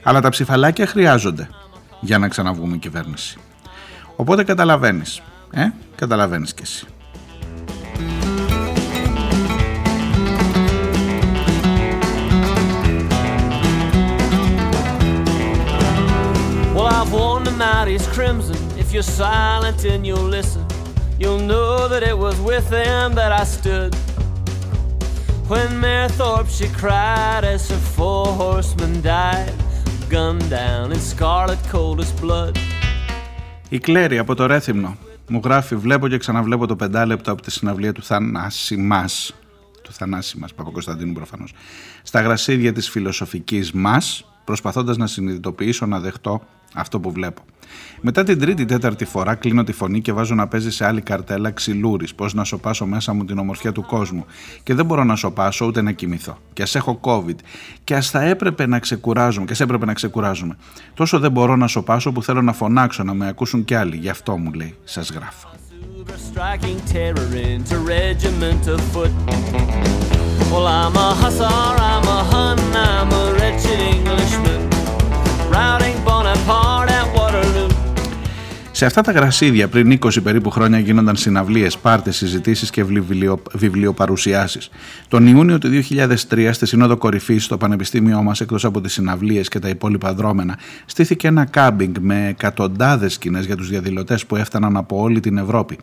Αλλά 0.03 0.21
τα 0.21 0.29
ψηφαλάκια 0.29 0.87
χρειάζονται 0.87 1.49
για 2.01 2.19
να 2.19 2.29
ξαναβγούμε 2.29 2.77
κυβέρνηση. 2.77 3.39
Οπότε 4.17 4.45
καταλαβαίνεις, 4.45 5.23
ε, 5.51 5.69
καταλαβαίνεις 5.97 6.55
κι 6.55 6.63
εσύ. 6.63 6.87
Worn 17.87 17.95
the 17.95 18.01
night 18.01 18.01
is 18.01 18.07
crimson. 18.15 18.79
If 18.79 18.93
you're 18.93 19.03
silent 19.03 19.85
and 19.85 20.07
you'll 20.07 20.31
listen, 20.39 20.65
you'll 21.19 21.47
know 21.53 21.89
that 21.89 22.03
it 22.03 22.17
was 22.19 22.37
with 22.41 22.67
them 22.71 23.15
that 23.15 23.33
I 23.33 23.45
stood. 23.45 23.95
When 25.49 25.81
Mare 25.81 26.09
Thorpe 26.19 26.49
she 26.49 26.69
cried 26.81 27.45
as 27.45 27.71
her 27.71 27.83
four 27.97 28.27
horsemen 28.27 28.93
died, 29.03 29.55
gunned 30.09 30.49
down 30.51 30.93
in 30.93 31.01
scarlet 31.01 31.61
coldest 31.73 32.21
blood. 32.21 32.59
Η 33.69 33.79
Κλέρι 33.79 34.19
από 34.19 34.35
το 34.35 34.47
Ρέθυμνο 34.47 34.97
μου 35.29 35.41
γράφει 35.45 35.77
βλέπω 35.77 36.09
και 36.09 36.19
ξαναβλέπω 36.19 36.67
το 36.67 36.77
πεντάλεπτο 36.77 37.33
από 37.33 37.43
τη 37.43 37.51
συναυλία 37.51 37.93
του 37.93 38.03
Θανάση 38.03 38.77
μας 38.77 39.35
του 39.83 39.93
Θανάση 39.93 40.39
μας, 40.39 40.55
Παπα-Κωνσταντίνου 40.55 41.13
προφανώς 41.13 41.53
στα 42.03 42.21
γρασίδια 42.21 42.73
της 42.73 42.91
φιλοσοφικής 42.91 43.73
μας 43.73 44.25
προσπαθώντας 44.47 44.97
να 44.97 45.07
συνειδητοποιήσω 45.07 45.87
να 45.87 46.01
δεχτώ 46.01 46.41
αυτό 46.75 47.01
που 47.01 47.13
βλέπω. 47.13 47.43
Μετά 48.01 48.23
την 48.23 48.39
τρίτη-τέταρτη 48.39 49.05
φορά 49.05 49.35
κλείνω 49.35 49.65
τη 49.65 49.73
φωνή 49.73 50.01
και 50.01 50.13
βάζω 50.13 50.35
να 50.35 50.47
παίζει 50.47 50.71
σε 50.71 50.87
άλλη 50.87 51.01
καρτέλα 51.01 51.51
ξυλούρης. 51.51 52.15
Πώς 52.15 52.35
να 52.35 52.45
σοπάσω 52.45 52.87
μέσα 52.87 53.13
μου 53.13 53.25
την 53.25 53.39
ομορφιά 53.39 53.73
του 53.73 53.83
κόσμου. 53.83 54.25
Και 54.63 54.75
δεν 54.75 54.87
μπορώ 54.87 55.05
να 55.05 55.17
σοπάσω 55.17 55.67
ούτε 55.67 55.83
να 55.83 55.93
κοιμηθώ. 55.93 56.39
Και 56.53 56.63
ας 56.63 56.75
έχω 56.75 57.01
COVID. 57.03 57.37
Και 57.85 57.95
ας 57.95 58.11
θα 58.11 58.23
έπρεπε 58.23 58.67
να 58.67 58.79
ξεκουράζουμε. 58.79 59.47
Και 59.47 59.53
ας 59.53 59.61
έπρεπε 59.61 59.87
να 59.87 59.93
ξεκουράζουμε. 59.93 60.57
Τόσο 60.95 61.19
δεν 61.19 61.33
μπορώ 61.33 61.57
να 61.57 61.67
σοπάσω 61.67 62.13
που 62.13 62.23
θέλω 62.23 62.43
να 62.43 62.53
φωνάξω 62.53 63.03
να 63.03 63.15
με 63.15 63.29
ακούσουν 63.29 63.65
κι 63.65 63.75
άλλοι. 63.75 63.97
Γι' 63.97 64.09
αυτό 64.09 64.37
μου 64.37 64.53
λέει, 64.53 64.75
σας 64.85 65.11
γράφω. 65.11 65.49
Well, 70.53 70.67
I'm 70.67 70.97
a 70.97 71.09
hussar, 71.21 71.75
I'm 71.93 72.07
a 72.17 72.19
hun, 72.31 72.59
I'm 72.77 73.13
a 73.13 73.36
wretched 73.47 73.79
Englishman, 73.79 74.69
routing 75.51 76.03
Bonaparte. 76.05 76.86
Σε 78.77 78.87
αυτά 78.87 79.01
τα 79.01 79.13
γρασίδια 79.13 79.69
πριν 79.69 79.99
20 80.01 80.23
περίπου 80.23 80.51
χρόνια 80.51 80.79
γίνονταν 80.79 81.17
συναυλίες, 81.17 81.79
πάρτες, 81.79 82.17
συζητήσεις 82.17 82.71
και 82.71 82.85
βιβλιο, 82.85 83.43
βιβλιοπαρουσιάσεις. 83.53 84.71
Τον 85.09 85.27
Ιούνιο 85.27 85.59
του 85.59 85.69
2003 85.69 86.53
στη 86.53 86.67
Σύνοδο 86.67 86.97
Κορυφής 86.97 87.45
στο 87.45 87.57
Πανεπιστήμιό 87.57 88.23
μας 88.23 88.41
εκτός 88.41 88.65
από 88.65 88.81
τις 88.81 88.93
συναυλίες 88.93 89.49
και 89.49 89.59
τα 89.59 89.69
υπόλοιπα 89.69 90.15
δρόμενα 90.15 90.59
στήθηκε 90.87 91.27
ένα 91.27 91.45
κάμπινγκ 91.45 91.97
με 92.01 92.27
εκατοντάδες 92.29 93.13
σκηνές 93.13 93.47
για 93.47 93.57
τους 93.57 93.69
διαδηλωτές 93.69 94.27
που 94.27 94.37
έφταναν 94.37 94.77
από 94.77 95.01
όλη 95.01 95.21
την 95.21 95.39
Ευρώπη. 95.39 95.79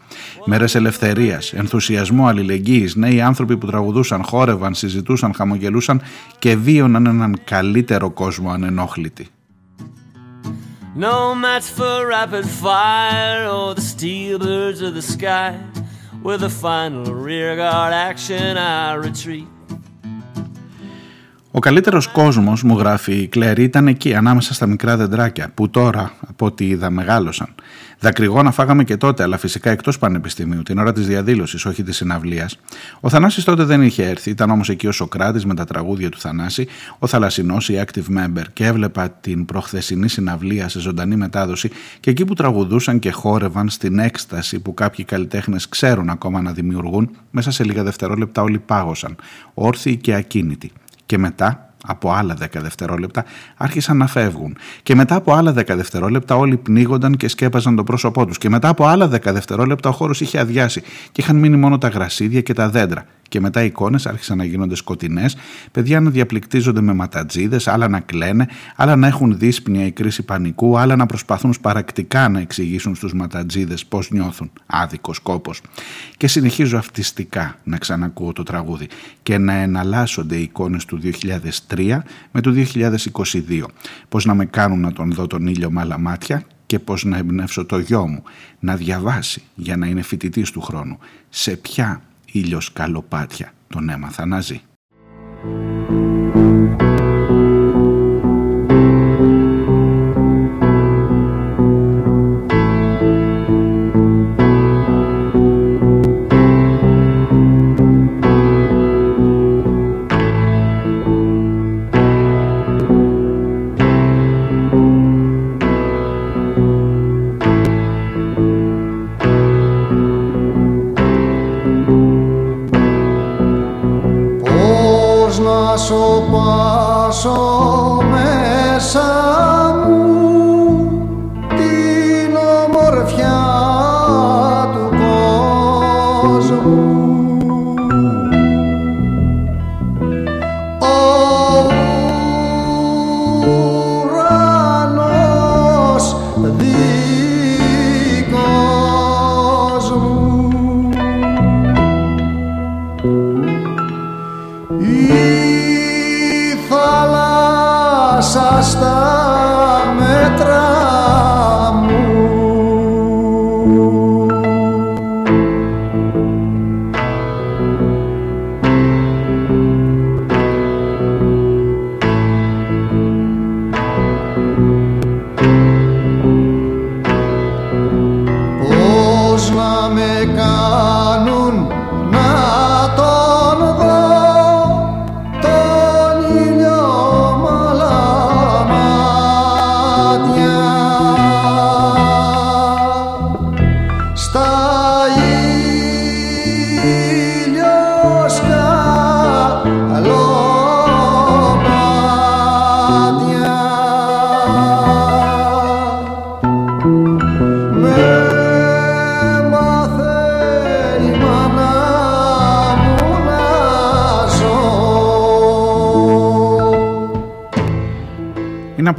Μέρες 0.45 0.75
ελευθερίας, 0.75 1.53
ενθουσιασμού, 1.53 2.27
αλληλεγγύης, 2.27 2.95
νέοι 2.95 3.21
άνθρωποι 3.21 3.57
που 3.57 3.65
τραγουδούσαν, 3.65 4.23
χόρευαν, 4.23 4.73
συζητούσαν, 4.73 5.33
χαμογελούσαν 5.33 6.01
και 6.39 6.55
βίωναν 6.55 7.05
έναν 7.05 7.39
καλύτερο 7.45 8.09
κόσμο 8.09 8.51
ανενόχλητοι. 8.51 9.27
No 10.95 11.33
match 11.33 11.67
for 11.77 12.05
rapid 12.05 12.45
fire 12.45 13.47
or 13.49 13.73
the 13.73 13.81
steel 13.81 14.37
birds 14.37 14.79
of 14.81 14.93
the 14.93 15.01
sky. 15.01 15.57
With 16.21 16.43
a 16.43 16.49
final 16.49 17.11
rear 17.11 17.55
guard 17.55 17.93
action, 17.93 18.57
I 18.57 18.93
retreat. 18.93 19.47
Ο 21.51 21.59
καλύτερος 21.59 22.07
κόσμος, 22.07 22.63
μου 22.63 22.77
γράφει 22.77 23.13
η 23.13 23.27
Κλέρη, 23.27 23.63
ήταν 23.63 23.87
εκεί, 23.87 24.15
ανάμεσα 24.15 24.53
στα 24.53 24.65
μικρά 24.65 24.97
δεντράκια, 24.97 25.51
που 25.53 25.69
τώρα, 25.69 26.13
από 26.27 26.45
ό,τι 26.45 26.67
είδα, 26.67 26.89
μεγάλωσαν. 26.89 27.55
Δακρυγόνα 28.03 28.51
φάγαμε 28.51 28.83
και 28.83 28.97
τότε, 28.97 29.23
αλλά 29.23 29.37
φυσικά 29.37 29.69
εκτός 29.69 29.97
πανεπιστημίου, 29.97 30.63
την 30.63 30.77
ώρα 30.77 30.93
της 30.93 31.07
διαδήλωσης, 31.07 31.65
όχι 31.65 31.83
της 31.83 31.95
συναυλίας. 31.95 32.59
Ο 32.99 33.09
Θανάσης 33.09 33.43
τότε 33.43 33.63
δεν 33.63 33.81
είχε 33.81 34.03
έρθει, 34.03 34.29
ήταν 34.29 34.49
όμως 34.49 34.69
εκεί 34.69 34.87
ο 34.87 34.91
Σοκράτης 34.91 35.45
με 35.45 35.55
τα 35.55 35.65
τραγούδια 35.65 36.09
του 36.09 36.19
Θανάση, 36.19 36.67
ο 36.99 37.07
Θαλασσινός, 37.07 37.69
η 37.69 37.83
active 37.85 38.17
member, 38.17 38.43
και 38.53 38.65
έβλεπα 38.65 39.09
την 39.09 39.45
προχθεσινή 39.45 40.09
συναυλία 40.09 40.69
σε 40.69 40.79
ζωντανή 40.79 41.15
μετάδοση 41.15 41.69
και 41.99 42.09
εκεί 42.09 42.25
που 42.25 42.33
τραγουδούσαν 42.33 42.99
και 42.99 43.11
χόρευαν 43.11 43.69
στην 43.69 43.99
έκσταση 43.99 44.59
που 44.59 44.73
κάποιοι 44.73 45.05
καλλιτέχνες 45.05 45.69
ξέρουν 45.69 46.09
ακόμα 46.09 46.41
να 46.41 46.51
δημιουργούν, 46.51 47.09
μέσα 47.31 47.51
σε 47.51 47.63
λίγα 47.63 47.83
δευτερόλεπτα 47.83 48.41
όλοι 48.41 48.59
πάγωσαν, 48.59 49.15
όρθιοι 49.53 49.97
και 49.97 50.13
ακίνητοι. 50.13 50.71
Και 51.05 51.17
μετά 51.17 51.72
από 51.87 52.11
άλλα 52.11 52.37
10 52.41 52.45
δευτερόλεπτα 52.51 53.25
άρχισαν 53.57 53.97
να 53.97 54.07
φεύγουν. 54.07 54.57
Και 54.83 54.95
μετά 54.95 55.15
από 55.15 55.33
άλλα 55.33 55.51
10 55.51 55.63
δευτερόλεπτα 55.67 56.35
όλοι 56.35 56.57
πνίγονταν 56.57 57.17
και 57.17 57.27
σκέπαζαν 57.27 57.75
το 57.75 57.83
πρόσωπό 57.83 58.25
τους. 58.25 58.37
Και 58.37 58.49
μετά 58.49 58.67
από 58.67 58.85
άλλα 58.85 59.05
10 59.05 59.19
δευτερόλεπτα 59.23 59.89
ο 59.89 59.91
χώρος 59.91 60.21
είχε 60.21 60.39
αδειάσει 60.39 60.81
και 61.11 61.21
είχαν 61.21 61.35
μείνει 61.35 61.57
μόνο 61.57 61.77
τα 61.77 61.87
γρασίδια 61.87 62.41
και 62.41 62.53
τα 62.53 62.69
δέντρα 62.69 63.05
και 63.33 63.39
μετά 63.39 63.63
οι 63.63 63.65
εικόνες 63.65 64.05
άρχισαν 64.05 64.37
να 64.37 64.43
γίνονται 64.43 64.75
σκοτεινές, 64.75 65.35
παιδιά 65.71 65.99
να 65.99 66.09
διαπληκτίζονται 66.09 66.81
με 66.81 66.93
ματατζίδες, 66.93 67.67
άλλα 67.67 67.87
να 67.87 67.99
κλαίνε, 67.99 68.47
άλλα 68.75 68.95
να 68.95 69.07
έχουν 69.07 69.37
δύσπνοια 69.37 69.85
ή 69.85 69.91
κρίση 69.91 70.23
πανικού, 70.23 70.77
άλλα 70.77 70.95
να 70.95 71.05
προσπαθούν 71.05 71.53
σπαρακτικά 71.53 72.29
να 72.29 72.39
εξηγήσουν 72.39 72.95
στους 72.95 73.13
ματατζίδες 73.13 73.85
πώς 73.85 74.11
νιώθουν. 74.11 74.51
Άδικος 74.65 75.19
κόπος. 75.19 75.61
Και 76.17 76.27
συνεχίζω 76.27 76.77
αυτιστικά 76.77 77.59
να 77.63 77.77
ξανακούω 77.77 78.33
το 78.33 78.43
τραγούδι 78.43 78.87
και 79.23 79.37
να 79.37 79.53
εναλλάσσονται 79.53 80.35
οι 80.35 80.41
εικόνες 80.41 80.85
του 80.85 80.99
2003 81.67 82.01
με 82.31 82.41
το 82.41 82.51
2022. 82.51 83.63
Πώς 84.09 84.25
να 84.25 84.33
με 84.33 84.45
κάνουν 84.45 84.79
να 84.79 84.93
τον 84.93 85.11
δω 85.11 85.27
τον 85.27 85.47
ήλιο 85.47 85.71
με 85.71 85.81
άλλα 85.81 85.97
μάτια 85.97 86.43
και 86.65 86.79
πώς 86.79 87.03
να 87.03 87.17
εμπνεύσω 87.17 87.65
το 87.65 87.79
γιο 87.79 88.07
μου 88.07 88.23
να 88.59 88.75
διαβάσει 88.75 89.41
για 89.55 89.77
να 89.77 89.87
είναι 89.87 90.01
φοιτητής 90.01 90.51
του 90.51 90.61
χρόνου. 90.61 90.97
Σε 91.29 91.55
ποια 91.55 92.01
ήλιος 92.33 92.73
καλοπάτια 92.73 93.53
τον 93.67 93.89
έμαθα 93.89 94.25
να 94.25 94.41
ζει. 94.41 94.61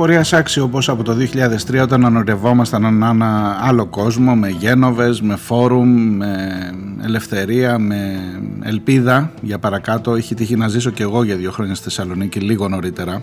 Απορία 0.04 0.38
άξιο 0.38 0.64
όπως 0.64 0.88
από 0.88 1.02
το 1.02 1.16
2003 1.70 1.82
όταν 1.82 2.04
ανορευόμασταν 2.04 2.84
ένα 2.84 3.58
άλλο 3.60 3.86
κόσμο 3.86 4.34
με 4.34 4.48
γένοβες, 4.48 5.20
με 5.20 5.36
φόρουμ, 5.36 6.16
με 6.16 6.72
ελευθερία, 7.02 7.78
με 7.78 8.20
ελπίδα 8.62 9.30
για 9.40 9.58
παρακάτω. 9.58 10.16
Είχε 10.16 10.34
τύχει 10.34 10.56
να 10.56 10.68
ζήσω 10.68 10.90
και 10.90 11.02
εγώ 11.02 11.22
για 11.22 11.36
δύο 11.36 11.50
χρόνια 11.50 11.74
στη 11.74 11.84
Θεσσαλονίκη 11.84 12.40
λίγο 12.40 12.68
νωρίτερα. 12.68 13.22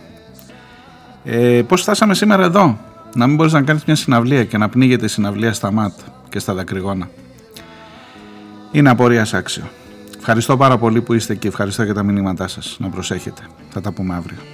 Ε, 1.23 1.61
πώς 1.67 1.81
φτάσαμε 1.81 2.13
σήμερα 2.13 2.43
εδώ, 2.43 2.77
να 3.15 3.27
μην 3.27 3.35
μπορείς 3.35 3.53
να 3.53 3.61
κάνεις 3.61 3.83
μια 3.85 3.95
συναυλία 3.95 4.43
και 4.43 4.57
να 4.57 4.69
πνίγεται 4.69 5.05
η 5.05 5.09
συναυλία 5.09 5.53
στα 5.53 5.71
ΜΑΤ 5.71 5.93
και 6.29 6.39
στα 6.39 6.53
δακρυγόνα. 6.53 7.09
Είναι 8.71 8.89
απορίας 8.89 9.33
άξιο. 9.33 9.63
Ευχαριστώ 10.17 10.57
πάρα 10.57 10.77
πολύ 10.77 11.01
που 11.01 11.13
είστε 11.13 11.35
και 11.35 11.47
ευχαριστώ 11.47 11.83
για 11.83 11.93
τα 11.93 12.03
μηνύματά 12.03 12.47
σας. 12.47 12.77
Να 12.79 12.89
προσέχετε. 12.89 13.41
Θα 13.69 13.81
τα 13.81 13.91
πούμε 13.91 14.15
αύριο. 14.15 14.50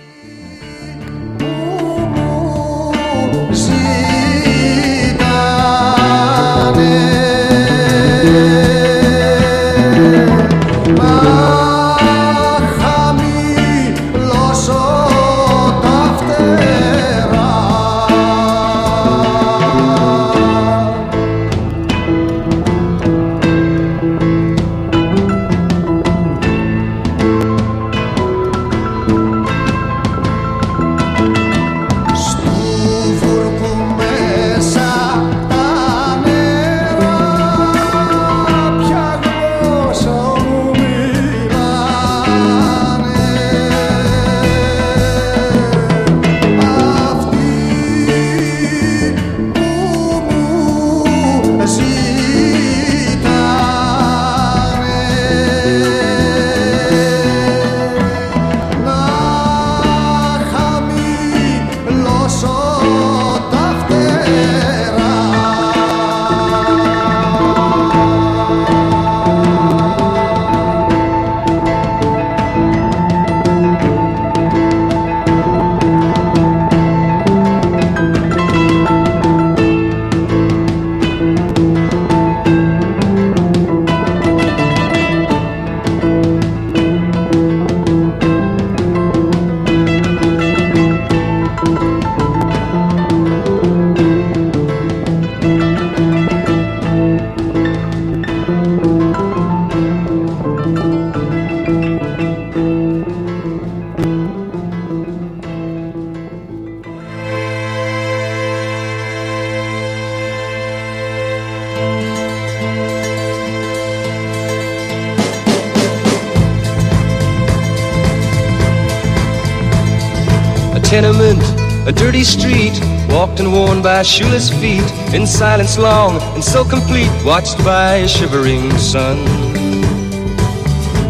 Dirty 122.17 122.23
street, 122.23 122.79
walked 123.09 123.39
and 123.39 123.51
worn 123.51 123.81
by 123.81 124.01
shoeless 124.01 124.49
feet, 124.49 124.83
in 125.13 125.27
silence 125.27 125.77
long 125.77 126.19
and 126.33 126.43
so 126.43 126.63
complete, 126.63 127.11
watched 127.23 127.57
by 127.63 127.95
a 127.97 128.07
shivering 128.07 128.75
sun. 128.77 129.17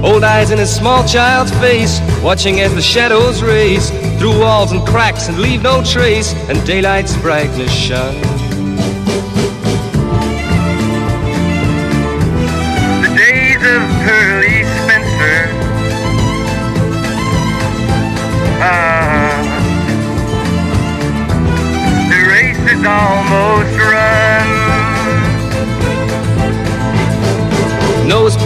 Old 0.03 0.23
eyes 0.23 0.51
in 0.51 0.59
a 0.59 0.65
small 0.65 1.07
child's 1.07 1.51
face, 1.59 2.01
watching 2.21 2.59
as 2.59 2.75
the 2.75 2.81
shadows 2.81 3.41
race 3.41 3.89
through 4.19 4.37
walls 4.39 4.73
and 4.73 4.85
cracks 4.85 5.29
and 5.29 5.39
leave 5.39 5.61
no 5.63 5.81
trace, 5.81 6.33
and 6.49 6.65
daylight's 6.65 7.15
brightness 7.17 7.71
shine. 7.71 8.36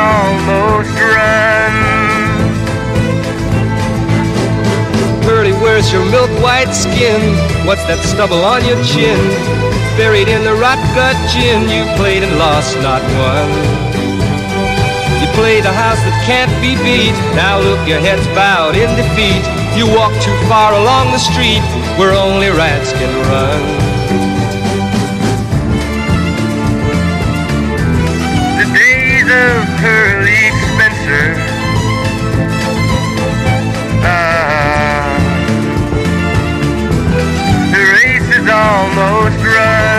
Almost 0.00 0.96
run. 0.96 1.74
Pearly, 5.22 5.52
where's 5.60 5.92
your 5.92 6.04
milk 6.10 6.30
white 6.40 6.72
skin? 6.72 7.20
What's 7.68 7.84
that 7.84 8.00
stubble 8.08 8.42
on 8.42 8.64
your 8.64 8.80
chin? 8.82 9.20
Buried 10.00 10.28
in 10.28 10.42
the 10.42 10.56
rot 10.56 10.80
gut 10.96 11.18
gin, 11.28 11.68
you 11.68 11.84
played 12.00 12.24
and 12.24 12.34
lost, 12.40 12.76
not 12.80 13.04
one. 13.20 13.52
You 15.20 15.28
played 15.36 15.68
a 15.68 15.72
house 15.72 16.00
that 16.08 16.16
can't 16.24 16.52
be 16.64 16.72
beat. 16.80 17.16
Now 17.36 17.60
look, 17.60 17.80
your 17.86 18.00
head's 18.00 18.26
bowed 18.32 18.76
in 18.76 18.88
defeat. 18.96 19.44
You 19.76 19.84
walk 19.92 20.12
too 20.24 20.36
far 20.48 20.72
along 20.72 21.12
the 21.12 21.20
street 21.20 21.62
where 22.00 22.16
only 22.16 22.48
rats 22.48 22.92
can 22.92 23.12
run. 23.28 23.89
Of 29.30 29.36
utterly 29.36 30.50
Spencer, 30.66 31.34
ah, 34.02 35.16
the 37.70 37.82
race 37.94 38.28
is 38.36 38.48
almost 38.50 39.44
run. 39.44 39.89